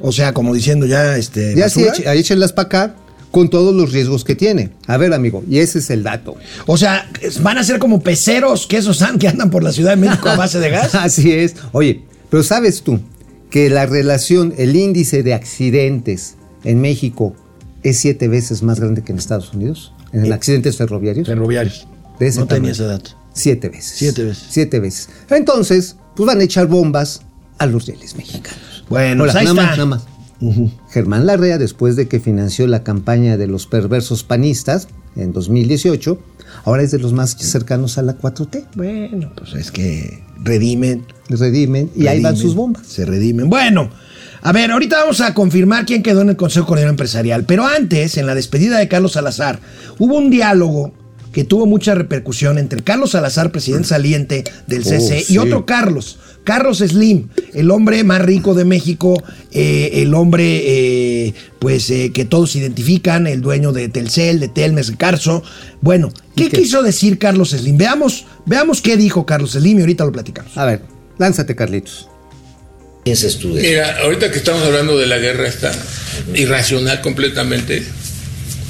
O 0.00 0.12
sea, 0.12 0.32
como 0.34 0.54
diciendo 0.54 0.84
ya, 0.86 1.16
este. 1.16 1.54
Ya 1.56 1.68
sí, 1.68 1.84
basura. 1.84 2.12
eche- 2.12 2.18
échenlas 2.20 2.52
para 2.52 2.66
acá 2.66 2.96
con 3.34 3.50
todos 3.50 3.74
los 3.74 3.90
riesgos 3.90 4.22
que 4.22 4.36
tiene. 4.36 4.70
A 4.86 4.96
ver, 4.96 5.12
amigo, 5.12 5.42
y 5.50 5.58
ese 5.58 5.80
es 5.80 5.90
el 5.90 6.04
dato. 6.04 6.36
O 6.66 6.76
sea, 6.76 7.10
van 7.42 7.58
a 7.58 7.64
ser 7.64 7.80
como 7.80 8.00
peceros 8.00 8.68
que 8.68 8.76
esos 8.76 9.02
han- 9.02 9.18
que 9.18 9.26
andan 9.26 9.50
por 9.50 9.64
la 9.64 9.72
Ciudad 9.72 9.90
de 9.90 9.96
México 9.96 10.28
a 10.28 10.36
base 10.36 10.60
de 10.60 10.70
gas. 10.70 10.94
Así 10.94 11.32
es. 11.32 11.56
Oye, 11.72 12.04
pero 12.30 12.44
¿sabes 12.44 12.82
tú 12.82 13.00
que 13.50 13.68
la 13.70 13.86
relación, 13.86 14.54
el 14.56 14.76
índice 14.76 15.24
de 15.24 15.34
accidentes 15.34 16.36
en 16.62 16.80
México 16.80 17.34
es 17.82 17.98
siete 17.98 18.28
veces 18.28 18.62
más 18.62 18.78
grande 18.78 19.02
que 19.02 19.10
en 19.10 19.18
Estados 19.18 19.52
Unidos? 19.52 19.92
En 20.12 20.32
accidentes 20.32 20.76
ferroviarios. 20.76 21.26
Ferroviarios. 21.26 21.88
De 22.20 22.28
ese 22.28 22.38
no 22.38 22.46
tenía 22.46 22.70
ese 22.70 22.84
dato. 22.84 23.10
Siete 23.32 23.68
veces. 23.68 23.94
Siete 23.96 24.22
veces. 24.22 24.44
Siete 24.48 24.78
veces. 24.78 25.08
Entonces, 25.28 25.96
pues 26.14 26.24
van 26.24 26.38
a 26.40 26.44
echar 26.44 26.68
bombas 26.68 27.22
a 27.58 27.66
los 27.66 27.84
rieles 27.86 28.14
mexicanos. 28.14 28.84
Bueno, 28.88 29.24
Hola, 29.24 29.32
pues 29.32 29.44
ahí 29.44 29.52
nada 29.52 29.54
está. 29.54 29.66
más, 29.66 29.78
nada 29.78 29.86
más. 29.86 30.13
Germán 30.90 31.26
Larrea, 31.26 31.58
después 31.58 31.96
de 31.96 32.08
que 32.08 32.20
financió 32.20 32.66
la 32.66 32.82
campaña 32.82 33.36
de 33.36 33.46
los 33.46 33.66
perversos 33.66 34.24
panistas 34.24 34.88
en 35.16 35.32
2018, 35.32 36.18
ahora 36.64 36.82
es 36.82 36.90
de 36.90 36.98
los 36.98 37.12
más 37.12 37.36
cercanos 37.38 37.98
a 37.98 38.02
la 38.02 38.18
4T. 38.18 38.66
Bueno, 38.74 39.32
pues 39.36 39.54
es 39.54 39.70
que 39.70 40.22
redimen. 40.42 41.04
Redimen 41.28 41.90
y 41.96 42.06
ahí 42.06 42.20
van 42.20 42.36
sus 42.36 42.54
bombas. 42.54 42.86
Se 42.86 43.04
redimen. 43.04 43.48
Bueno, 43.48 43.90
a 44.42 44.52
ver, 44.52 44.70
ahorita 44.70 44.98
vamos 44.98 45.20
a 45.22 45.32
confirmar 45.32 45.86
quién 45.86 46.02
quedó 46.02 46.20
en 46.20 46.28
el 46.28 46.36
Consejo 46.36 46.66
Coordinador 46.66 46.92
Empresarial. 46.92 47.44
Pero 47.44 47.66
antes, 47.66 48.18
en 48.18 48.26
la 48.26 48.34
despedida 48.34 48.78
de 48.78 48.88
Carlos 48.88 49.12
Salazar, 49.12 49.58
hubo 49.98 50.16
un 50.16 50.28
diálogo 50.28 50.92
que 51.32 51.44
tuvo 51.44 51.66
mucha 51.66 51.94
repercusión 51.94 52.58
entre 52.58 52.82
Carlos 52.82 53.12
Salazar, 53.12 53.50
presidente 53.50 53.88
saliente 53.88 54.44
del 54.66 54.84
CC, 54.84 55.18
y 55.18 55.24
sí. 55.24 55.38
otro 55.38 55.66
Carlos, 55.66 56.18
Carlos 56.44 56.78
Slim, 56.78 57.28
el 57.54 57.70
hombre 57.70 58.04
más 58.04 58.20
rico 58.20 58.54
de 58.54 58.66
México, 58.66 59.20
eh, 59.50 60.02
el 60.02 60.14
hombre 60.14 60.44
eh, 60.64 61.34
pues 61.58 61.90
eh, 61.90 62.12
que 62.12 62.26
todos 62.26 62.54
identifican, 62.54 63.26
el 63.26 63.40
dueño 63.40 63.72
de 63.72 63.88
Telcel, 63.88 64.40
de 64.40 64.48
Telmes, 64.48 64.88
de 64.88 64.96
Carso. 64.96 65.42
Bueno, 65.80 66.12
¿qué, 66.36 66.50
quiso 66.50 66.82
decir 66.82 67.18
Carlos 67.18 67.50
Slim? 67.50 67.78
Veamos, 67.78 68.26
veamos 68.44 68.82
qué 68.82 68.98
dijo 68.98 69.24
Carlos 69.24 69.52
Slim 69.52 69.78
y 69.78 69.80
ahorita 69.80 70.04
lo 70.04 70.12
platicamos. 70.12 70.56
A 70.58 70.66
ver, 70.66 70.82
lánzate, 71.18 71.56
Carlitos. 71.56 72.08
piensas 73.04 73.38
tú? 73.38 73.48
Mira, 73.48 74.02
ahorita 74.02 74.30
que 74.30 74.38
estamos 74.38 74.62
hablando 74.64 74.98
de 74.98 75.06
la 75.06 75.16
guerra 75.16 75.48
esta 75.48 75.72
irracional 76.34 77.00
completamente, 77.00 77.82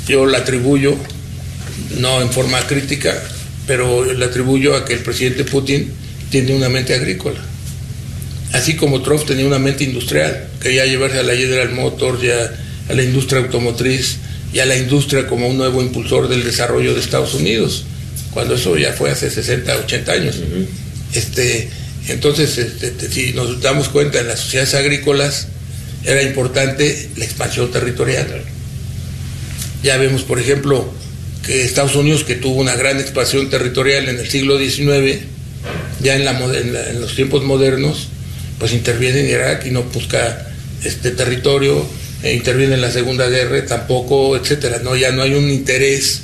yo 0.06 0.26
la 0.26 0.38
atribuyo, 0.38 0.94
no 1.98 2.22
en 2.22 2.30
forma 2.30 2.60
crítica, 2.68 3.20
pero 3.66 4.04
la 4.12 4.26
atribuyo 4.26 4.76
a 4.76 4.84
que 4.84 4.92
el 4.94 5.00
presidente 5.00 5.42
Putin 5.42 5.90
tiene 6.30 6.54
una 6.54 6.68
mente 6.68 6.94
agrícola. 6.94 7.40
Así 8.54 8.76
como 8.76 9.02
Trump 9.02 9.24
tenía 9.26 9.46
una 9.46 9.58
mente 9.58 9.84
industrial, 9.84 10.48
quería 10.60 10.86
llevarse 10.86 11.18
a 11.18 11.22
la 11.22 11.34
General 11.34 11.70
Motors 11.72 12.22
y 12.22 12.30
a, 12.30 12.94
la 12.94 13.02
industria 13.02 13.40
automotriz 13.40 14.16
y 14.52 14.60
a 14.60 14.66
la 14.66 14.76
industria 14.76 15.26
como 15.26 15.48
un 15.48 15.56
nuevo 15.58 15.82
impulsor 15.82 16.28
del 16.28 16.44
desarrollo 16.44 16.94
de 16.94 17.00
Estados 17.00 17.34
Unidos, 17.34 17.84
cuando 18.32 18.54
eso 18.54 18.76
ya 18.78 18.92
fue 18.92 19.10
hace 19.10 19.30
60, 19.30 19.76
80 19.76 20.12
años. 20.12 20.36
este, 21.12 21.68
entonces, 22.08 22.56
este, 22.58 22.90
te- 22.90 23.10
si 23.10 23.32
nos 23.32 23.60
damos 23.60 23.88
cuenta, 23.88 24.20
en 24.20 24.28
las 24.28 24.40
sociedades 24.40 24.74
agrícolas 24.74 25.48
era 26.04 26.22
importante 26.22 27.08
la 27.16 27.24
expansión 27.24 27.70
territorial. 27.72 28.26
Ya 29.82 29.96
vemos, 29.96 30.22
por 30.22 30.38
ejemplo, 30.38 30.92
que 31.44 31.64
Estados 31.64 31.94
Unidos, 31.96 32.24
que 32.24 32.34
tuvo 32.36 32.60
una 32.60 32.74
gran 32.76 33.00
expansión 33.00 33.50
territorial 33.50 34.08
en 34.08 34.18
el 34.18 34.28
siglo 34.30 34.58
XIX, 34.58 35.20
ya 36.00 36.14
en, 36.16 36.24
la, 36.24 36.38
moder- 36.38 36.62
en 36.62 36.72
la- 36.74 36.90
en 36.90 37.00
los 37.00 37.14
tiempos 37.16 37.42
modernos, 37.42 38.08
pues 38.58 38.72
interviene 38.72 39.20
en 39.20 39.28
Irak 39.28 39.66
y 39.66 39.70
no 39.70 39.82
busca 39.84 40.46
este 40.84 41.10
territorio, 41.12 41.86
e 42.22 42.34
interviene 42.34 42.74
en 42.74 42.80
la 42.80 42.90
Segunda 42.90 43.28
Guerra, 43.28 43.64
tampoco, 43.66 44.36
etcétera. 44.36 44.80
No, 44.82 44.96
ya 44.96 45.12
no 45.12 45.22
hay 45.22 45.34
un 45.34 45.50
interés 45.50 46.22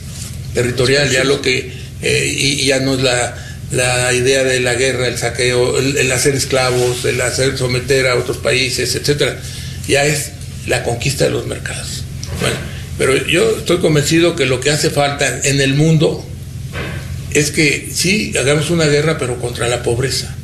territorial, 0.55 1.11
ya 1.11 1.25
lo 1.25 1.43
que 1.43 1.73
eh, 2.03 2.35
y, 2.35 2.65
ya 2.65 2.81
no 2.81 2.95
es 2.95 3.03
la, 3.03 3.37
la 3.71 4.13
idea 4.13 4.43
de 4.45 4.61
la 4.61 4.75
guerra, 4.75 5.07
el 5.07 5.19
saqueo, 5.19 5.79
el, 5.79 5.97
el 5.97 6.13
hacer 6.13 6.35
esclavos, 6.35 7.05
el 7.05 7.21
hacer 7.21 7.59
someter 7.59 8.07
a 8.07 8.17
otros 8.17 8.39
países, 8.39 8.95
etcétera. 8.95 9.39
Ya 9.87 10.07
es 10.07 10.31
la 10.67 10.83
conquista 10.83 11.25
de 11.25 11.31
los 11.31 11.47
mercados. 11.47 12.05
Bueno, 12.41 12.57
pero 12.97 13.27
yo 13.27 13.59
estoy 13.59 13.79
convencido 13.79 14.37
que 14.37 14.47
lo 14.47 14.61
que 14.61 14.71
hace 14.71 14.91
falta 14.91 15.41
en 15.45 15.61
el 15.61 15.75
mundo 15.75 16.25
es 17.33 17.51
que 17.51 17.91
sí 17.93 18.33
hagamos 18.39 18.71
una 18.71 18.87
guerra, 18.87 19.19
pero 19.19 19.39
contra 19.39 19.69
la 19.69 19.83
pobreza. 19.83 20.37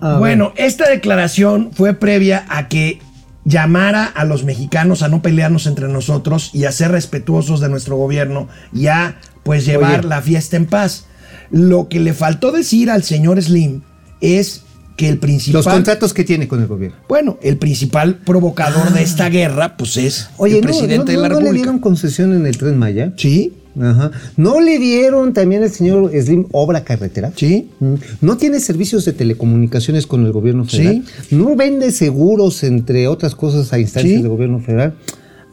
A 0.00 0.18
Bueno, 0.18 0.52
esta 0.56 0.88
declaración 0.88 1.70
fue 1.72 1.94
previa 1.94 2.44
a 2.48 2.68
que 2.68 3.00
llamara 3.44 4.04
a 4.04 4.24
los 4.24 4.44
mexicanos 4.44 5.02
a 5.02 5.08
no 5.08 5.22
pelearnos 5.22 5.66
entre 5.66 5.88
nosotros 5.88 6.50
y 6.52 6.64
a 6.64 6.72
ser 6.72 6.90
respetuosos 6.92 7.60
de 7.60 7.68
nuestro 7.68 7.96
gobierno 7.96 8.48
y 8.72 8.86
a 8.88 9.16
pues 9.42 9.64
llevar 9.64 10.00
Oye. 10.00 10.08
la 10.08 10.20
fiesta 10.22 10.56
en 10.56 10.66
paz. 10.66 11.06
Lo 11.50 11.88
que 11.88 12.00
le 12.00 12.12
faltó 12.14 12.52
decir 12.52 12.90
al 12.90 13.02
señor 13.02 13.40
Slim 13.42 13.82
es 14.20 14.62
que 14.96 15.08
el 15.08 15.18
principal 15.18 15.54
Los 15.64 15.66
contratos 15.66 16.12
que 16.12 16.24
tiene 16.24 16.46
con 16.46 16.60
el 16.60 16.66
gobierno. 16.66 16.98
bueno, 17.08 17.38
el 17.42 17.56
principal 17.56 18.16
provocador 18.16 18.92
de 18.92 19.02
esta 19.02 19.30
guerra 19.30 19.76
pues 19.78 19.96
es 19.96 20.28
Oye, 20.36 20.56
el 20.56 20.60
¿no, 20.60 20.66
presidente 20.66 20.98
no- 20.98 21.04
de 21.04 21.16
la 21.16 21.22
no- 21.22 21.28
no 21.28 21.28
República. 21.40 21.52
le 21.52 21.58
dieron 21.58 21.78
concesión 21.78 22.34
en 22.34 22.44
el 22.46 22.58
Tren 22.58 22.78
Maya? 22.78 23.14
Sí, 23.16 23.54
Ajá. 23.78 24.10
¿No 24.36 24.60
le 24.60 24.78
dieron 24.78 25.32
también 25.32 25.62
al 25.62 25.70
señor 25.70 26.10
Slim 26.20 26.46
obra 26.52 26.82
carretera? 26.84 27.32
sí. 27.36 27.68
Mm. 27.80 27.94
¿No 28.20 28.36
tiene 28.36 28.58
servicios 28.60 29.04
de 29.04 29.12
telecomunicaciones 29.12 30.06
con 30.06 30.24
el 30.26 30.32
gobierno 30.32 30.64
federal? 30.64 31.04
¿No 31.30 31.54
vende 31.56 31.92
seguros, 31.92 32.62
entre 32.64 33.06
otras 33.08 33.34
cosas, 33.34 33.72
a 33.72 33.78
instancias 33.78 34.16
Sí. 34.16 34.22
del 34.22 34.28
gobierno 34.30 34.60
federal? 34.60 34.94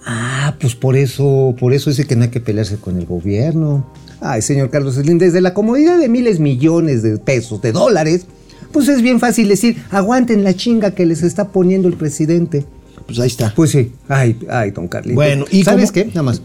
Ah, 0.06 0.56
pues 0.60 0.76
por 0.76 0.96
eso, 0.96 1.56
por 1.60 1.74
eso 1.74 1.90
dice 1.90 2.06
que 2.06 2.16
no 2.16 2.24
hay 2.24 2.30
que 2.30 2.40
pelearse 2.40 2.78
con 2.78 2.98
el 2.98 3.06
gobierno. 3.06 3.86
Ay, 4.22 4.42
señor 4.42 4.70
Carlos 4.70 4.96
Slim, 4.96 5.18
desde 5.20 5.42
la 5.42 5.54
comodidad 5.54 6.00
de 6.00 6.08
miles 6.10 6.40
millones 6.40 7.04
de 7.04 7.18
pesos, 7.18 7.62
de 7.62 7.72
dólares, 7.72 8.26
pues 8.72 8.88
es 8.88 9.02
bien 9.02 9.20
fácil 9.20 9.48
decir, 9.50 9.78
aguanten 9.92 10.44
la 10.44 10.54
chinga 10.56 10.92
que 10.92 11.06
les 11.06 11.24
está 11.24 11.50
poniendo 11.50 11.88
el 11.88 11.96
presidente. 11.96 12.66
Pues 13.06 13.20
ahí 13.20 13.28
está. 13.28 13.54
Pues 13.56 13.72
sí. 13.72 13.92
Ay, 14.08 14.38
ay, 14.50 14.72
don 14.72 14.88
Carlito. 14.88 15.16
Bueno, 15.16 15.46
¿y 15.52 15.64
¿sabes 15.64 15.92
cómo- 15.92 15.94
qué? 15.94 16.06
Nada 16.08 16.24
más. 16.24 16.42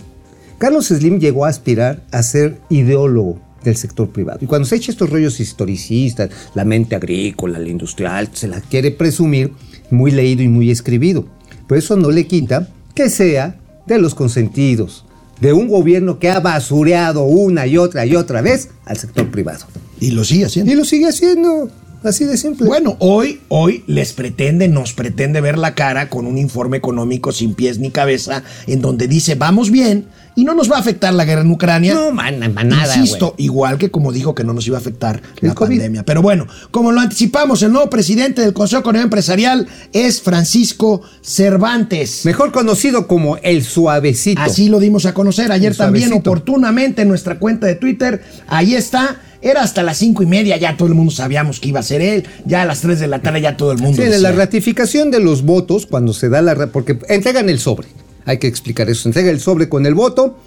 Carlos 0.62 0.86
Slim 0.86 1.18
llegó 1.18 1.44
a 1.44 1.48
aspirar 1.48 2.04
a 2.12 2.22
ser 2.22 2.60
ideólogo 2.70 3.40
del 3.64 3.74
sector 3.74 4.10
privado. 4.10 4.38
Y 4.42 4.46
cuando 4.46 4.64
se 4.64 4.76
echa 4.76 4.92
estos 4.92 5.10
rollos 5.10 5.40
historicistas, 5.40 6.30
la 6.54 6.64
mente 6.64 6.94
agrícola, 6.94 7.58
la 7.58 7.68
industrial, 7.68 8.28
se 8.32 8.46
la 8.46 8.60
quiere 8.60 8.92
presumir 8.92 9.50
muy 9.90 10.12
leído 10.12 10.40
y 10.44 10.46
muy 10.46 10.70
escribido. 10.70 11.26
Pero 11.66 11.80
eso 11.80 11.96
no 11.96 12.12
le 12.12 12.28
quita 12.28 12.68
que 12.94 13.10
sea 13.10 13.58
de 13.88 13.98
los 13.98 14.14
consentidos, 14.14 15.04
de 15.40 15.52
un 15.52 15.66
gobierno 15.66 16.20
que 16.20 16.30
ha 16.30 16.38
basureado 16.38 17.24
una 17.24 17.66
y 17.66 17.76
otra 17.76 18.06
y 18.06 18.14
otra 18.14 18.40
vez 18.40 18.68
al 18.84 18.96
sector 18.96 19.32
privado. 19.32 19.66
Y 19.98 20.12
lo 20.12 20.22
sigue 20.22 20.44
haciendo. 20.44 20.70
Y 20.70 20.76
lo 20.76 20.84
sigue 20.84 21.08
haciendo, 21.08 21.72
así 22.04 22.24
de 22.24 22.36
simple. 22.36 22.66
Bueno, 22.66 22.96
hoy, 22.98 23.40
hoy 23.48 23.84
les 23.86 24.12
pretende, 24.12 24.68
nos 24.68 24.92
pretende 24.92 25.40
ver 25.40 25.58
la 25.58 25.74
cara 25.74 26.08
con 26.08 26.26
un 26.26 26.38
informe 26.38 26.76
económico 26.76 27.32
sin 27.32 27.54
pies 27.54 27.78
ni 27.78 27.90
cabeza, 27.90 28.42
en 28.66 28.80
donde 28.80 29.08
dice 29.08 29.34
vamos 29.34 29.70
bien 29.70 30.06
y 30.34 30.44
no 30.44 30.54
nos 30.54 30.70
va 30.70 30.76
a 30.76 30.80
afectar 30.80 31.12
la 31.12 31.24
guerra 31.24 31.42
en 31.42 31.50
Ucrania. 31.50 31.94
No, 31.94 32.10
man, 32.10 32.38
man, 32.54 32.68
nada, 32.68 32.96
Insisto, 32.96 33.34
igual 33.38 33.78
que 33.78 33.90
como 33.90 34.12
dijo 34.12 34.34
que 34.34 34.44
no 34.44 34.52
nos 34.52 34.66
iba 34.66 34.78
a 34.78 34.80
afectar 34.80 35.20
El 35.40 35.48
la 35.48 35.54
COVID. 35.54 35.76
pandemia. 35.76 36.04
Pero 36.04 36.22
bueno, 36.22 36.46
como 36.70 36.92
lo 36.92 37.00
anticipamos, 37.00 37.62
el 37.62 37.72
nuevo 37.72 37.90
presidente 37.90 38.40
del 38.40 38.52
Consejo 38.52 38.80
Económico 38.80 39.04
Empresarial 39.04 39.66
es 39.92 40.22
Francisco 40.22 41.02
Cervantes. 41.20 42.24
Mejor 42.24 42.52
conocido 42.52 43.06
como 43.06 43.36
el 43.38 43.62
suavecito. 43.62 44.40
Así 44.40 44.68
lo 44.68 44.80
dimos 44.80 45.06
a 45.06 45.14
conocer 45.14 45.52
ayer 45.52 45.76
también 45.76 46.12
oportunamente 46.12 47.02
en 47.02 47.08
nuestra 47.08 47.38
cuenta 47.38 47.66
de 47.66 47.74
Twitter. 47.74 48.22
Ahí 48.48 48.74
está. 48.74 49.20
Era 49.42 49.62
hasta 49.62 49.82
las 49.82 49.98
cinco 49.98 50.22
y 50.22 50.26
media, 50.26 50.56
ya 50.56 50.76
todo 50.76 50.88
el 50.88 50.94
mundo 50.94 51.10
sabíamos 51.10 51.60
que 51.60 51.68
iba 51.68 51.80
a 51.80 51.82
ser 51.82 52.00
él, 52.00 52.24
ya 52.46 52.62
a 52.62 52.64
las 52.64 52.80
3 52.80 53.00
de 53.00 53.08
la 53.08 53.20
tarde 53.20 53.40
ya 53.40 53.56
todo 53.56 53.72
el 53.72 53.78
mundo 53.78 54.00
Sí, 54.00 54.08
de 54.08 54.20
la 54.20 54.32
ratificación 54.32 55.10
de 55.10 55.20
los 55.20 55.42
votos, 55.42 55.86
cuando 55.86 56.12
se 56.12 56.28
da 56.28 56.40
la... 56.42 56.68
Porque 56.68 56.98
entregan 57.08 57.48
el 57.50 57.58
sobre, 57.58 57.88
hay 58.24 58.38
que 58.38 58.46
explicar 58.46 58.88
eso. 58.88 59.08
Entrega 59.08 59.30
el 59.30 59.40
sobre 59.40 59.68
con 59.68 59.84
el 59.86 59.94
voto. 59.94 60.38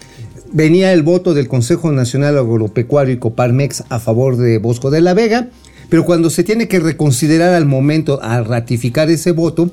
Venía 0.52 0.92
el 0.92 1.02
voto 1.02 1.34
del 1.34 1.48
Consejo 1.48 1.92
Nacional 1.92 2.38
Agropecuario 2.38 3.14
y 3.14 3.18
Coparmex 3.18 3.84
a 3.88 3.98
favor 3.98 4.36
de 4.36 4.58
Bosco 4.58 4.90
de 4.90 5.00
la 5.00 5.12
Vega. 5.12 5.48
Pero 5.88 6.04
cuando 6.04 6.30
se 6.30 6.44
tiene 6.44 6.68
que 6.68 6.80
reconsiderar 6.80 7.54
al 7.54 7.66
momento 7.66 8.20
a 8.22 8.42
ratificar 8.42 9.10
ese 9.10 9.32
voto, 9.32 9.70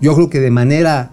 yo 0.00 0.14
creo 0.14 0.30
que 0.30 0.40
de 0.40 0.50
manera 0.50 1.10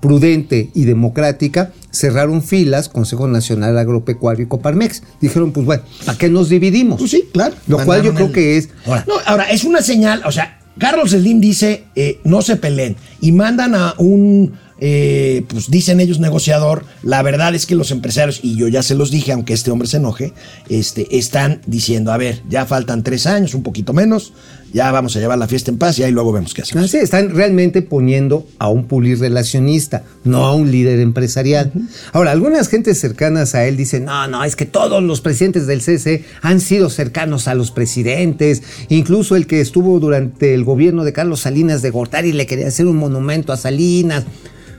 prudente 0.00 0.70
y 0.74 0.84
democrática 0.84 1.72
cerraron 1.90 2.42
filas 2.42 2.88
Consejo 2.88 3.26
Nacional 3.28 3.78
Agropecuario 3.78 4.44
y 4.44 4.48
Coparmex. 4.48 5.02
Dijeron, 5.20 5.52
pues 5.52 5.64
bueno, 5.66 5.82
¿para 6.04 6.18
qué 6.18 6.28
nos 6.28 6.48
dividimos? 6.48 6.98
Pues 6.98 7.10
sí, 7.10 7.24
claro. 7.32 7.54
Lo 7.66 7.78
cual 7.84 8.02
yo 8.02 8.14
creo 8.14 8.26
el- 8.26 8.32
que 8.32 8.56
es... 8.58 8.68
Ahora, 8.84 9.04
no, 9.08 9.14
ahora, 9.24 9.50
es 9.50 9.64
una 9.64 9.80
señal, 9.82 10.22
o 10.26 10.32
sea, 10.32 10.60
Carlos 10.78 11.10
Slim 11.12 11.40
dice, 11.40 11.84
eh, 11.94 12.20
no 12.24 12.42
se 12.42 12.56
peleen, 12.56 12.96
y 13.22 13.32
mandan 13.32 13.74
a 13.74 13.94
un, 13.96 14.52
eh, 14.78 15.42
pues 15.48 15.70
dicen 15.70 16.00
ellos 16.00 16.20
negociador, 16.20 16.84
la 17.02 17.22
verdad 17.22 17.54
es 17.54 17.64
que 17.64 17.74
los 17.74 17.90
empresarios, 17.90 18.40
y 18.42 18.56
yo 18.56 18.68
ya 18.68 18.82
se 18.82 18.94
los 18.94 19.10
dije, 19.10 19.32
aunque 19.32 19.54
este 19.54 19.70
hombre 19.70 19.88
se 19.88 19.96
enoje, 19.96 20.34
este, 20.68 21.16
están 21.16 21.62
diciendo, 21.66 22.12
a 22.12 22.18
ver, 22.18 22.42
ya 22.50 22.66
faltan 22.66 23.02
tres 23.02 23.26
años, 23.26 23.54
un 23.54 23.62
poquito 23.62 23.94
menos, 23.94 24.34
ya 24.72 24.92
vamos 24.92 25.16
a 25.16 25.20
llevar 25.20 25.38
la 25.38 25.48
fiesta 25.48 25.70
en 25.70 25.78
paz 25.78 25.98
y 25.98 26.02
ahí 26.02 26.12
luego 26.12 26.32
vemos 26.32 26.54
qué 26.54 26.62
hacemos. 26.62 26.84
Así, 26.84 26.98
están 26.98 27.30
realmente 27.30 27.82
poniendo 27.82 28.46
a 28.58 28.68
un 28.68 28.84
pulir 28.84 29.18
relacionista, 29.18 30.02
no 30.24 30.44
a 30.44 30.54
un 30.54 30.70
líder 30.70 31.00
empresarial. 31.00 31.72
Ahora, 32.12 32.32
algunas 32.32 32.68
gentes 32.68 33.00
cercanas 33.00 33.54
a 33.54 33.66
él 33.66 33.76
dicen, 33.76 34.04
no, 34.04 34.26
no, 34.28 34.44
es 34.44 34.56
que 34.56 34.66
todos 34.66 35.02
los 35.02 35.20
presidentes 35.20 35.66
del 35.66 35.80
CC 35.80 36.24
han 36.42 36.60
sido 36.60 36.90
cercanos 36.90 37.48
a 37.48 37.54
los 37.54 37.70
presidentes, 37.70 38.62
incluso 38.88 39.36
el 39.36 39.46
que 39.46 39.60
estuvo 39.60 39.98
durante 40.00 40.54
el 40.54 40.64
gobierno 40.64 41.04
de 41.04 41.12
Carlos 41.12 41.40
Salinas 41.40 41.82
de 41.82 41.90
Gortari 41.90 42.32
le 42.32 42.46
quería 42.46 42.68
hacer 42.68 42.86
un 42.86 42.96
monumento 42.96 43.52
a 43.52 43.56
Salinas. 43.56 44.24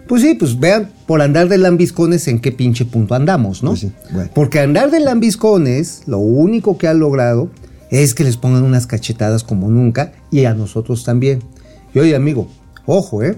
Pues 0.07 0.21
sí, 0.21 0.35
pues 0.35 0.57
vean, 0.59 0.89
por 1.05 1.21
andar 1.21 1.49
de 1.49 1.57
lambiscones 1.57 2.27
en 2.29 2.39
qué 2.39 2.53
pinche 2.53 2.85
punto 2.85 3.13
andamos, 3.13 3.61
¿no? 3.61 3.71
Pues 3.71 3.81
sí, 3.81 3.91
bueno. 4.11 4.29
Porque 4.33 4.59
andar 4.59 4.89
de 4.89 5.01
lambiscones, 5.01 6.03
lo 6.05 6.19
único 6.19 6.77
que 6.77 6.87
ha 6.87 6.93
logrado 6.93 7.49
es 7.89 8.13
que 8.13 8.23
les 8.23 8.37
pongan 8.37 8.63
unas 8.63 8.87
cachetadas 8.87 9.43
como 9.43 9.69
nunca 9.69 10.13
y 10.31 10.45
a 10.45 10.53
nosotros 10.53 11.03
también. 11.03 11.39
Y 11.93 11.99
oye, 11.99 12.15
amigo, 12.15 12.47
ojo, 12.85 13.23
¿eh? 13.23 13.37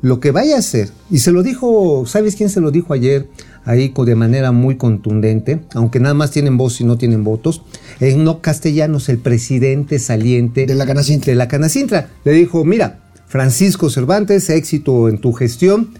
Lo 0.00 0.20
que 0.20 0.30
vaya 0.30 0.54
a 0.54 0.60
hacer, 0.60 0.90
y 1.10 1.18
se 1.18 1.32
lo 1.32 1.42
dijo, 1.42 2.04
¿sabes 2.06 2.36
quién 2.36 2.50
se 2.50 2.60
lo 2.60 2.70
dijo 2.70 2.92
ayer? 2.92 3.28
Ahí 3.64 3.92
de 3.92 4.14
manera 4.14 4.52
muy 4.52 4.76
contundente, 4.76 5.60
aunque 5.74 5.98
nada 5.98 6.14
más 6.14 6.30
tienen 6.30 6.56
voz 6.56 6.80
y 6.80 6.84
no 6.84 6.96
tienen 6.96 7.24
votos, 7.24 7.62
en 7.98 8.22
no 8.22 8.40
castellanos, 8.40 9.08
el 9.08 9.18
presidente 9.18 9.98
saliente 9.98 10.66
De 10.66 10.76
la 10.76 10.86
Canacintra. 10.86 11.32
de 11.32 11.36
la 11.36 11.48
Canacintra. 11.48 12.10
Le 12.24 12.32
dijo, 12.32 12.64
mira, 12.64 13.00
Francisco 13.26 13.90
Cervantes, 13.90 14.48
éxito 14.50 15.08
en 15.08 15.18
tu 15.18 15.32
gestión, 15.32 15.90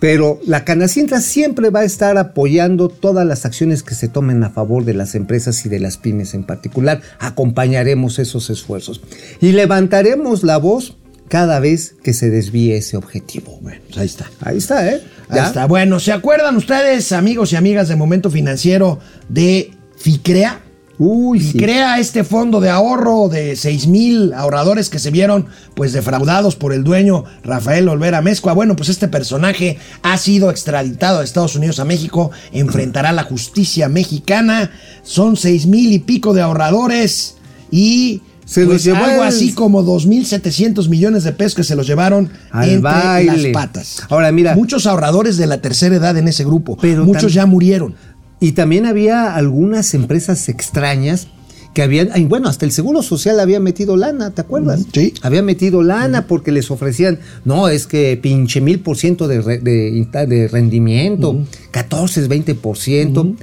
pero 0.00 0.40
la 0.46 0.64
Canacintra 0.64 1.20
siempre 1.20 1.70
va 1.70 1.80
a 1.80 1.84
estar 1.84 2.18
apoyando 2.18 2.88
todas 2.88 3.26
las 3.26 3.44
acciones 3.44 3.82
que 3.82 3.94
se 3.94 4.08
tomen 4.08 4.42
a 4.44 4.50
favor 4.50 4.84
de 4.84 4.94
las 4.94 5.14
empresas 5.14 5.64
y 5.66 5.68
de 5.68 5.80
las 5.80 5.96
pymes 5.96 6.34
en 6.34 6.44
particular. 6.44 7.00
Acompañaremos 7.18 8.18
esos 8.18 8.50
esfuerzos 8.50 9.00
y 9.40 9.52
levantaremos 9.52 10.44
la 10.44 10.58
voz 10.58 10.96
cada 11.28 11.60
vez 11.60 11.94
que 12.02 12.12
se 12.12 12.30
desvíe 12.30 12.76
ese 12.76 12.96
objetivo. 12.96 13.58
Bueno, 13.60 13.80
pues 13.86 13.98
ahí 13.98 14.06
está. 14.06 14.30
Ahí 14.40 14.58
está, 14.58 14.88
¿eh? 14.88 15.02
Ahí 15.28 15.36
¿Ya? 15.36 15.46
está. 15.46 15.66
Bueno, 15.66 16.00
¿se 16.00 16.12
acuerdan 16.12 16.56
ustedes, 16.56 17.12
amigos 17.12 17.52
y 17.52 17.56
amigas 17.56 17.88
de 17.88 17.96
Momento 17.96 18.30
Financiero, 18.30 18.98
de 19.28 19.72
FICREA? 19.96 20.62
Uy, 20.98 21.40
sí. 21.40 21.56
crea 21.58 21.98
este 22.00 22.24
fondo 22.24 22.60
de 22.60 22.70
ahorro 22.70 23.28
de 23.28 23.54
6 23.54 23.86
mil 23.86 24.32
ahorradores 24.32 24.90
que 24.90 24.98
se 24.98 25.10
vieron 25.12 25.46
pues 25.74 25.92
defraudados 25.92 26.56
por 26.56 26.72
el 26.72 26.82
dueño 26.82 27.24
Rafael 27.44 27.88
Olvera 27.88 28.20
Mezcua. 28.20 28.52
Bueno, 28.52 28.74
pues 28.74 28.88
este 28.88 29.06
personaje 29.06 29.78
ha 30.02 30.18
sido 30.18 30.50
extraditado 30.50 31.18
de 31.20 31.24
Estados 31.24 31.54
Unidos 31.54 31.78
a 31.78 31.84
México, 31.84 32.30
enfrentará 32.52 33.12
la 33.12 33.22
justicia 33.22 33.88
mexicana. 33.88 34.70
Son 35.04 35.36
6 35.36 35.66
mil 35.66 35.92
y 35.92 36.00
pico 36.00 36.34
de 36.34 36.42
ahorradores 36.42 37.36
y 37.70 38.22
Se 38.44 38.62
los 38.62 38.70
pues, 38.70 38.84
llevó 38.84 39.04
algo 39.04 39.22
el- 39.22 39.28
así 39.28 39.52
como 39.52 39.82
2.700 39.84 40.88
millones 40.88 41.22
de 41.24 41.32
pesos 41.32 41.54
que 41.54 41.64
se 41.64 41.76
los 41.76 41.86
llevaron 41.86 42.30
Al 42.50 42.64
entre 42.70 42.80
baile. 42.80 43.36
las 43.36 43.52
patas. 43.52 44.02
Ahora, 44.08 44.32
mira. 44.32 44.54
Muchos 44.54 44.86
ahorradores 44.86 45.36
de 45.36 45.46
la 45.46 45.60
tercera 45.60 45.96
edad 45.96 46.16
en 46.16 46.28
ese 46.28 46.44
grupo, 46.44 46.76
Pero 46.80 47.04
muchos 47.04 47.32
tam- 47.32 47.34
ya 47.36 47.46
murieron. 47.46 47.94
Y 48.40 48.52
también 48.52 48.86
había 48.86 49.34
algunas 49.34 49.94
empresas 49.94 50.48
extrañas 50.48 51.28
que 51.74 51.82
habían, 51.82 52.08
bueno, 52.28 52.48
hasta 52.48 52.64
el 52.64 52.72
Seguro 52.72 53.02
Social 53.02 53.38
había 53.40 53.60
metido 53.60 53.96
lana, 53.96 54.30
¿te 54.30 54.40
acuerdas? 54.40 54.84
Sí. 54.92 55.12
Había 55.22 55.42
metido 55.42 55.82
lana 55.82 56.26
porque 56.26 56.50
les 56.50 56.70
ofrecían, 56.70 57.18
no, 57.44 57.68
es 57.68 57.86
que 57.86 58.18
pinche 58.20 58.60
mil 58.60 58.80
por 58.80 58.96
ciento 58.96 59.28
de, 59.28 59.40
de 59.60 59.90
inta- 59.90 60.26
de 60.26 60.48
rendimiento, 60.48 61.44
14, 61.70 62.26
20 62.26 62.54
por 62.56 62.78
ciento. 62.78 63.34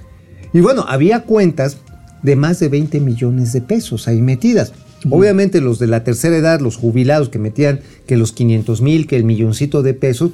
Y 0.54 0.60
bueno, 0.62 0.86
había 0.88 1.24
cuentas 1.24 1.78
de 2.24 2.36
más 2.36 2.60
de 2.60 2.70
20 2.70 3.00
millones 3.00 3.54
de 3.54 3.62
pesos 3.62 4.08
ahí 4.08 4.22
metidas. 4.22 4.74
Obviamente 5.12 5.62
los 5.62 5.78
de 5.78 5.88
la 5.88 6.04
tercera 6.04 6.36
edad, 6.36 6.60
los 6.62 6.78
jubilados 6.78 7.30
que 7.30 7.38
metían 7.38 7.82
que 8.08 8.18
los 8.18 8.32
500 8.32 8.82
mil, 8.82 9.06
que 9.06 9.18
el 9.18 9.24
milloncito 9.24 9.84
de 9.84 9.94
pesos, 9.94 10.32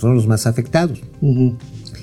son 0.00 0.14
los 0.14 0.26
más 0.26 0.46
afectados. 0.46 1.00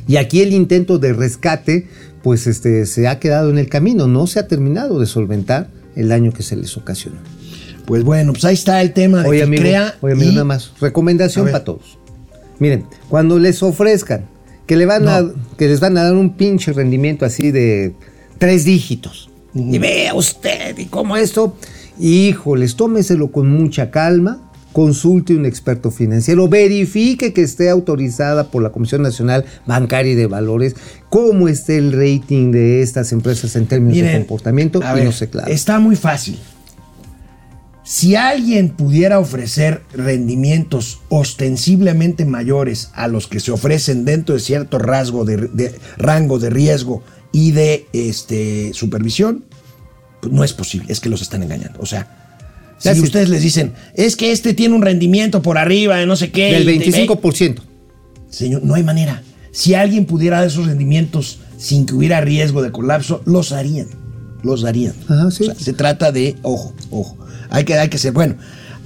Y 0.07 0.17
aquí 0.17 0.41
el 0.41 0.53
intento 0.53 0.99
de 0.99 1.13
rescate, 1.13 1.87
pues 2.23 2.47
este, 2.47 2.85
se 2.85 3.07
ha 3.07 3.19
quedado 3.19 3.49
en 3.49 3.57
el 3.57 3.69
camino, 3.69 4.07
no 4.07 4.27
se 4.27 4.39
ha 4.39 4.47
terminado 4.47 4.99
de 4.99 5.05
solventar 5.05 5.69
el 5.95 6.09
daño 6.09 6.31
que 6.31 6.43
se 6.43 6.55
les 6.55 6.75
ocasionó. 6.77 7.17
Pues 7.85 8.03
bueno, 8.03 8.33
pues 8.33 8.45
ahí 8.45 8.53
está 8.53 8.81
el 8.81 8.93
tema 8.93 9.23
de 9.23 9.29
Oye, 9.29 9.43
amigo, 9.43 9.63
oye, 10.01 10.13
amigo, 10.13 10.31
y- 10.31 10.33
nada 10.33 10.45
más. 10.45 10.71
Recomendación 10.79 11.45
para 11.45 11.63
todos. 11.63 11.97
Miren, 12.59 12.85
cuando 13.09 13.39
les 13.39 13.63
ofrezcan 13.63 14.25
que, 14.67 14.75
le 14.75 14.85
van 14.85 15.07
a, 15.07 15.23
que 15.57 15.67
les 15.67 15.79
van 15.79 15.97
a 15.97 16.03
dar 16.03 16.15
un 16.15 16.37
pinche 16.37 16.73
rendimiento 16.73 17.25
así 17.25 17.51
de 17.51 17.93
tres 18.37 18.65
dígitos, 18.65 19.29
y 19.53 19.77
vea 19.79 20.13
usted, 20.13 20.77
y 20.77 20.85
cómo 20.85 21.17
esto, 21.17 21.57
híjoles, 21.99 22.75
tómeselo 22.75 23.31
con 23.31 23.49
mucha 23.49 23.91
calma, 23.91 24.50
consulte 24.71 25.35
un 25.35 25.45
experto 25.45 25.91
financiero, 25.91 26.47
verifique 26.47 27.33
que 27.33 27.41
esté 27.41 27.69
autorizada 27.69 28.49
por 28.49 28.63
la 28.63 28.71
Comisión 28.71 29.01
Nacional 29.01 29.45
Bancaria 29.65 30.13
y 30.13 30.15
de 30.15 30.27
Valores, 30.27 30.75
cómo 31.09 31.47
esté 31.47 31.77
el 31.77 31.91
rating 31.91 32.51
de 32.51 32.81
estas 32.81 33.11
empresas 33.11 33.55
en 33.55 33.65
términos 33.67 33.97
de 33.97 34.17
comportamiento, 34.17 34.79
y 34.79 34.95
ver, 34.95 35.05
no 35.05 35.11
se 35.11 35.29
clave. 35.29 35.51
Está 35.53 35.79
muy 35.79 35.95
fácil. 35.95 36.37
Si 37.83 38.15
alguien 38.15 38.69
pudiera 38.69 39.19
ofrecer 39.19 39.81
rendimientos 39.93 41.01
ostensiblemente 41.09 42.25
mayores 42.25 42.91
a 42.93 43.07
los 43.07 43.27
que 43.27 43.39
se 43.39 43.51
ofrecen 43.51 44.05
dentro 44.05 44.35
de 44.35 44.41
cierto 44.41 44.77
rasgo 44.77 45.25
de, 45.25 45.37
de- 45.37 45.75
rango 45.97 46.39
de 46.39 46.51
riesgo 46.51 47.03
y 47.33 47.51
de 47.51 47.87
este, 47.91 48.71
supervisión, 48.73 49.45
pues 50.21 50.31
no 50.31 50.43
es 50.43 50.53
posible, 50.53 50.85
es 50.93 50.99
que 50.99 51.09
los 51.09 51.21
están 51.23 51.41
engañando. 51.43 51.79
O 51.81 51.85
sea, 51.85 52.20
si 52.81 52.89
Ya, 52.89 52.95
sí. 52.95 53.01
ustedes 53.01 53.29
les 53.29 53.41
dicen, 53.41 53.73
es 53.95 54.15
que 54.15 54.31
este 54.31 54.53
tiene 54.53 54.75
un 54.75 54.81
rendimiento 54.81 55.41
por 55.41 55.57
arriba 55.57 55.97
de 55.97 56.05
no 56.05 56.15
sé 56.15 56.31
qué. 56.31 56.51
Del 56.53 56.69
y 56.69 56.79
te- 56.79 56.91
25%. 57.07 57.61
Señor, 58.29 58.63
no 58.63 58.73
hay 58.75 58.83
manera. 58.83 59.21
Si 59.51 59.73
alguien 59.73 60.05
pudiera 60.05 60.37
dar 60.39 60.47
esos 60.47 60.65
rendimientos 60.65 61.39
sin 61.57 61.85
que 61.85 61.93
hubiera 61.93 62.21
riesgo 62.21 62.61
de 62.61 62.71
colapso, 62.71 63.21
los 63.25 63.51
harían. 63.51 63.87
Los 64.43 64.63
harían. 64.63 64.93
Ajá, 65.07 65.29
sí. 65.29 65.43
O 65.43 65.45
sea, 65.47 65.55
se 65.55 65.73
trata 65.73 66.11
de, 66.11 66.35
ojo, 66.41 66.73
ojo. 66.89 67.17
Hay 67.49 67.65
que, 67.65 67.75
hay 67.75 67.89
que 67.89 67.97
ser, 67.97 68.13
bueno. 68.13 68.35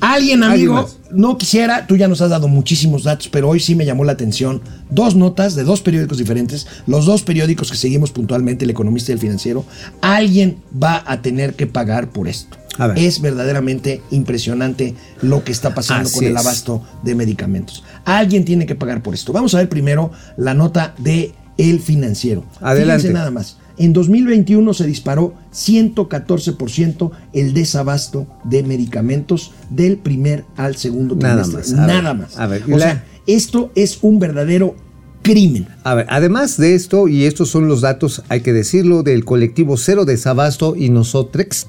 Alguien, 0.01 0.43
Alguien 0.43 0.71
amigo, 0.71 0.89
no 1.11 1.37
quisiera, 1.37 1.87
tú 1.87 1.95
ya 1.97 2.07
nos 2.07 2.21
has 2.21 2.29
dado 2.29 2.47
muchísimos 2.47 3.03
datos, 3.03 3.29
pero 3.29 3.49
hoy 3.49 3.59
sí 3.59 3.75
me 3.75 3.85
llamó 3.85 4.03
la 4.03 4.11
atención 4.11 4.61
dos 4.89 5.15
notas 5.15 5.55
de 5.55 5.63
dos 5.63 5.81
periódicos 5.81 6.17
diferentes, 6.17 6.67
los 6.85 7.05
dos 7.05 7.23
periódicos 7.23 7.71
que 7.71 7.77
seguimos 7.77 8.11
puntualmente, 8.11 8.65
El 8.65 8.71
Economista 8.71 9.11
y 9.11 9.13
El 9.13 9.19
Financiero. 9.19 9.65
Alguien 10.01 10.57
va 10.81 11.03
a 11.07 11.21
tener 11.21 11.55
que 11.55 11.67
pagar 11.67 12.09
por 12.09 12.27
esto. 12.27 12.57
A 12.77 12.87
ver. 12.87 12.99
Es 12.99 13.21
verdaderamente 13.21 14.01
impresionante 14.11 14.95
lo 15.21 15.43
que 15.45 15.53
está 15.53 15.73
pasando 15.73 16.09
Así 16.09 16.15
con 16.15 16.25
el 16.25 16.33
es. 16.33 16.39
abasto 16.39 16.83
de 17.03 17.15
medicamentos. 17.15 17.83
Alguien 18.03 18.43
tiene 18.43 18.65
que 18.65 18.75
pagar 18.75 19.01
por 19.01 19.13
esto. 19.13 19.31
Vamos 19.31 19.55
a 19.55 19.59
ver 19.59 19.69
primero 19.69 20.11
la 20.35 20.53
nota 20.53 20.93
de 20.97 21.33
El 21.57 21.79
Financiero. 21.79 22.43
Adelante. 22.59 23.03
Fíjense 23.03 23.13
nada 23.13 23.31
más. 23.31 23.57
En 23.77 23.93
2021 23.93 24.73
se 24.73 24.85
disparó 24.87 25.33
114% 25.53 27.11
el 27.33 27.53
desabasto 27.53 28.27
de 28.43 28.63
medicamentos 28.63 29.51
del 29.69 29.97
primer 29.97 30.45
al 30.55 30.75
segundo 30.75 31.15
Nada 31.15 31.43
trimestre. 31.43 31.75
más, 31.75 31.79
a 31.79 31.85
ver, 31.87 31.95
Nada 32.03 32.13
más. 32.13 32.39
a 32.39 32.47
ver, 32.47 32.63
o 32.65 32.77
la- 32.77 32.79
sea, 32.79 33.03
esto 33.27 33.71
es 33.75 33.99
un 34.01 34.19
verdadero 34.19 34.75
crimen. 35.21 35.67
A 35.83 35.95
ver, 35.95 36.05
además 36.09 36.57
de 36.57 36.75
esto, 36.75 37.07
y 37.07 37.25
estos 37.25 37.49
son 37.49 37.67
los 37.67 37.81
datos, 37.81 38.21
hay 38.29 38.41
que 38.41 38.53
decirlo, 38.53 39.01
del 39.01 39.25
colectivo 39.25 39.75
Cero 39.75 40.05
Desabasto 40.05 40.75
y 40.75 40.89
Nosotrex, 40.89 41.65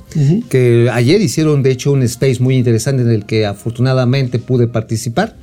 que 0.51 0.91
ayer 0.93 1.23
hicieron 1.23 1.63
de 1.63 1.71
hecho 1.71 1.93
un 1.93 2.03
space 2.03 2.43
muy 2.43 2.57
interesante 2.57 3.03
en 3.03 3.11
el 3.11 3.25
que 3.25 3.47
afortunadamente 3.47 4.39
pude 4.39 4.69
participar. 4.69 5.37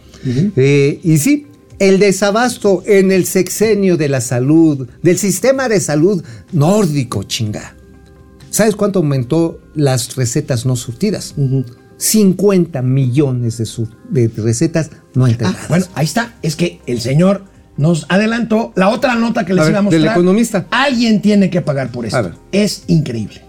Eh, 0.55 0.99
y 1.03 1.17
sí, 1.17 1.47
el 1.79 1.99
desabasto 1.99 2.83
en 2.85 3.11
el 3.11 3.25
sexenio 3.25 3.97
de 3.97 4.09
la 4.09 4.21
salud, 4.21 4.87
del 5.01 5.17
sistema 5.17 5.67
de 5.69 5.79
salud 5.79 6.23
nórdico, 6.51 7.23
chinga. 7.23 7.75
¿Sabes 8.49 8.75
cuánto 8.75 8.99
aumentó 8.99 9.59
las 9.75 10.15
recetas 10.15 10.65
no 10.65 10.75
surtidas? 10.75 11.33
50 11.97 12.81
millones 12.81 13.57
de, 13.57 13.65
sur- 13.65 13.89
de 14.09 14.27
recetas 14.35 14.89
no 15.15 15.25
Ah, 15.25 15.29
entregadas. 15.31 15.67
bueno, 15.69 15.85
ahí 15.95 16.05
está. 16.05 16.35
Es 16.41 16.55
que 16.55 16.79
el 16.85 16.99
señor 17.01 17.45
nos 17.77 18.05
adelantó 18.09 18.71
la 18.75 18.89
otra 18.89 19.15
nota 19.15 19.45
que 19.45 19.53
les 19.53 19.65
A 19.65 19.69
iba 19.69 19.79
a 19.79 19.81
del 19.83 19.91
mostrar. 20.01 20.15
economista. 20.17 20.67
Alguien 20.69 21.21
tiene 21.21 21.49
que 21.49 21.61
pagar 21.61 21.91
por 21.91 22.05
esto. 22.05 22.17
A 22.17 22.21
ver. 22.23 22.33
Es 22.51 22.83
increíble. 22.87 23.41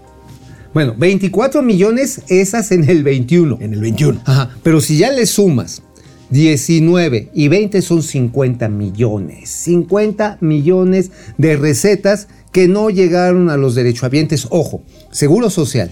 Bueno, 0.73 0.93
24 0.97 1.61
millones 1.61 2.21
esas 2.27 2.71
en 2.71 2.89
el 2.89 3.03
21. 3.03 3.57
En 3.61 3.73
el 3.73 3.81
21. 3.81 4.21
Ajá, 4.25 4.49
pero 4.63 4.81
si 4.81 4.97
ya 4.97 5.11
le 5.11 5.25
sumas 5.25 5.81
19 6.29 7.29
y 7.33 7.47
20 7.47 7.81
son 7.81 8.03
50 8.03 8.67
millones. 8.69 9.49
50 9.49 10.39
millones 10.41 11.11
de 11.37 11.55
recetas 11.55 12.27
que 12.51 12.67
no 12.67 12.89
llegaron 12.89 13.49
a 13.49 13.57
los 13.57 13.75
derechohabientes. 13.75 14.47
Ojo, 14.49 14.83
Seguro 15.11 15.49
Social, 15.49 15.91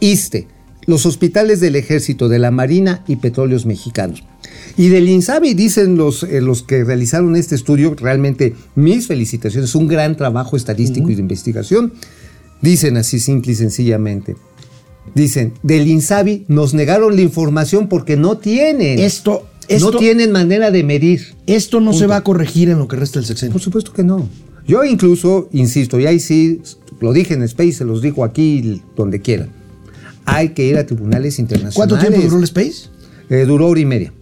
ISTE, 0.00 0.46
los 0.86 1.06
hospitales 1.06 1.60
del 1.60 1.76
Ejército, 1.76 2.28
de 2.28 2.38
la 2.38 2.50
Marina 2.50 3.04
y 3.08 3.16
Petróleos 3.16 3.66
Mexicanos. 3.66 4.24
Y 4.76 4.88
del 4.88 5.08
INSABI 5.08 5.54
dicen 5.54 5.96
los, 5.96 6.22
eh, 6.22 6.40
los 6.40 6.62
que 6.62 6.84
realizaron 6.84 7.36
este 7.36 7.54
estudio, 7.54 7.94
realmente 7.94 8.54
mis 8.74 9.06
felicitaciones, 9.06 9.74
un 9.74 9.88
gran 9.88 10.16
trabajo 10.16 10.56
estadístico 10.56 11.10
y 11.10 11.14
de 11.14 11.20
investigación. 11.20 11.92
Dicen 12.60 12.96
así 12.96 13.18
simple 13.18 13.52
y 13.52 13.56
sencillamente. 13.56 14.36
Dicen, 15.14 15.52
del 15.62 15.88
INSABI 15.88 16.44
nos 16.48 16.74
negaron 16.74 17.16
la 17.16 17.22
información 17.22 17.88
porque 17.88 18.16
no 18.16 18.38
tienen. 18.38 18.98
Esto, 18.98 19.48
esto, 19.68 19.92
no 19.92 19.98
tienen 19.98 20.32
manera 20.32 20.70
de 20.70 20.82
medir. 20.82 21.34
esto 21.46 21.80
no 21.80 21.92
se 21.92 22.06
va 22.06 22.16
a 22.16 22.24
corregir 22.24 22.68
en 22.68 22.78
lo 22.78 22.88
que 22.88 22.96
resta 22.96 23.18
del 23.18 23.26
sexenio. 23.26 23.52
Por 23.52 23.62
supuesto 23.62 23.92
que 23.92 24.02
no. 24.02 24.28
Yo 24.66 24.84
incluso, 24.84 25.48
insisto, 25.52 25.98
y 25.98 26.06
ahí 26.06 26.20
sí, 26.20 26.60
lo 27.00 27.12
dije 27.12 27.34
en 27.34 27.42
Space, 27.42 27.72
se 27.72 27.84
los 27.84 28.02
digo 28.02 28.24
aquí, 28.24 28.82
donde 28.96 29.20
quieran. 29.20 29.50
Hay 30.24 30.50
que 30.50 30.66
ir 30.66 30.76
a 30.76 30.86
tribunales 30.86 31.38
internacionales. 31.38 31.74
¿Cuánto 31.74 31.98
tiempo 31.98 32.20
duró 32.20 32.38
el 32.38 32.44
Space? 32.44 32.88
Eh, 33.28 33.44
duró 33.44 33.68
hora 33.68 33.80
y 33.80 33.86
media. 33.86 34.12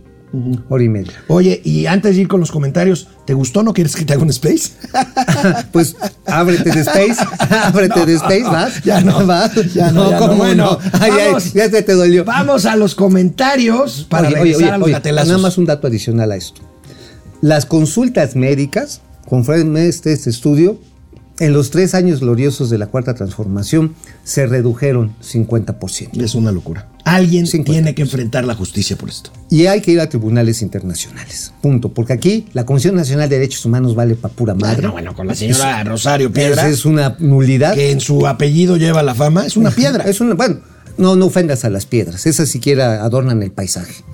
Hora 0.69 0.85
y 0.85 0.89
media. 0.89 1.13
Oye, 1.27 1.61
y 1.65 1.87
antes 1.87 2.15
de 2.15 2.23
ir 2.23 2.29
con 2.29 2.39
los 2.39 2.53
comentarios, 2.53 3.09
¿te 3.25 3.35
gustó? 3.35 3.63
¿No 3.65 3.73
quieres 3.73 3.97
que 3.97 4.05
te 4.05 4.13
haga 4.13 4.23
un 4.23 4.31
Space? 4.31 4.71
Pues 5.73 5.97
ábrete 6.27 6.71
de 6.71 6.81
Space, 6.81 7.17
ábrete 7.65 8.07
de 8.07 8.15
Space, 8.15 8.43
¿vas? 8.45 8.83
Ya 8.85 9.01
no, 9.01 9.27
¿Vas? 9.27 9.55
ya 9.75 9.91
no, 9.91 10.11
ya 10.11 10.19
no. 10.19 10.19
¿cómo 10.19 10.37
Bueno, 10.37 10.79
Ay, 11.01 11.11
ay, 11.13 11.27
vamos. 11.29 11.53
ya 11.53 11.69
se 11.69 11.83
te 11.83 11.95
dolió. 11.95 12.25
Vamos 12.25 12.67
a 12.67 12.77
los 12.77 12.95
comentarios 12.95 14.07
para 14.09 14.29
Oye, 14.29 14.37
oye, 14.37 14.43
regresar 14.45 14.63
oye, 14.63 14.75
a 14.75 14.79
los 14.79 14.87
oye, 14.87 14.93
gatelazos. 14.93 15.29
Nada 15.29 15.41
más 15.41 15.59
un 15.59 15.65
dato 15.67 15.87
adicional 15.87 16.31
a 16.33 16.37
esto. 16.37 16.61
Las 17.41 17.67
consultas 17.67 18.37
médicas, 18.37 19.01
conforme 19.29 19.89
este, 19.89 20.13
este 20.13 20.31
estudio, 20.31 20.79
en 21.41 21.55
los 21.55 21.71
tres 21.71 21.95
años 21.95 22.21
gloriosos 22.21 22.69
de 22.69 22.77
la 22.77 22.87
cuarta 22.87 23.15
transformación 23.15 23.95
se 24.25 24.47
redujeron 24.47 25.17
50%. 25.23 26.23
Es 26.23 26.35
una 26.35 26.53
locura. 26.53 26.87
Alguien 27.05 27.47
50. 27.47 27.73
tiene 27.73 27.95
que 27.95 28.03
enfrentar 28.03 28.45
la 28.45 28.55
justicia 28.55 28.97
por 28.97 29.09
esto. 29.09 29.31
Y 29.49 29.65
hay 29.65 29.81
que 29.81 29.91
ir 29.91 30.01
a 30.01 30.09
tribunales 30.11 30.61
internacionales. 30.61 31.53
Punto. 31.63 31.89
Porque 31.89 32.13
aquí 32.13 32.47
la 32.53 32.67
Comisión 32.67 32.95
Nacional 32.95 33.31
de 33.31 33.39
Derechos 33.39 33.65
Humanos 33.65 33.95
vale 33.95 34.17
para 34.17 34.35
pura 34.35 34.55
madre. 34.55 34.77
Bueno, 34.77 34.93
bueno, 34.93 35.15
con 35.15 35.27
la 35.27 35.35
señora 35.35 35.83
Rosario 35.83 36.31
Piedra, 36.31 36.63
Esa 36.63 36.69
es 36.69 36.85
una 36.85 37.17
nulidad. 37.19 37.75
que 37.75 37.91
en 37.91 38.01
su 38.01 38.27
apellido 38.27 38.77
lleva 38.77 39.03
la 39.03 39.15
fama, 39.15 39.47
es 39.47 39.57
una 39.57 39.71
piedra. 39.71 40.05
Es 40.05 40.21
una, 40.21 40.35
bueno, 40.35 40.59
no, 40.99 41.17
no 41.17 41.25
ofendas 41.25 41.65
a 41.65 41.71
las 41.71 41.87
piedras. 41.87 42.27
Esas 42.27 42.51
siquiera 42.51 43.03
adornan 43.03 43.43
el 43.43 43.51
paisaje. 43.51 44.05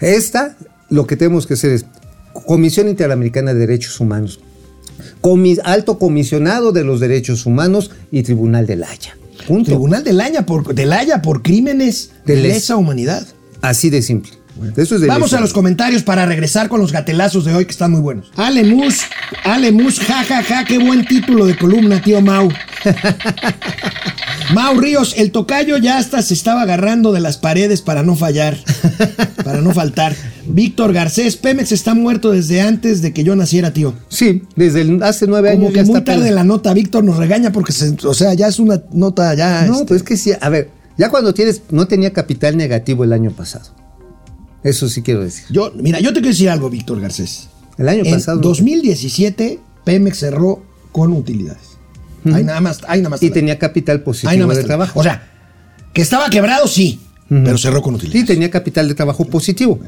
Esta, 0.00 0.56
lo 0.88 1.06
que 1.06 1.16
tenemos 1.18 1.46
que 1.46 1.54
hacer 1.54 1.72
es 1.72 1.84
Comisión 2.46 2.88
Interamericana 2.88 3.52
de 3.52 3.60
Derechos 3.60 4.00
Humanos, 4.00 4.40
Alto 5.64 5.98
Comisionado 5.98 6.72
de 6.72 6.84
los 6.84 7.00
Derechos 7.00 7.46
Humanos 7.46 7.90
y 8.10 8.22
Tribunal 8.22 8.66
de 8.66 8.76
la 8.76 8.90
Haya. 8.90 9.16
Punto. 9.46 9.66
Tribunal 9.70 10.04
de 10.04 10.12
la 10.12 10.24
Haya 10.24 10.46
por, 10.46 10.74
de 10.74 10.86
la 10.86 10.98
Haya 10.98 11.22
por 11.22 11.42
crímenes 11.42 12.10
de, 12.26 12.36
De 12.36 12.42
les- 12.42 12.54
lesa 12.54 12.76
humanidad. 12.76 13.26
Así 13.62 13.90
de 13.90 14.02
simple. 14.02 14.32
Eso 14.76 14.96
es 14.96 15.00
de 15.00 15.06
Vamos 15.06 15.30
lesa. 15.30 15.38
a 15.38 15.40
los 15.40 15.52
comentarios 15.54 16.02
para 16.02 16.26
regresar 16.26 16.68
con 16.68 16.80
los 16.80 16.92
gatelazos 16.92 17.44
de 17.46 17.54
hoy 17.54 17.64
que 17.64 17.70
están 17.70 17.92
muy 17.92 18.00
buenos. 18.00 18.30
Ale 18.36 18.62
Mus, 18.64 18.98
Ale 19.44 19.72
Mus, 19.72 19.98
ja, 20.00 20.22
ja, 20.24 20.42
ja, 20.42 20.64
qué 20.66 20.78
buen 20.78 21.06
título 21.06 21.46
de 21.46 21.56
columna, 21.56 22.02
tío 22.02 22.20
Mau. 22.20 22.48
Mau 24.54 24.78
Ríos, 24.80 25.14
el 25.16 25.30
tocayo 25.30 25.76
ya 25.76 25.98
hasta 25.98 26.22
se 26.22 26.34
estaba 26.34 26.62
agarrando 26.62 27.12
de 27.12 27.20
las 27.20 27.38
paredes 27.38 27.82
para 27.82 28.02
no 28.02 28.16
fallar, 28.16 28.58
para 29.44 29.60
no 29.60 29.72
faltar. 29.72 30.14
Víctor 30.46 30.92
Garcés, 30.92 31.36
Pemex 31.36 31.70
está 31.70 31.94
muerto 31.94 32.32
desde 32.32 32.60
antes 32.60 33.00
de 33.02 33.12
que 33.12 33.22
yo 33.22 33.36
naciera, 33.36 33.72
tío. 33.72 33.94
Sí, 34.08 34.42
desde 34.56 34.80
el- 34.80 35.02
hace 35.04 35.26
nueve 35.28 35.52
Como 35.52 35.66
años 35.66 35.72
que 35.74 35.80
ya 35.80 35.84
muy 35.86 35.98
está 35.98 36.04
tarde 36.04 36.26
pela- 36.30 36.34
la 36.36 36.44
nota, 36.44 36.74
Víctor 36.74 37.04
nos 37.04 37.16
regaña 37.16 37.52
porque, 37.52 37.72
se- 37.72 37.94
o 38.04 38.14
sea, 38.14 38.34
ya 38.34 38.48
es 38.48 38.58
una 38.58 38.82
nota 38.92 39.32
ya... 39.34 39.66
No, 39.66 39.74
este, 39.74 39.84
pues 39.86 40.00
es 40.00 40.02
que 40.06 40.16
sí, 40.16 40.32
a 40.40 40.48
ver, 40.48 40.70
ya 40.98 41.10
cuando 41.10 41.32
tienes, 41.32 41.62
no 41.70 41.86
tenía 41.86 42.12
capital 42.12 42.56
negativo 42.56 43.04
el 43.04 43.12
año 43.12 43.30
pasado. 43.30 43.66
Eso 44.64 44.88
sí 44.88 45.02
quiero 45.02 45.22
decir. 45.22 45.44
Yo, 45.50 45.72
mira, 45.76 46.00
yo 46.00 46.08
te 46.08 46.14
quiero 46.20 46.28
decir 46.30 46.50
algo, 46.50 46.68
Víctor 46.68 47.00
Garcés. 47.00 47.48
El 47.78 47.88
año 47.88 48.02
En 48.04 48.14
pasado. 48.14 48.40
2017, 48.40 49.60
Pemex 49.84 50.18
cerró 50.18 50.62
con 50.92 51.12
utilidades. 51.12 51.69
Nada 52.24 52.60
más, 52.60 52.80
hay 52.88 53.00
nada 53.00 53.10
más. 53.10 53.22
Y 53.22 53.30
tenía 53.30 53.58
capital 53.58 54.02
positivo 54.02 54.32
nada 54.32 54.46
más 54.46 54.56
de 54.56 54.64
trabajo. 54.64 54.98
O 55.00 55.02
sea, 55.02 55.28
que 55.92 56.02
estaba 56.02 56.28
quebrado, 56.30 56.66
sí, 56.68 57.00
pero 57.28 57.56
cerró 57.58 57.82
con 57.82 57.94
Sí, 57.94 58.06
utilidades. 58.06 58.26
tenía 58.28 58.50
capital 58.50 58.88
de 58.88 58.94
trabajo 58.94 59.24
positivo. 59.24 59.78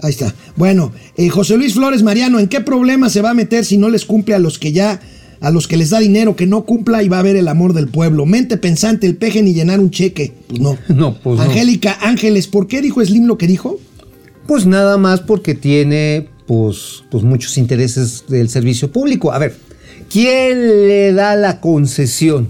Ahí 0.00 0.10
está. 0.10 0.34
Bueno, 0.56 0.92
eh, 1.16 1.28
José 1.28 1.56
Luis 1.56 1.74
Flores 1.74 2.02
Mariano, 2.02 2.38
¿en 2.40 2.48
qué 2.48 2.60
problema 2.60 3.08
se 3.10 3.20
va 3.20 3.30
a 3.30 3.34
meter 3.34 3.64
si 3.64 3.76
no 3.78 3.88
les 3.88 4.04
cumple 4.04 4.34
a 4.34 4.38
los 4.38 4.58
que 4.58 4.72
ya, 4.72 5.00
a 5.40 5.50
los 5.50 5.68
que 5.68 5.76
les 5.76 5.90
da 5.90 6.00
dinero, 6.00 6.34
que 6.34 6.46
no 6.46 6.64
cumpla 6.64 7.02
y 7.02 7.08
va 7.08 7.18
a 7.18 7.20
haber 7.20 7.36
el 7.36 7.46
amor 7.48 7.72
del 7.72 7.88
pueblo? 7.88 8.26
Mente 8.26 8.56
pensante, 8.56 9.06
el 9.06 9.16
peje 9.16 9.42
ni 9.42 9.54
llenar 9.54 9.78
un 9.80 9.90
cheque. 9.90 10.32
Pues 10.48 10.60
no. 10.60 10.76
No, 10.88 11.14
pues 11.18 11.36
no. 11.38 11.42
Angélica 11.44 11.98
Ángeles, 12.00 12.48
¿por 12.48 12.66
qué 12.66 12.80
dijo 12.80 13.04
Slim 13.04 13.26
lo 13.26 13.38
que 13.38 13.46
dijo? 13.46 13.78
Pues 14.46 14.66
nada 14.66 14.96
más 14.98 15.20
porque 15.20 15.54
tiene 15.54 16.28
pues, 16.46 17.04
pues 17.10 17.22
muchos 17.22 17.56
intereses 17.58 18.24
del 18.28 18.48
servicio 18.48 18.90
público. 18.90 19.30
A 19.32 19.38
ver, 19.38 19.54
¿quién 20.12 20.86
le 20.88 21.12
da 21.12 21.34
la 21.36 21.60
concesión? 21.60 22.48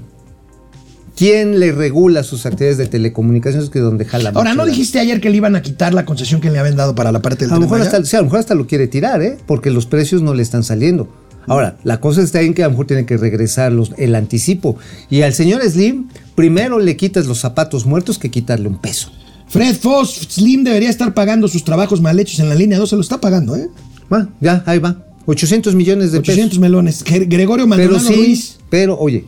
¿Quién 1.17 1.61
le 1.61 1.73
regula 1.73 2.23
sus 2.25 2.47
actividades 2.47 2.79
de 2.79 2.87
telecomunicaciones 2.87 3.69
que 3.71 3.79
es 3.79 3.85
donde 3.85 4.05
jala 4.07 4.33
Ahora, 4.35 4.55
¿no 4.55 4.65
la- 4.65 4.71
dijiste 4.71 4.99
ayer 4.99 5.21
que 5.21 5.29
le 5.31 5.37
iban 5.37 5.55
a 5.55 5.63
quitar 5.63 5.93
la 5.93 6.05
concesión 6.07 6.41
que 6.41 6.51
le 6.51 6.59
habían 6.59 6.75
dado 6.77 6.95
para 6.95 7.13
la 7.13 7.21
parte 7.21 7.45
del 7.45 7.53
A 7.53 7.57
lo, 7.57 7.61
mejor 7.61 7.79
Tren 7.79 7.89
Maya? 7.89 7.99
hasta, 7.99 8.09
sí, 8.11 8.17
a 8.17 8.21
lo 8.21 8.25
mejor 8.25 8.39
hasta 8.41 8.55
lo 8.55 8.67
quiere 8.67 8.89
tirar, 8.89 9.21
¿eh? 9.23 9.37
Porque 9.47 9.71
los 9.71 9.87
precios 9.87 10.23
no 10.23 10.33
le 10.35 10.43
están 10.43 10.65
saliendo. 10.65 11.09
Ahora, 11.47 11.77
la 11.85 12.01
cosa 12.01 12.23
está 12.23 12.41
en 12.41 12.55
que 12.55 12.63
a 12.63 12.67
lo 12.67 12.71
mejor 12.73 12.87
tiene 12.87 13.05
que 13.05 13.17
regresar 13.19 13.73
los- 13.73 13.93
el 13.99 14.15
anticipo. 14.15 14.77
Y 15.11 15.23
al 15.23 15.35
señor 15.35 15.63
Slim, 15.63 16.09
primero 16.35 16.79
le 16.79 16.97
quitas 16.97 17.27
los 17.27 17.39
zapatos 17.41 17.85
muertos 17.85 18.19
que 18.19 18.31
quitarle 18.31 18.69
un 18.69 18.81
peso. 18.81 19.11
Fred 19.49 19.77
Foss, 19.77 20.29
Slim 20.31 20.65
debería 20.65 20.89
estar 20.89 21.13
pagando 21.13 21.47
sus 21.47 21.63
trabajos 21.63 22.01
mal 22.01 22.19
hechos 22.19 22.41
en 22.41 22.49
la 22.49 22.55
línea 22.55 22.79
2, 22.79 22.89
se 22.89 22.97
lo 22.97 23.03
está 23.03 23.21
pagando, 23.21 23.55
¿eh? 23.55 23.69
Va, 24.11 24.29
ya, 24.41 24.63
ahí 24.67 24.79
va. 24.79 24.97
800 25.27 25.75
millones 25.75 26.13
de 26.13 26.19
800 26.19 26.49
pesos. 26.51 26.59
melones. 26.61 27.05
Gre- 27.05 27.27
Gregorio 27.29 27.67
Pero 27.69 27.77
Maldonado 27.93 28.09
sí, 28.09 28.15
Ruiz. 28.15 28.57
pero 28.71 28.99
oye, 28.99 29.25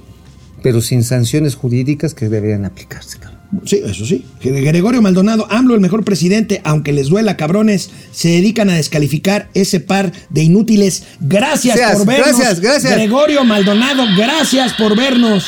pero 0.63 0.81
sin 0.81 1.03
sanciones 1.05 1.55
jurídicas 1.55 2.15
que 2.15 2.29
deberían 2.29 2.65
aplicarse. 2.65 3.19
cabrón. 3.19 3.35
Sí, 3.65 3.81
eso 3.85 4.05
sí. 4.05 4.25
Gre- 4.43 4.65
Gregorio 4.65 5.01
Maldonado, 5.01 5.47
AMLO, 5.49 5.75
el 5.75 5.81
mejor 5.81 6.03
presidente, 6.05 6.61
aunque 6.65 6.93
les 6.93 7.07
duela, 7.09 7.37
cabrones, 7.37 7.91
se 8.11 8.29
dedican 8.31 8.69
a 8.71 8.75
descalificar 8.75 9.49
ese 9.55 9.79
par 9.79 10.13
de 10.31 10.43
inútiles. 10.43 11.05
Gracias 11.21 11.77
Gracias, 11.77 11.99
por 11.99 12.07
vernos. 12.09 12.27
gracias, 12.37 12.61
gracias. 12.61 12.93
Gregorio 12.95 13.45
Maldonado, 13.45 14.03
gracias 14.17 14.73
por 14.75 14.97
vernos. 14.97 15.45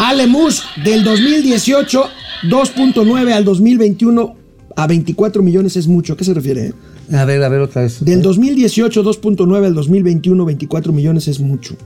Ale 0.00 0.26
Mus, 0.26 0.64
del 0.84 1.04
2018, 1.04 2.04
2.9 2.50 3.32
al 3.32 3.44
2021 3.44 4.34
a 4.74 4.86
24 4.88 5.42
millones 5.44 5.76
es 5.76 5.86
mucho. 5.86 6.14
¿A 6.14 6.16
qué 6.16 6.24
se 6.24 6.34
refiere? 6.34 6.72
A 7.12 7.24
ver, 7.24 7.42
a 7.42 7.48
ver 7.48 7.60
otra 7.60 7.82
vez. 7.82 8.04
Del 8.04 8.22
2018, 8.22 9.02
2.9 9.04 9.64
al 9.66 9.74
2021, 9.74 10.44
24 10.44 10.92
millones 10.92 11.28
es 11.28 11.40
mucho. 11.40 11.76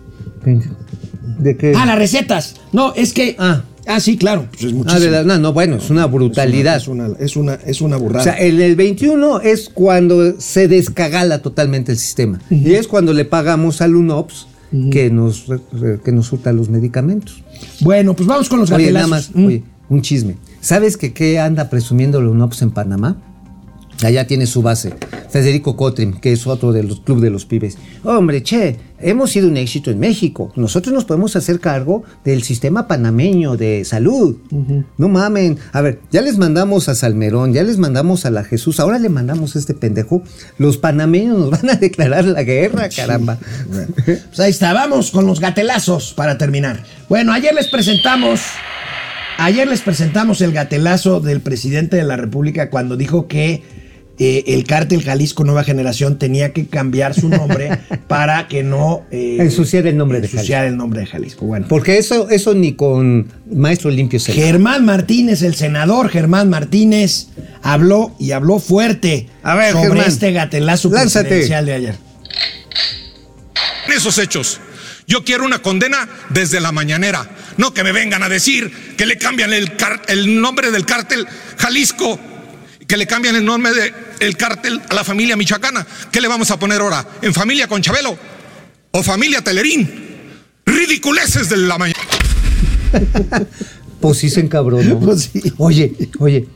¿De 1.39 1.57
qué? 1.57 1.73
Ah, 1.77 1.87
las 1.87 1.99
recetas. 1.99 2.55
No, 2.73 2.95
es 2.95 3.13
que. 3.13 3.37
Ah. 3.39 3.63
Ah, 3.89 4.01
sí, 4.01 4.17
claro. 4.17 4.47
Pues 4.51 4.65
es 4.65 4.75
Ah, 4.87 4.99
de 4.99 5.11
la- 5.11 5.23
no, 5.23 5.39
no, 5.39 5.53
bueno, 5.53 5.77
es 5.77 5.91
una 5.91 6.07
brutalidad. 6.07 6.77
Es 6.77 6.89
una, 6.89 7.09
es 7.21 7.37
una, 7.37 7.55
es 7.55 7.81
una 7.81 7.97
O 7.97 8.01
burrada. 8.01 8.25
sea, 8.25 8.39
en 8.39 8.61
el 8.61 8.75
21 8.75 9.41
es 9.41 9.69
cuando 9.69 10.41
se 10.41 10.67
descagala 10.67 11.41
totalmente 11.41 11.93
el 11.93 11.99
sistema. 11.99 12.41
Y 12.51 12.73
es 12.75 12.89
cuando 12.89 13.13
le 13.13 13.25
pagamos 13.25 13.81
al 13.81 13.95
UNOPS 13.95 14.49
que 14.91 15.11
nos 15.11 15.45
que 16.05 16.11
nos 16.11 16.27
surta 16.27 16.53
los 16.53 16.69
medicamentos. 16.69 17.43
bueno, 17.81 18.15
pues 18.15 18.27
vamos 18.27 18.49
con 18.49 18.59
los 18.59 18.71
Oye, 18.73 18.91
nada 18.91 19.07
más, 19.07 19.31
Mm. 19.33 19.47
oye, 19.47 19.65
un 19.89 20.03
chisme. 20.03 20.37
¿Sabes 20.61 20.97
que 20.97 21.13
qué 21.13 21.39
anda 21.39 21.71
presumiendo 21.71 22.19
el 22.19 22.27
UNOPS 22.27 22.63
en 22.63 22.71
Panamá? 22.73 23.23
Allá 24.03 24.27
tiene 24.27 24.47
su 24.47 24.63
base. 24.63 24.95
Federico 25.31 25.77
Cotrim, 25.77 26.13
que 26.21 26.33
es 26.33 26.47
otro 26.47 26.73
de 26.73 26.83
los 26.83 27.01
club 27.01 27.21
de 27.21 27.31
los 27.31 27.47
pibes. 27.47 27.79
Hombre, 28.05 28.43
che, 28.43 28.77
hemos 29.01 29.31
sido 29.31 29.49
un 29.49 29.57
éxito 29.57 29.91
en 29.91 29.99
México. 29.99 30.53
Nosotros 30.55 30.95
nos 30.95 31.05
podemos 31.05 31.35
hacer 31.37 31.61
cargo 31.61 32.05
del 32.25 32.43
sistema 32.43 32.87
panameño 32.89 33.57
de 33.57 33.85
salud. 33.85 34.37
No 34.99 35.09
mamen. 35.09 35.59
A 35.73 35.81
ver, 35.81 36.01
ya 36.11 36.23
les 36.23 36.39
mandamos 36.39 36.89
a 36.89 36.95
Salmerón, 36.95 37.53
ya 37.53 37.63
les 37.63 37.79
mandamos 37.79 38.27
a 38.27 38.31
la 38.31 38.45
Jesús, 38.45 38.81
ahora 38.81 38.99
le 38.99 39.09
mandamos 39.09 39.57
a 39.57 39.59
este 39.59 39.75
pendejo. 39.75 40.23
Los 40.59 40.79
panameños 40.79 41.39
nos 41.39 41.51
van 41.51 41.71
a 41.71 41.77
declarar 41.77 42.25
la 42.25 42.43
guerra, 42.43 42.89
caramba. 42.89 43.39
Pues 44.07 44.41
ahí 44.41 44.51
está, 44.51 44.73
vamos 44.73 45.11
con 45.11 45.27
los 45.27 45.41
gatelazos 45.41 46.13
para 46.15 46.39
terminar. 46.39 46.85
Bueno, 47.09 47.33
ayer 47.33 47.55
les 47.55 47.69
presentamos 47.69 48.41
Ayer 49.39 49.69
les 49.69 49.83
presentamos 49.83 50.41
el 50.41 50.53
gatelazo 50.53 51.21
del 51.21 51.43
presidente 51.43 51.97
de 51.97 52.05
la 52.05 52.17
República 52.17 52.71
cuando 52.71 52.97
dijo 52.97 53.27
que 53.29 53.63
eh, 54.19 54.45
el 54.49 54.65
cártel 54.65 55.03
Jalisco 55.03 55.45
Nueva 55.45 55.63
Generación 55.65 56.19
tenía 56.19 56.53
que 56.53 56.67
cambiar 56.67 57.15
su 57.15 57.29
nombre 57.29 57.71
para 58.09 58.49
que 58.49 58.63
no 58.63 59.03
eh, 59.11 59.37
Ensuciar 59.41 59.87
el 59.87 59.97
nombre 59.97 60.21
de 60.21 60.27
ensuciar 60.27 60.65
el 60.67 60.77
nombre 60.77 61.01
de 61.01 61.07
Jalisco. 61.07 61.45
Bueno, 61.47 61.67
Porque 61.69 61.99
eso, 61.99 62.29
eso 62.31 62.55
ni 62.55 62.73
con 62.75 63.31
maestro 63.53 63.91
limpio 63.91 64.19
se 64.19 64.33
Germán 64.33 64.85
Martínez, 64.85 65.43
el 65.43 65.55
senador 65.55 66.09
Germán 66.09 66.49
Martínez, 66.49 67.29
habló 67.63 68.15
y 68.19 68.31
habló 68.33 68.59
fuerte 68.59 69.29
A 69.43 69.55
ver, 69.55 69.73
sobre 69.73 69.89
Germán, 69.89 70.09
este 70.09 70.33
gatelazo 70.33 70.91
lánzate. 70.91 71.29
presidencial 71.29 71.67
de 71.67 71.73
ayer. 71.75 71.95
esos 73.95 74.19
hechos. 74.19 74.61
Yo 75.07 75.25
quiero 75.25 75.45
una 75.45 75.61
condena 75.61 76.09
desde 76.31 76.61
la 76.61 76.73
mañanera. 76.73 77.29
No 77.59 77.73
que 77.73 77.85
me 77.85 77.93
vengan 77.93 78.23
a 78.23 78.29
decir 78.29 78.71
que 78.97 79.07
le 79.07 79.17
cambian 79.19 79.53
el, 79.53 79.77
car- 79.77 80.03
el 80.09 80.41
nombre 80.41 80.71
del 80.71 80.85
cártel 80.85 81.27
Jalisco, 81.57 82.19
que 82.87 82.97
le 82.97 83.07
cambian 83.07 83.37
el 83.37 83.45
nombre 83.45 83.73
del 84.19 84.37
cártel 84.37 84.81
a 84.89 84.95
la 84.95 85.05
familia 85.05 85.37
michoacana. 85.37 85.87
¿Qué 86.11 86.21
le 86.21 86.29
vamos 86.29 86.51
a 86.51 86.59
poner 86.59 86.81
ahora? 86.81 87.07
¿En 87.23 87.35
familia 87.35 87.69
con 87.69 87.83
Chabelo? 87.83 88.17
¿O 88.93 89.03
familia 89.03 89.43
Telerín? 89.43 90.07
Ridiculeces 90.65 91.49
de 91.49 91.57
la 91.57 91.79
mañana. 91.79 92.01
Pues 94.01 94.19
sí 94.19 94.29
se 94.29 94.41
encabronó. 94.41 95.01
Pues 95.01 95.31
sí. 95.33 95.53
Oye, 95.57 95.95
oye, 96.19 96.47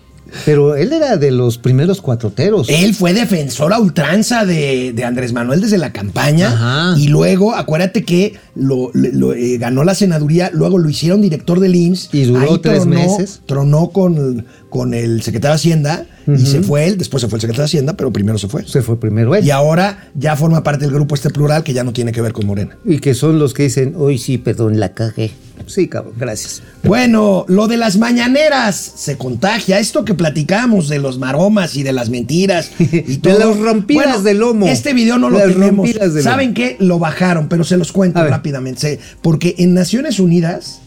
pero 0.45 0.77
él 0.77 0.93
era 0.93 1.17
de 1.17 1.31
los 1.31 1.59
primeros 1.59 2.01
cuatroteros. 2.01 2.69
Él 2.69 2.95
fue 2.95 3.13
defensor 3.13 3.73
a 3.73 3.79
ultranza 3.79 4.45
de, 4.45 4.93
de 4.95 5.05
Andrés 5.05 5.33
Manuel 5.33 5.61
desde 5.61 5.79
la 5.79 5.93
campaña 5.93 6.49
Ajá. 6.49 6.95
y 6.99 7.09
luego, 7.09 7.55
acuérdate 7.55 8.05
que 8.05 8.35
lo, 8.55 8.91
lo- 8.95 9.33
eh, 9.35 9.59
ganó 9.59 9.85
la 9.85 9.95
senaduría, 9.95 10.51
luego 10.53 10.79
lo 10.79 10.89
hicieron 10.89 11.21
director 11.23 11.61
del 11.61 11.75
IMSS. 11.75 12.11
Y 12.13 12.25
duró 12.25 12.61
tres 12.61 12.83
tronó- 12.83 12.95
meses. 12.95 13.41
Tronó 13.47 13.91
con, 13.91 14.47
con 14.69 14.95
el 14.95 15.23
secretario 15.23 15.53
de 15.53 15.57
Hacienda 15.57 16.07
y 16.27 16.47
se 16.47 16.63
fue 16.63 16.87
él, 16.87 16.97
después 16.97 17.21
se 17.23 17.29
fue 17.29 17.39
el 17.39 17.41
secretario 17.41 17.63
de 17.63 17.67
Hacienda, 17.71 17.97
pero 17.97 18.13
primero 18.13 18.39
se 18.39 18.47
fue. 18.47 18.65
Se 18.67 18.83
fue 18.83 19.01
primero 19.01 19.35
él. 19.35 19.45
Y 19.45 19.51
ahora 19.51 20.09
ya 20.15 20.37
forma 20.37 20.63
parte 20.63 20.85
del 20.85 20.95
grupo 20.95 21.15
este 21.17 21.31
plural 21.31 21.65
que 21.65 21.73
ya 21.73 21.83
no 21.83 21.93
tiene 21.93 22.13
que 22.13 22.21
ver 22.21 22.33
con 22.33 22.47
Morena. 22.47 22.77
Y 22.85 22.99
que 23.01 23.15
son 23.15 23.39
los 23.41 23.53
que 23.53 23.65
dicen, 23.65 23.95
hoy 23.97 24.19
sí, 24.19 24.39
perdón, 24.39 24.79
la 24.79 24.93
cagué. 24.95 25.33
Sí, 25.67 25.89
cabrón, 25.89 26.15
gracias. 26.17 26.63
Bueno, 26.83 27.45
lo 27.49 27.69
de 27.69 27.77
las 27.77 27.97
mañaneras 27.97 28.77
se 28.77 29.17
contagia. 29.17 29.79
Esto 29.79 30.05
que 30.05 30.15
platicamos 30.15 30.89
de 30.89 30.99
los 30.99 31.19
maromas 31.19 31.77
y 31.77 31.83
de 31.83 31.93
las 31.93 32.11
mentiras 32.11 32.71
y 32.79 32.87
De 32.87 33.17
todo. 33.19 33.51
las 33.51 33.59
rompidas 33.59 34.25
de 34.25 34.35
lomo. 34.35 34.67
Este 34.67 34.93
video 34.95 35.19
no 35.19 35.31
lo 35.31 35.39
tenemos. 35.39 35.87
de. 35.93 36.23
¿Saben 36.23 36.55
qué? 36.55 36.77
Lo 36.81 36.99
bajaron, 36.99 37.49
pero 37.49 37.65
se 37.65 37.77
los 37.77 37.93
cuento 37.93 38.25
rápidamente. 38.27 38.99
Porque 39.23 39.55
en 39.59 39.75
Naciones 39.75 40.19
Unidas, 40.19 40.81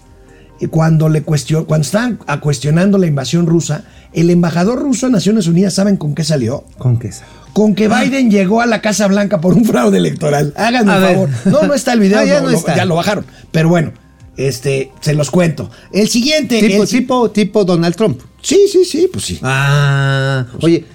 eh, 0.59 0.67
cuando 0.67 1.07
le 1.09 1.21
cuestionó, 1.23 1.65
cuando 1.65 1.85
estaban 1.85 2.19
a- 2.27 2.39
cuestionando 2.41 2.97
la 2.97 3.07
invasión 3.07 3.45
rusa, 3.45 3.83
el 4.11 4.29
embajador 4.29 4.79
ruso 4.79 5.05
en 5.07 5.13
Naciones 5.13 5.47
Unidas, 5.47 5.73
¿saben 5.73 5.97
con 5.97 6.13
qué 6.13 6.23
salió? 6.23 6.65
¿Con 6.77 6.99
qué 6.99 7.11
sa- 7.11 7.25
Con 7.53 7.73
que 7.75 7.87
Biden 7.87 8.29
llegó 8.31 8.61
a 8.61 8.65
la 8.65 8.81
Casa 8.81 9.07
Blanca 9.07 9.39
por 9.39 9.53
un 9.53 9.63
fraude 9.65 9.97
electoral. 9.97 10.53
Háganme 10.57 10.99
ver. 10.99 11.13
favor. 11.13 11.29
No, 11.45 11.63
no 11.67 11.73
está 11.73 11.93
el 11.93 11.99
video, 12.01 12.19
Ah, 12.19 12.25
ya 12.25 12.39
no, 12.39 12.45
no 12.47 12.51
lo- 12.51 12.57
está. 12.57 12.75
ya 12.75 12.85
lo 12.85 12.95
bajaron. 12.95 13.25
Pero 13.51 13.69
bueno, 13.69 13.91
este, 14.37 14.91
se 15.01 15.13
los 15.13 15.29
cuento. 15.31 15.69
El 15.91 16.07
siguiente. 16.07 16.59
Tipo, 16.59 16.83
el- 16.83 16.89
tipo, 16.89 17.31
tipo 17.31 17.65
Donald 17.65 17.95
Trump. 17.95 18.19
Sí, 18.41 18.65
sí, 18.71 18.83
sí, 18.85 19.09
pues 19.11 19.25
sí. 19.25 19.39
Ah, 19.41 20.45
oye. 20.61 20.85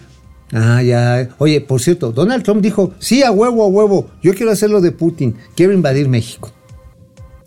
Ah, 0.53 0.83
ya. 0.83 1.29
Oye, 1.39 1.61
por 1.61 1.81
cierto, 1.81 2.11
Donald 2.13 2.43
Trump 2.43 2.63
dijo, 2.63 2.95
sí, 2.99 3.23
a 3.23 3.31
huevo, 3.31 3.65
a 3.65 3.67
huevo, 3.69 4.09
yo 4.23 4.35
quiero 4.35 4.51
hacer 4.51 4.71
lo 4.71 4.81
de 4.81 4.93
Putin, 4.93 5.35
quiero 5.55 5.73
invadir 5.75 6.09
México. 6.09 6.51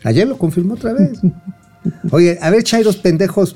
Ayer 0.03 0.27
lo 0.27 0.37
confirmó 0.37 0.75
otra 0.75 0.93
vez. 0.93 1.19
Oye, 2.11 2.37
a 2.41 2.49
ver, 2.51 2.63
Chairos 2.63 2.97
pendejos, 2.97 3.55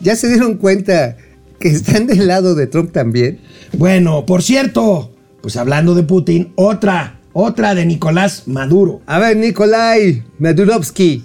¿ya 0.00 0.16
se 0.16 0.28
dieron 0.28 0.54
cuenta 0.56 1.16
que 1.60 1.68
están 1.68 2.06
del 2.06 2.26
lado 2.26 2.54
de 2.54 2.66
Trump 2.66 2.92
también? 2.92 3.40
Bueno, 3.76 4.24
por 4.24 4.42
cierto, 4.42 5.12
pues 5.42 5.56
hablando 5.58 5.94
de 5.94 6.02
Putin, 6.02 6.52
otra, 6.54 7.20
otra 7.34 7.74
de 7.74 7.84
Nicolás 7.84 8.44
Maduro. 8.46 9.02
A 9.06 9.18
ver, 9.18 9.36
Nikolai 9.36 10.22
Madurovsky. 10.38 11.24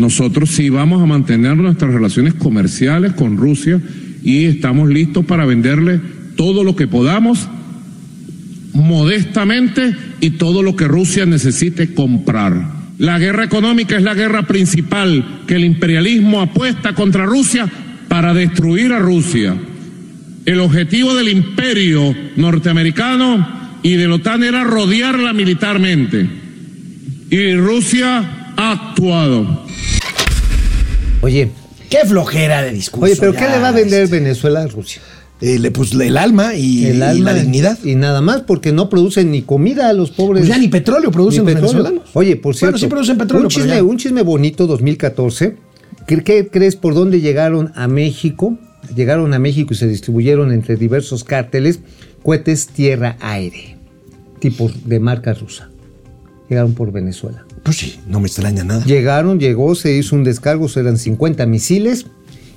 Nosotros 0.00 0.48
sí 0.48 0.70
vamos 0.70 1.02
a 1.02 1.06
mantener 1.06 1.58
nuestras 1.58 1.92
relaciones 1.92 2.32
comerciales 2.32 3.12
con 3.12 3.36
Rusia 3.36 3.78
y 4.24 4.46
estamos 4.46 4.88
listos 4.88 5.26
para 5.26 5.44
venderle 5.44 6.00
todo 6.36 6.64
lo 6.64 6.74
que 6.74 6.88
podamos 6.88 7.46
modestamente 8.72 9.94
y 10.22 10.30
todo 10.30 10.62
lo 10.62 10.74
que 10.74 10.88
Rusia 10.88 11.26
necesite 11.26 11.92
comprar. 11.92 12.80
La 12.96 13.18
guerra 13.18 13.44
económica 13.44 13.94
es 13.94 14.02
la 14.02 14.14
guerra 14.14 14.44
principal 14.44 15.42
que 15.46 15.56
el 15.56 15.66
imperialismo 15.66 16.40
apuesta 16.40 16.94
contra 16.94 17.26
Rusia 17.26 17.70
para 18.08 18.32
destruir 18.32 18.94
a 18.94 19.00
Rusia. 19.00 19.54
El 20.46 20.60
objetivo 20.60 21.14
del 21.14 21.28
imperio 21.28 22.16
norteamericano 22.36 23.76
y 23.82 23.96
de 23.96 24.08
la 24.08 24.14
OTAN 24.14 24.44
era 24.44 24.64
rodearla 24.64 25.34
militarmente. 25.34 26.26
Y 27.28 27.52
Rusia 27.52 28.54
ha 28.56 28.72
actuado. 28.72 29.68
Oye, 31.22 31.50
Qué 31.88 31.98
flojera 32.06 32.62
de 32.62 32.72
discurso. 32.72 33.04
oye, 33.06 33.16
pero 33.18 33.32
ya, 33.32 33.40
¿qué 33.40 33.48
le 33.52 33.58
va 33.58 33.68
a 33.68 33.72
vender 33.72 34.06
Venezuela 34.08 34.62
a 34.62 34.66
Rusia? 34.68 35.02
eh, 35.40 35.58
le, 35.58 35.70
pues 35.70 35.92
el 35.92 36.16
alma 36.16 36.54
y, 36.54 36.84
El 36.86 36.98
y 36.98 37.02
alma 37.02 37.32
la 37.32 37.40
dignidad. 37.40 37.78
Y 37.82 37.94
nada 37.96 38.20
más, 38.20 38.42
porque 38.42 38.72
no 38.72 38.88
producen 38.88 39.30
ni 39.32 39.42
comida 39.42 39.88
a 39.88 39.92
los 39.92 40.10
pobres. 40.10 40.42
Pues 40.42 40.48
ya 40.48 40.58
ni 40.58 40.68
petróleo 40.68 41.10
producen 41.10 41.44
Ni 41.46 41.52
los 41.54 41.62
venezolanos. 41.62 42.10
Oye, 42.12 42.36
por 42.36 42.54
cierto. 42.54 42.72
Bueno, 42.74 42.78
sí 42.78 42.86
producen 42.88 43.18
petróleo, 43.18 43.46
Un 43.46 43.50
chisme, 43.50 43.74
ya. 43.76 43.82
un 43.82 43.96
chisme 43.96 44.22
bonito 44.22 44.66
2014. 44.66 45.56
¿Qué, 46.06 46.22
qué 46.22 46.48
crees 46.48 46.76
por 46.76 46.94
dónde 46.94 47.20
llegaron 47.20 47.72
a 47.74 47.88
México? 47.88 48.56
Llegaron 48.94 49.34
a 49.34 49.38
México 49.38 49.72
y 49.74 49.76
se 49.76 49.88
distribuyeron 49.88 50.52
entre 50.52 50.76
diversos 50.76 51.24
cárteles 51.24 51.80
cohetes 52.22 52.68
tierra-aire, 52.68 53.76
tipos 54.40 54.86
de 54.88 55.00
marca 55.00 55.32
rusa. 55.32 55.70
Llegaron 56.48 56.74
por 56.74 56.92
Venezuela. 56.92 57.44
Pues 57.62 57.76
sí, 57.76 58.00
no 58.06 58.20
me 58.20 58.26
extraña 58.26 58.64
nada. 58.64 58.84
Llegaron, 58.84 59.38
llegó, 59.38 59.74
se 59.74 59.92
hizo 59.96 60.16
un 60.16 60.24
descargo, 60.24 60.66
eran 60.76 60.96
50 60.98 61.44
misiles 61.46 62.06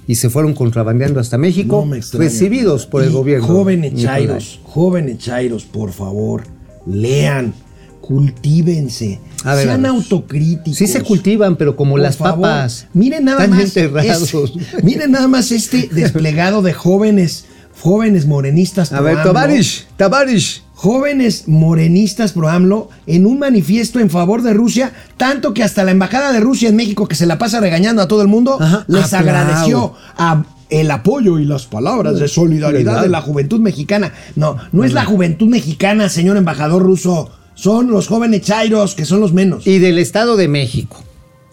y 0.07 0.15
se 0.15 0.29
fueron 0.29 0.53
contrabandeando 0.53 1.19
hasta 1.19 1.37
México, 1.37 1.81
No 1.81 1.85
me 1.85 1.97
extraña. 1.97 2.23
recibidos 2.25 2.85
por 2.85 3.03
el 3.03 3.11
gobierno. 3.11 3.47
Jóvenes 3.47 3.93
chairos, 3.95 4.59
jóvenes 4.63 5.17
chairos, 5.19 5.63
por 5.65 5.91
favor, 5.91 6.43
lean, 6.87 7.53
cultívense, 8.01 9.19
ver, 9.45 9.65
sean 9.65 9.85
autocríticos. 9.85 10.77
Sí 10.77 10.87
se 10.87 11.01
cultivan, 11.01 11.55
pero 11.57 11.75
como 11.75 11.91
Por 11.91 12.01
las 12.01 12.17
favor, 12.17 12.41
papas. 12.41 12.87
Miren 12.93 13.25
nada 13.25 13.43
Están 13.43 13.57
más. 13.57 13.65
enterrados. 13.77 14.33
es- 14.33 14.83
miren 14.83 15.11
nada 15.11 15.27
más 15.27 15.51
este 15.51 15.89
desplegado 15.91 16.61
de 16.61 16.73
jóvenes, 16.73 17.45
jóvenes 17.81 18.25
morenistas. 18.25 18.91
A 18.93 19.01
ver, 19.01 19.21
Tabarish, 19.23 19.85
Tabarish. 19.97 20.62
Jóvenes 20.83 21.47
morenistas 21.47 22.33
pro 22.33 22.49
AMLO 22.49 22.89
en 23.07 23.25
un 23.25 23.39
manifiesto 23.39 24.01
en 24.01 24.09
favor 24.09 24.41
de 24.41 24.53
Rusia, 24.53 24.91
tanto 25.15 25.53
que 25.53 25.63
hasta 25.63 25.85
la 25.85 25.91
embajada 25.91 26.33
de 26.33 26.41
Rusia 26.41 26.67
en 26.67 26.75
México, 26.75 27.07
que 27.07 27.15
se 27.15 27.25
la 27.25 27.37
pasa 27.37 27.61
regañando 27.61 28.01
a 28.01 28.09
todo 28.09 28.21
el 28.21 28.27
mundo, 28.27 28.57
Ajá, 28.59 28.83
les 28.89 29.13
aplaudo. 29.13 29.29
agradeció 29.29 29.93
a 30.17 30.43
el 30.69 30.91
apoyo 30.91 31.39
y 31.39 31.45
las 31.45 31.67
palabras 31.67 32.19
de 32.19 32.27
solidaridad 32.27 33.01
de 33.01 33.07
la 33.07 33.21
juventud 33.21 33.61
mexicana. 33.61 34.11
No, 34.35 34.57
no 34.73 34.83
es 34.83 34.91
la 34.91 35.05
juventud 35.05 35.47
mexicana, 35.47 36.09
señor 36.09 36.35
embajador 36.35 36.83
ruso. 36.83 37.29
Son 37.55 37.89
los 37.89 38.09
jóvenes 38.09 38.41
chairos, 38.41 38.93
que 38.93 39.05
son 39.05 39.21
los 39.21 39.31
menos. 39.31 39.65
Y 39.65 39.79
del 39.79 39.99
Estado 39.99 40.35
de 40.35 40.49
México. 40.49 41.01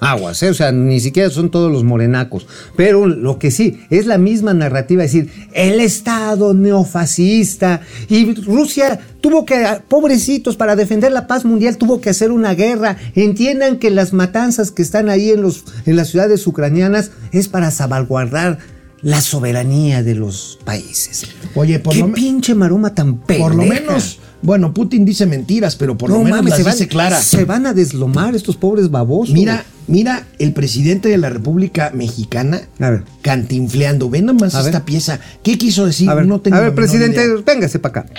Aguas, 0.00 0.42
¿eh? 0.42 0.48
o 0.48 0.54
sea, 0.54 0.72
ni 0.72 0.98
siquiera 0.98 1.28
son 1.30 1.50
todos 1.50 1.70
los 1.70 1.84
morenacos. 1.84 2.46
Pero 2.76 3.06
lo 3.06 3.38
que 3.38 3.50
sí, 3.50 3.80
es 3.90 4.06
la 4.06 4.18
misma 4.18 4.54
narrativa, 4.54 5.04
es 5.04 5.12
decir, 5.12 5.30
el 5.52 5.80
Estado 5.80 6.54
neofascista 6.54 7.82
y 8.08 8.34
Rusia 8.34 8.98
tuvo 9.20 9.44
que, 9.44 9.64
pobrecitos, 9.88 10.56
para 10.56 10.76
defender 10.76 11.12
la 11.12 11.26
paz 11.26 11.44
mundial 11.44 11.76
tuvo 11.76 12.00
que 12.00 12.10
hacer 12.10 12.32
una 12.32 12.54
guerra. 12.54 12.96
Entiendan 13.14 13.78
que 13.78 13.90
las 13.90 14.12
matanzas 14.12 14.70
que 14.70 14.82
están 14.82 15.08
ahí 15.08 15.30
en, 15.30 15.42
los, 15.42 15.64
en 15.86 15.96
las 15.96 16.08
ciudades 16.08 16.46
ucranianas 16.46 17.10
es 17.32 17.48
para 17.48 17.70
salvaguardar 17.70 18.58
la 19.02 19.20
soberanía 19.20 20.02
de 20.02 20.14
los 20.14 20.58
países. 20.64 21.26
Oye, 21.54 21.78
por 21.78 21.94
¿Qué 21.94 22.00
lo, 22.00 22.12
pinche 22.12 22.54
maroma 22.54 22.94
tan 22.94 23.18
por 23.18 23.54
lo 23.54 23.62
pendeja? 23.62 23.82
menos, 23.82 24.18
bueno, 24.42 24.72
Putin 24.72 25.04
dice 25.04 25.26
mentiras, 25.26 25.76
pero 25.76 25.96
por 25.98 26.08
lo 26.10 26.16
No 26.18 26.24
menos 26.24 26.38
mames, 26.38 26.50
las 26.50 26.58
se 26.58 26.64
van, 26.64 26.72
dice 26.74 26.88
claras. 26.88 27.24
se 27.24 27.44
van 27.44 27.66
a 27.66 27.74
deslomar 27.74 28.34
estos 28.34 28.56
pobres 28.56 28.90
babosos. 28.90 29.34
Mira, 29.34 29.64
mira 29.86 30.26
el 30.38 30.52
presidente 30.52 31.08
de 31.08 31.18
la 31.18 31.28
República 31.28 31.90
Mexicana 31.94 32.60
A 32.78 32.90
ver. 32.90 33.02
cantinfleando. 33.22 34.08
Ve 34.08 34.22
nomás 34.22 34.54
A 34.54 34.62
ver. 34.62 34.68
esta 34.74 34.84
pieza. 34.84 35.20
¿Qué 35.42 35.58
quiso 35.58 35.84
decir? 35.86 36.08
A 36.08 36.14
ver, 36.14 36.26
no 36.26 36.40
tengo 36.40 36.56
a 36.56 36.60
ver 36.60 36.68
la 36.70 36.74
menor 36.74 36.86
presidente, 36.88 37.22
idea. 37.24 37.42
véngase 37.46 37.78
para 37.78 38.00
acá. 38.00 38.12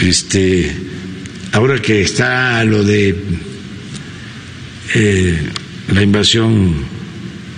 Este, 0.00 0.70
ahora 1.52 1.80
que 1.80 2.00
está 2.02 2.64
lo 2.64 2.82
de 2.84 3.14
eh, 4.94 5.38
la 5.92 6.02
invasión 6.02 6.74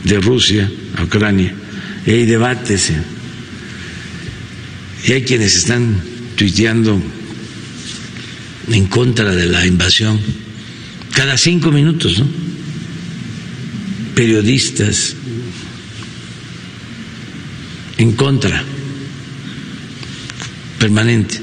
de 0.04 0.20
Rusia 0.20 0.70
a 0.98 1.04
Ucrania, 1.04 1.54
y 2.04 2.10
hay 2.10 2.26
debates 2.26 2.90
eh, 2.90 2.94
y 5.04 5.12
hay 5.12 5.22
quienes 5.22 5.56
están 5.56 6.00
tuiteando 6.36 7.00
en 8.68 8.86
contra 8.86 9.34
de 9.34 9.46
la 9.46 9.66
invasión 9.66 10.20
cada 11.12 11.36
cinco 11.36 11.70
minutos, 11.70 12.18
¿no? 12.18 12.26
periodistas 14.14 15.14
en 17.98 18.12
contra 18.12 18.64
permanente. 20.78 21.40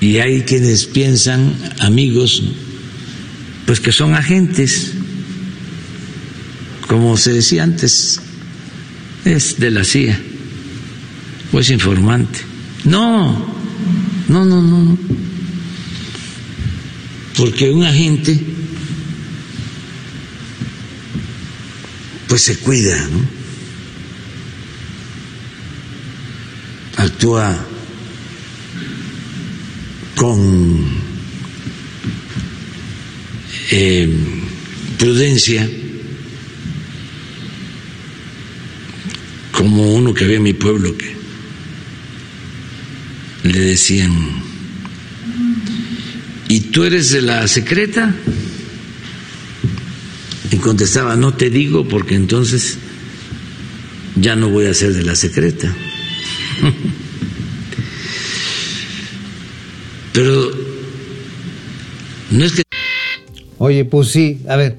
Y 0.00 0.18
hay 0.18 0.42
quienes 0.42 0.86
piensan, 0.86 1.54
amigos, 1.80 2.42
pues 3.66 3.80
que 3.80 3.90
son 3.92 4.14
agentes, 4.14 4.92
como 6.86 7.16
se 7.16 7.32
decía 7.32 7.64
antes, 7.64 8.20
es 9.24 9.58
de 9.58 9.70
la 9.70 9.84
CIA, 9.84 10.20
o 11.56 11.60
es 11.60 11.70
informante. 11.70 12.38
No, 12.84 13.32
no, 14.28 14.44
no, 14.44 14.60
no. 14.60 14.98
Porque 17.34 17.70
un 17.70 17.82
agente, 17.82 18.38
pues 22.28 22.42
se 22.42 22.58
cuida, 22.58 22.96
¿no? 23.08 23.36
actúa 26.96 27.66
con 30.14 30.84
eh, 33.70 34.08
prudencia, 34.98 35.68
como 39.52 39.94
uno 39.94 40.12
que 40.12 40.24
había 40.24 40.36
en 40.36 40.42
mi 40.42 40.52
pueblo 40.52 40.96
que 40.96 41.16
le 43.42 43.58
decían, 43.58 44.12
¿y 46.48 46.60
tú 46.60 46.84
eres 46.84 47.10
de 47.10 47.22
la 47.22 47.46
secreta? 47.48 48.14
Y 50.50 50.56
contestaba, 50.56 51.16
no 51.16 51.34
te 51.34 51.50
digo 51.50 51.88
porque 51.88 52.14
entonces 52.14 52.78
ya 54.16 54.36
no 54.36 54.48
voy 54.48 54.66
a 54.66 54.74
ser 54.74 54.92
de 54.94 55.02
la 55.02 55.14
secreta. 55.14 55.74
Pero 60.12 60.50
no 62.30 62.44
es 62.44 62.52
que... 62.52 62.62
Oye, 63.58 63.84
pues 63.84 64.08
sí, 64.08 64.40
a 64.48 64.56
ver. 64.56 64.78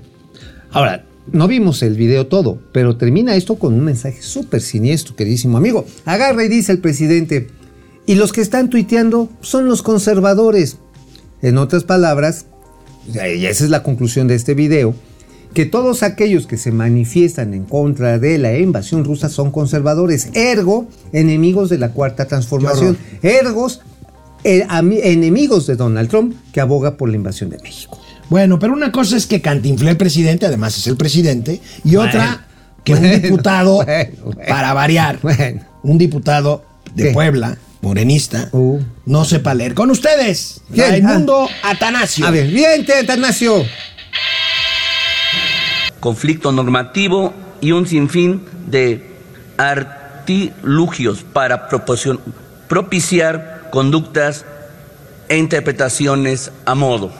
Ahora, 0.71 1.05
no 1.31 1.47
vimos 1.47 1.83
el 1.83 1.95
video 1.95 2.27
todo, 2.27 2.59
pero 2.71 2.97
termina 2.97 3.35
esto 3.35 3.55
con 3.55 3.73
un 3.73 3.83
mensaje 3.83 4.21
súper 4.21 4.61
siniestro, 4.61 5.15
queridísimo 5.15 5.57
amigo. 5.57 5.85
Agarra 6.05 6.43
y 6.43 6.47
dice 6.47 6.71
el 6.71 6.79
presidente, 6.79 7.49
y 8.07 8.15
los 8.15 8.33
que 8.33 8.41
están 8.41 8.69
tuiteando 8.69 9.29
son 9.41 9.67
los 9.67 9.83
conservadores. 9.83 10.77
En 11.43 11.59
otras 11.59 11.83
palabras, 11.83 12.45
y 13.13 13.45
esa 13.45 13.63
es 13.63 13.69
la 13.69 13.83
conclusión 13.83 14.27
de 14.27 14.33
este 14.33 14.55
video, 14.55 14.95
que 15.53 15.65
todos 15.65 16.01
aquellos 16.01 16.47
que 16.47 16.57
se 16.57 16.71
manifiestan 16.71 17.53
en 17.53 17.65
contra 17.65 18.17
de 18.17 18.37
la 18.37 18.57
invasión 18.57 19.03
rusa 19.03 19.29
son 19.29 19.51
conservadores, 19.51 20.29
ergo 20.33 20.87
enemigos 21.11 21.69
de 21.69 21.77
la 21.77 21.91
cuarta 21.91 22.25
transformación, 22.25 22.97
ergos 23.21 23.81
eh, 24.43 24.65
enemigos 25.03 25.67
de 25.67 25.75
Donald 25.75 26.09
Trump 26.09 26.35
que 26.51 26.61
aboga 26.61 26.95
por 26.95 27.09
la 27.09 27.17
invasión 27.17 27.49
de 27.49 27.59
México. 27.59 27.99
Bueno, 28.29 28.57
pero 28.57 28.73
una 28.73 28.91
cosa 28.91 29.17
es 29.17 29.25
que 29.25 29.41
cantinflé 29.41 29.91
el 29.91 29.97
presidente, 29.97 30.45
además 30.45 30.77
es 30.77 30.87
el 30.87 30.97
presidente, 30.97 31.61
y 31.83 31.95
Bueno, 31.95 32.09
otra 32.09 32.47
que 32.83 32.93
un 32.93 33.21
diputado, 33.21 33.83
bueno, 33.83 34.37
para 34.47 34.73
variar, 34.73 35.19
un 35.83 35.97
diputado 35.97 36.63
de 36.93 37.05
¿Qué? 37.05 37.11
Puebla, 37.11 37.57
morenista, 37.81 38.49
Uh. 38.51 38.79
no 39.05 39.25
sepa 39.25 39.53
leer. 39.53 39.73
Con 39.73 39.91
ustedes, 39.91 40.61
¿Quién? 40.73 40.89
Raimundo 40.89 41.47
Atanasio. 41.63 42.25
A 42.25 42.31
ver, 42.31 42.47
bien, 42.47 42.85
Atanasio. 43.03 43.65
conflicto 45.99 46.51
normativo 46.51 47.33
y 47.59 47.71
un 47.71 47.87
sinfín 47.87 48.43
de 48.67 49.03
artilugios 49.57 51.23
para 51.33 51.67
propiciar 52.67 53.69
conductas 53.71 54.45
e 55.29 55.37
interpretaciones 55.37 56.51
a 56.65 56.75
modo. 56.75 57.11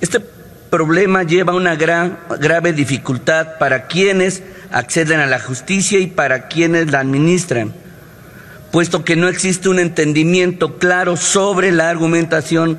Este 0.00 0.20
problema 0.20 1.22
lleva 1.22 1.54
una 1.54 1.74
gran, 1.76 2.18
grave 2.40 2.72
dificultad 2.72 3.58
para 3.58 3.86
quienes 3.86 4.42
acceden 4.70 5.20
a 5.20 5.26
la 5.26 5.40
justicia 5.40 5.98
y 5.98 6.06
para 6.08 6.48
quienes 6.48 6.90
la 6.90 7.00
administran, 7.00 7.72
puesto 8.76 9.04
que 9.04 9.16
no 9.16 9.28
existe 9.28 9.70
un 9.70 9.78
entendimiento 9.78 10.76
claro 10.76 11.16
sobre 11.16 11.72
la 11.72 11.88
argumentación 11.88 12.78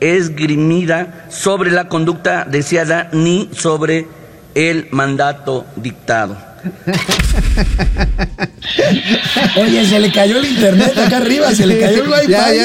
esgrimida, 0.00 1.26
sobre 1.28 1.70
la 1.72 1.88
conducta 1.88 2.46
deseada 2.50 3.10
ni 3.12 3.50
sobre 3.54 4.06
el 4.54 4.88
mandato 4.92 5.66
dictado. 5.76 6.38
Oye, 9.60 9.84
se 9.84 10.00
le 10.00 10.10
cayó 10.10 10.38
el 10.38 10.46
internet 10.46 10.96
acá 10.96 11.18
arriba, 11.18 11.54
se 11.54 11.66
le 11.66 11.80
cayó 11.80 12.04
el 12.04 12.08
wifi. 12.12 12.28
Ya, 12.28 12.54
ya. 12.54 12.64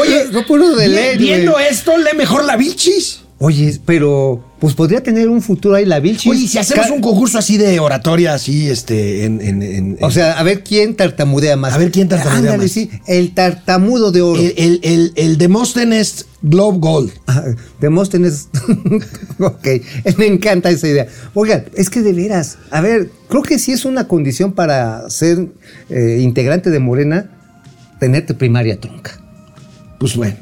Oye, 0.00 0.24
No 0.32 0.44
puro 0.44 0.74
de 0.74 0.88
leer, 0.88 1.16
viendo 1.16 1.60
esto, 1.60 1.96
lee 1.96 2.16
mejor 2.16 2.44
la 2.44 2.56
bichis. 2.56 3.19
Oye, 3.42 3.80
pero 3.86 4.44
pues 4.58 4.74
podría 4.74 5.02
tener 5.02 5.30
un 5.30 5.40
futuro 5.40 5.74
ahí 5.74 5.86
la 5.86 5.98
Vilchis. 5.98 6.30
Oye, 6.30 6.46
si 6.46 6.58
hacemos 6.58 6.90
un 6.90 7.00
concurso 7.00 7.38
así 7.38 7.56
de 7.56 7.80
oratoria, 7.80 8.34
así, 8.34 8.68
este, 8.68 9.24
en... 9.24 9.40
en- 9.40 9.62
en- 9.62 9.98
O 10.02 10.10
sea, 10.10 10.38
a 10.38 10.42
ver 10.42 10.62
quién 10.62 10.94
tartamudea 10.94 11.56
más. 11.56 11.72
A 11.72 11.78
ver 11.78 11.90
quién 11.90 12.06
tartamudea 12.06 12.36
Ándale, 12.52 12.64
más. 12.64 12.70
sí, 12.72 12.90
el 13.06 13.32
tartamudo 13.32 14.12
de 14.12 14.20
oro. 14.20 14.38
el, 14.38 14.52
el, 14.58 14.80
el, 14.82 15.12
el 15.16 15.38
Demóstenes 15.38 16.26
Globe 16.42 16.78
Gold. 16.80 17.12
Ah, 17.28 17.44
Demóstenes. 17.80 18.48
ok, 19.38 19.68
me 20.18 20.26
encanta 20.26 20.68
esa 20.68 20.88
idea. 20.88 21.06
Oigan, 21.32 21.64
es 21.74 21.88
que 21.88 22.02
de 22.02 22.12
veras, 22.12 22.58
a 22.70 22.82
ver, 22.82 23.10
creo 23.30 23.42
que 23.42 23.58
sí 23.58 23.72
es 23.72 23.86
una 23.86 24.06
condición 24.06 24.52
para 24.52 25.08
ser 25.08 25.48
eh, 25.88 26.18
integrante 26.20 26.68
de 26.68 26.78
Morena, 26.78 27.30
tenerte 27.98 28.34
primaria 28.34 28.78
tronca. 28.78 29.12
Pues 29.98 30.14
bueno. 30.14 30.36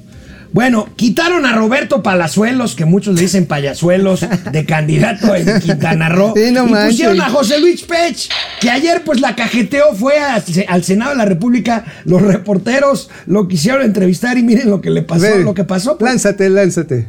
Bueno, 0.53 0.89
quitaron 0.97 1.45
a 1.45 1.53
Roberto 1.55 2.03
Palazuelos, 2.03 2.75
que 2.75 2.85
muchos 2.87 3.15
le 3.15 3.21
dicen 3.23 3.47
payasuelos, 3.47 4.25
de 4.51 4.65
candidato 4.65 5.35
en 5.35 5.61
Quintana 5.61 6.09
Roo. 6.09 6.33
Sí, 6.35 6.51
no 6.53 6.67
y 6.67 6.71
manches. 6.71 6.91
pusieron 6.93 7.21
a 7.21 7.29
José 7.29 7.61
Luis 7.61 7.83
Pech, 7.83 8.31
que 8.61 8.71
ayer 8.71 9.03
pues 9.05 9.21
la 9.21 9.37
cajeteó, 9.37 9.95
fue 9.95 10.19
a- 10.19 10.43
al 10.69 10.85
Senado 10.85 11.11
de 11.11 11.17
la 11.19 11.27
República, 11.27 11.85
los 12.05 12.23
reporteros 12.23 13.11
lo 13.27 13.47
quisieron 13.47 13.83
entrevistar 13.83 14.39
y 14.39 14.43
miren 14.43 14.71
lo 14.71 14.81
que 14.81 14.89
le 14.91 15.03
pasó, 15.03 15.37
lo 15.37 15.53
que 15.55 15.65
pasó. 15.65 15.99
pues. 15.99 16.11
Lánzate, 16.11 16.49
lánzate. 16.49 17.09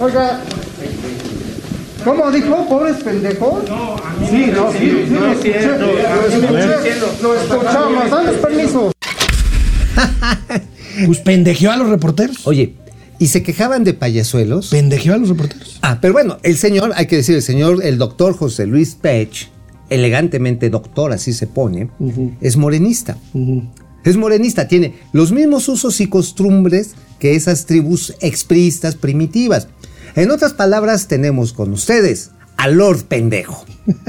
Oiga, 0.00 0.40
¿cómo 2.04 2.30
dijo? 2.32 2.68
¿Pobres 2.68 2.96
pendejos? 2.96 3.68
No, 3.68 3.96
sí, 4.28 4.46
no, 4.52 4.72
sí, 4.72 4.78
sí, 5.06 5.10
no 5.12 5.32
es 5.32 5.40
cierto. 5.40 5.86
Lo 7.22 7.34
escuchamos, 7.34 8.10
danos 8.10 8.34
permiso. 8.36 8.92
Pues 11.06 11.18
pendejeó 11.20 11.70
a 11.70 11.76
los 11.76 11.88
reporteros. 11.88 12.46
Oye, 12.46 12.74
y 13.18 13.28
se 13.28 13.42
quejaban 13.42 13.84
de 13.84 13.94
payasuelos. 13.94 14.68
Pendejeó 14.68 15.14
a 15.14 15.18
los 15.18 15.28
reporteros. 15.28 15.78
Ah, 15.82 15.98
pero 16.00 16.12
bueno, 16.12 16.38
el 16.42 16.56
señor, 16.56 16.92
hay 16.94 17.06
que 17.06 17.16
decir, 17.16 17.34
el 17.34 17.42
señor, 17.42 17.84
el 17.84 17.98
doctor 17.98 18.36
José 18.36 18.66
Luis 18.66 18.94
Pech, 18.94 19.50
elegantemente 19.90 20.70
doctor, 20.70 21.12
así 21.12 21.32
se 21.32 21.46
pone, 21.46 21.90
es 22.40 22.56
morenista. 22.56 23.16
Es 24.04 24.16
morenista, 24.16 24.68
tiene 24.68 24.94
los 25.12 25.32
mismos 25.32 25.68
usos 25.68 26.00
y 26.00 26.08
costumbres 26.08 26.94
que 27.18 27.34
esas 27.34 27.66
tribus 27.66 28.14
expristas 28.20 28.94
primitivas. 28.94 29.68
En 30.14 30.30
otras 30.30 30.52
palabras, 30.52 31.08
tenemos 31.08 31.52
con 31.52 31.72
ustedes 31.72 32.30
a 32.56 32.68
Lord 32.68 33.04
Pendejo. 33.04 33.64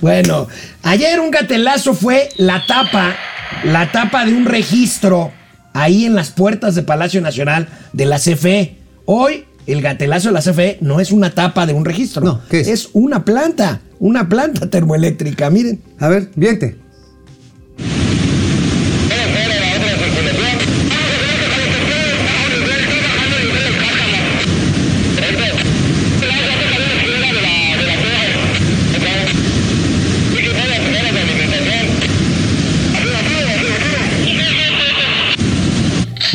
Bueno, 0.00 0.48
ayer 0.82 1.20
un 1.20 1.30
gatelazo 1.30 1.94
fue 1.94 2.28
la 2.36 2.64
tapa, 2.66 3.16
la 3.64 3.90
tapa 3.92 4.24
de 4.24 4.34
un 4.34 4.44
registro 4.44 5.32
ahí 5.76 6.04
en 6.06 6.14
las 6.14 6.30
puertas 6.30 6.74
de 6.74 6.82
Palacio 6.82 7.20
Nacional 7.20 7.68
de 7.92 8.06
la 8.06 8.18
CFE. 8.18 8.76
Hoy 9.04 9.44
el 9.66 9.82
gatelazo 9.82 10.28
de 10.28 10.34
la 10.34 10.40
CFE 10.40 10.78
no 10.80 11.00
es 11.00 11.12
una 11.12 11.30
tapa 11.34 11.66
de 11.66 11.72
un 11.72 11.84
registro, 11.84 12.22
No, 12.24 12.40
¿qué 12.48 12.60
es? 12.60 12.88
una 12.92 13.24
planta, 13.24 13.80
una 13.98 14.28
planta 14.28 14.68
termoeléctrica, 14.70 15.50
miren. 15.50 15.80
A 15.98 16.08
ver, 16.08 16.30
viente. 16.36 16.76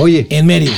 Oye, 0.02 0.28
En 0.30 0.46
Mérida. 0.46 0.74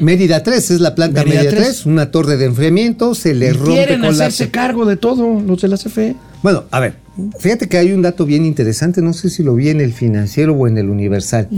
Mérida 0.00 0.42
3 0.42 0.70
es 0.72 0.80
la 0.80 0.94
planta 0.94 1.24
Mérida 1.24 1.42
Mérida, 1.42 1.56
3. 1.56 1.68
3, 1.68 1.86
una 1.86 2.10
torre 2.10 2.36
de 2.36 2.46
enfriamiento, 2.46 3.14
se 3.14 3.34
le 3.34 3.48
Y 3.48 3.52
rompe 3.52 3.72
quieren 3.72 4.00
con 4.00 4.18
la 4.18 4.26
hacerse 4.26 4.50
cargo 4.50 4.86
de 4.86 4.96
todo 4.96 5.40
los 5.40 5.60
de 5.60 5.68
la. 5.68 5.76
CFE. 5.76 6.16
Bueno, 6.42 6.64
a 6.70 6.80
ver, 6.80 6.96
fíjate 7.38 7.68
que 7.68 7.78
hay 7.78 7.92
un 7.92 8.02
dato 8.02 8.26
bien 8.26 8.44
interesante, 8.44 9.00
no 9.02 9.12
sé 9.12 9.30
si 9.30 9.42
lo 9.42 9.54
vi 9.54 9.70
en 9.70 9.80
el 9.80 9.92
financiero 9.92 10.52
o 10.54 10.68
en 10.68 10.78
el 10.78 10.90
universal, 10.90 11.48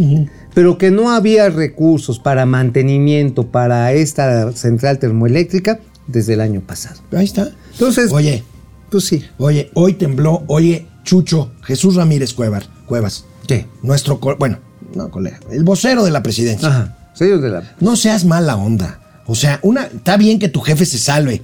pero 0.55 0.79
que 0.79 0.91
no 0.91 1.11
había 1.11 1.49
recursos 1.49 2.19
para 2.19 2.47
mantenimiento 2.47 3.49
para 3.49 3.93
esta 3.93 4.53
central 4.53 4.99
termoeléctrica 4.99 5.81
desde 6.07 6.35
el 6.35 6.41
año 6.41 6.61
pasado. 6.61 7.01
Ahí 7.13 7.25
está. 7.25 7.51
Entonces, 7.73 8.13
Oye, 8.13 8.45
pues 8.91 9.05
sí. 9.05 9.25
oye, 9.39 9.71
hoy 9.75 9.95
tembló, 9.95 10.45
oye, 10.47 10.87
Chucho, 11.05 11.53
Jesús 11.63 11.97
Ramírez 11.97 12.33
Cuevar, 12.33 12.67
Cuevas. 12.87 13.25
¿Qué? 13.49 13.67
Nuestro, 13.83 14.21
bueno, 14.39 14.59
no 14.97 15.11
colega, 15.11 15.39
el 15.53 15.63
vocero 15.63 16.05
de 16.05 16.11
la 16.11 16.23
presidencia. 16.23 16.69
Ajá. 16.69 16.97
Señor 17.15 17.41
de 17.41 17.51
la. 17.51 17.63
No 17.81 17.95
seas 17.97 18.25
mala 18.25 18.57
onda. 18.57 19.01
O 19.27 19.35
sea, 19.35 19.59
una, 19.63 19.85
está 19.85 20.17
bien 20.17 20.39
que 20.39 20.49
tu 20.49 20.61
jefe 20.61 20.85
se 20.87 20.99
salve. 20.99 21.43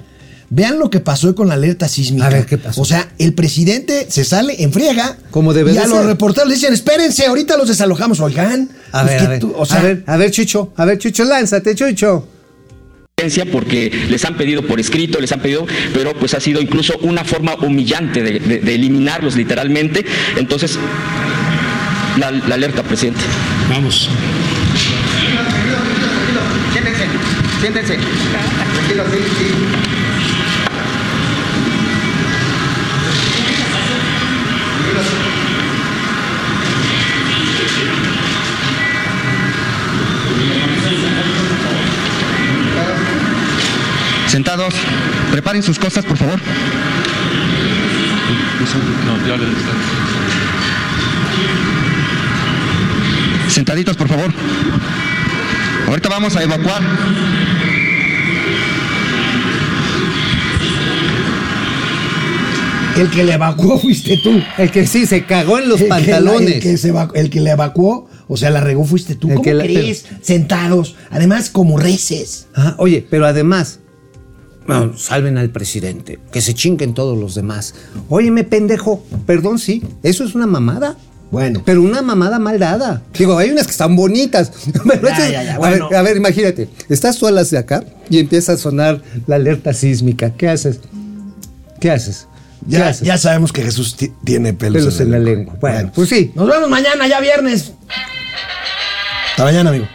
Vean 0.51 0.79
lo 0.79 0.91
que 0.91 1.01
pasó 1.01 1.29
hoy 1.29 1.35
con 1.35 1.49
la 1.49 1.55
alerta 1.55 1.89
sísmica. 1.89 2.27
A 2.27 2.31
ver, 2.31 2.45
¿qué 2.47 2.59
pasó? 2.59 2.83
O 2.83 2.85
sea, 2.85 3.09
el 3.19 3.33
presidente 3.33 4.07
se 4.11 4.23
sale 4.23 4.63
en 4.63 4.71
friega. 4.71 5.17
Como 5.31 5.55
debe 5.55 5.71
Y 5.71 5.75
de 5.75 5.81
a 5.81 5.87
los 5.87 5.99
ser. 5.99 6.07
reporteros 6.07 6.47
le 6.49 6.57
dicen, 6.57 6.75
espérense, 6.75 7.25
ahorita 7.25 7.57
los 7.57 7.69
desalojamos. 7.69 8.21
Oigan. 8.21 8.69
A 8.93 9.03
pues 9.03 9.15
ver, 9.15 9.23
a 9.25 9.29
ver, 9.31 9.41
tú- 9.41 9.55
o 9.57 9.65
sea, 9.65 9.81
a 9.81 9.83
ver, 9.83 10.05
a 10.07 10.17
ver, 10.19 10.31
Chucho, 10.31 10.73
a 10.77 10.85
ver, 10.85 10.99
Chucho, 10.99 11.25
lánzate, 11.25 11.75
Chucho. 11.75 12.29
porque 13.51 13.91
les 14.11 14.25
han 14.25 14.37
pedido 14.37 14.67
por 14.67 14.79
escrito, 14.81 15.21
les 15.21 15.33
han 15.33 15.41
pedido, 15.41 15.65
pero 15.95 16.13
pues 16.19 16.35
ha 16.35 16.41
sido 16.41 16.61
incluso 16.61 16.95
una 17.03 17.25
forma 17.25 17.55
humillante 17.55 18.23
de, 18.23 18.39
de- 18.41 18.59
de 18.59 18.75
eliminarlos 18.75 19.37
literalmente. 19.37 20.05
Entonces, 20.37 20.79
la, 22.17 22.31
la 22.31 22.55
alerta, 22.55 22.83
presidente. 22.83 23.21
Vamos. 23.69 24.09
Siéntense, 26.73 27.07
siéntense. 27.61 27.99
Tranquilo, 28.75 29.05
sí, 29.11 29.19
sí. 29.39 29.53
Sentados, 44.29 44.73
preparen 45.31 45.63
sus 45.63 45.79
cosas, 45.79 46.05
por 46.07 46.17
favor. 46.17 46.41
Sentaditos, 53.53 53.97
por 53.97 54.09
favor. 54.09 54.33
Ahorita 55.89 56.09
vamos 56.09 56.35
a 56.37 56.43
evacuar. 56.43 56.83
el 62.97 63.11
que 63.11 63.25
le 63.25 63.33
evacuó 63.33 63.79
fuiste 63.79 64.19
tú. 64.19 64.41
El 64.59 64.71
que 64.71 64.87
sí 64.87 65.07
se 65.07 65.25
cagó 65.25 65.59
en 65.59 65.69
los 65.69 65.81
El 65.81 65.85
que 65.87 65.89
la- 65.89 65.97
pantalones. 65.97 66.55
el, 66.57 66.61
que 66.61 66.77
se 66.77 66.93
evacu- 66.93 67.13
el 67.15 67.31
que 67.31 67.41
le 67.41 67.51
evacuó, 67.51 68.09
o 68.29 68.37
sea, 68.37 68.51
la 68.51 68.61
regó 68.61 68.85
fuiste 68.85 69.15
tú. 69.15 69.29
El 69.29 69.35
¿Cómo 69.37 69.45
que 69.45 69.55
la- 69.55 69.65
crees? 69.65 70.05
Sentados. 70.21 70.95
Además, 71.11 71.49
como 71.49 71.79
reces. 71.79 72.49
Ajá, 72.55 72.75
oye, 72.79 73.07
pero 73.09 73.27
además, 73.27 73.81
salven 74.97 75.39
al 75.39 75.51
presidente, 75.51 76.19
que 76.33 76.41
se 76.43 76.53
chinguen 76.55 76.93
todos 76.93 77.19
los 77.19 77.35
demás. 77.35 77.75
Óyeme, 78.11 78.45
pendejo, 78.45 79.05
perdón, 79.27 79.59
sí, 79.59 79.83
eso 80.03 80.25
es 80.25 80.35
una 80.35 80.47
mamada. 80.47 80.97
Bueno. 81.33 81.63
Pero 81.65 81.83
una 81.83 82.01
mamada 82.03 82.39
mal 82.39 82.59
dada. 82.61 83.03
Digo, 83.19 83.37
hay 83.39 83.51
unas 83.51 83.65
que 83.67 83.73
están 83.73 83.97
bonitas. 83.97 84.53
Pero 84.87 85.09
Ya, 85.09 85.15
esas- 85.15 85.31
ya, 85.33 85.43
ya, 85.43 85.55
a, 85.55 85.59
bueno. 85.59 85.89
ver, 85.89 85.99
a 85.99 86.03
ver, 86.03 86.17
imagínate, 86.19 86.69
estás 86.89 87.17
tú 87.19 87.27
a 87.27 87.31
las 87.33 87.51
de 87.51 87.59
acá 87.59 87.83
y 88.11 88.19
empieza 88.21 88.53
a 88.53 88.57
sonar 88.59 89.03
la 89.27 89.37
alerta 89.37 89.73
sísmica. 89.73 90.31
¿Qué 90.35 90.49
haces? 90.49 90.79
¿Qué 91.81 91.91
haces? 91.91 92.29
¿Qué 92.71 92.77
Ya, 92.77 92.89
haces? 92.89 93.07
ya 93.09 93.19
sabemos 93.19 93.51
que 93.51 93.63
Jesús 93.63 93.97
ti- 93.97 94.13
tiene 94.25 94.53
pelos, 94.53 94.83
Pelos 94.83 95.01
en 95.01 95.11
la 95.11 95.19
lengua. 95.19 95.57
Bueno, 95.61 95.91
pues 95.95 96.11
sí. 96.11 96.31
Nos 96.37 96.47
vemos 96.49 96.69
mañana, 96.69 97.09
ya 97.09 97.19
viernes. 97.21 97.73
Hasta 99.31 99.45
mañana, 99.45 99.71
amigo. 99.71 99.89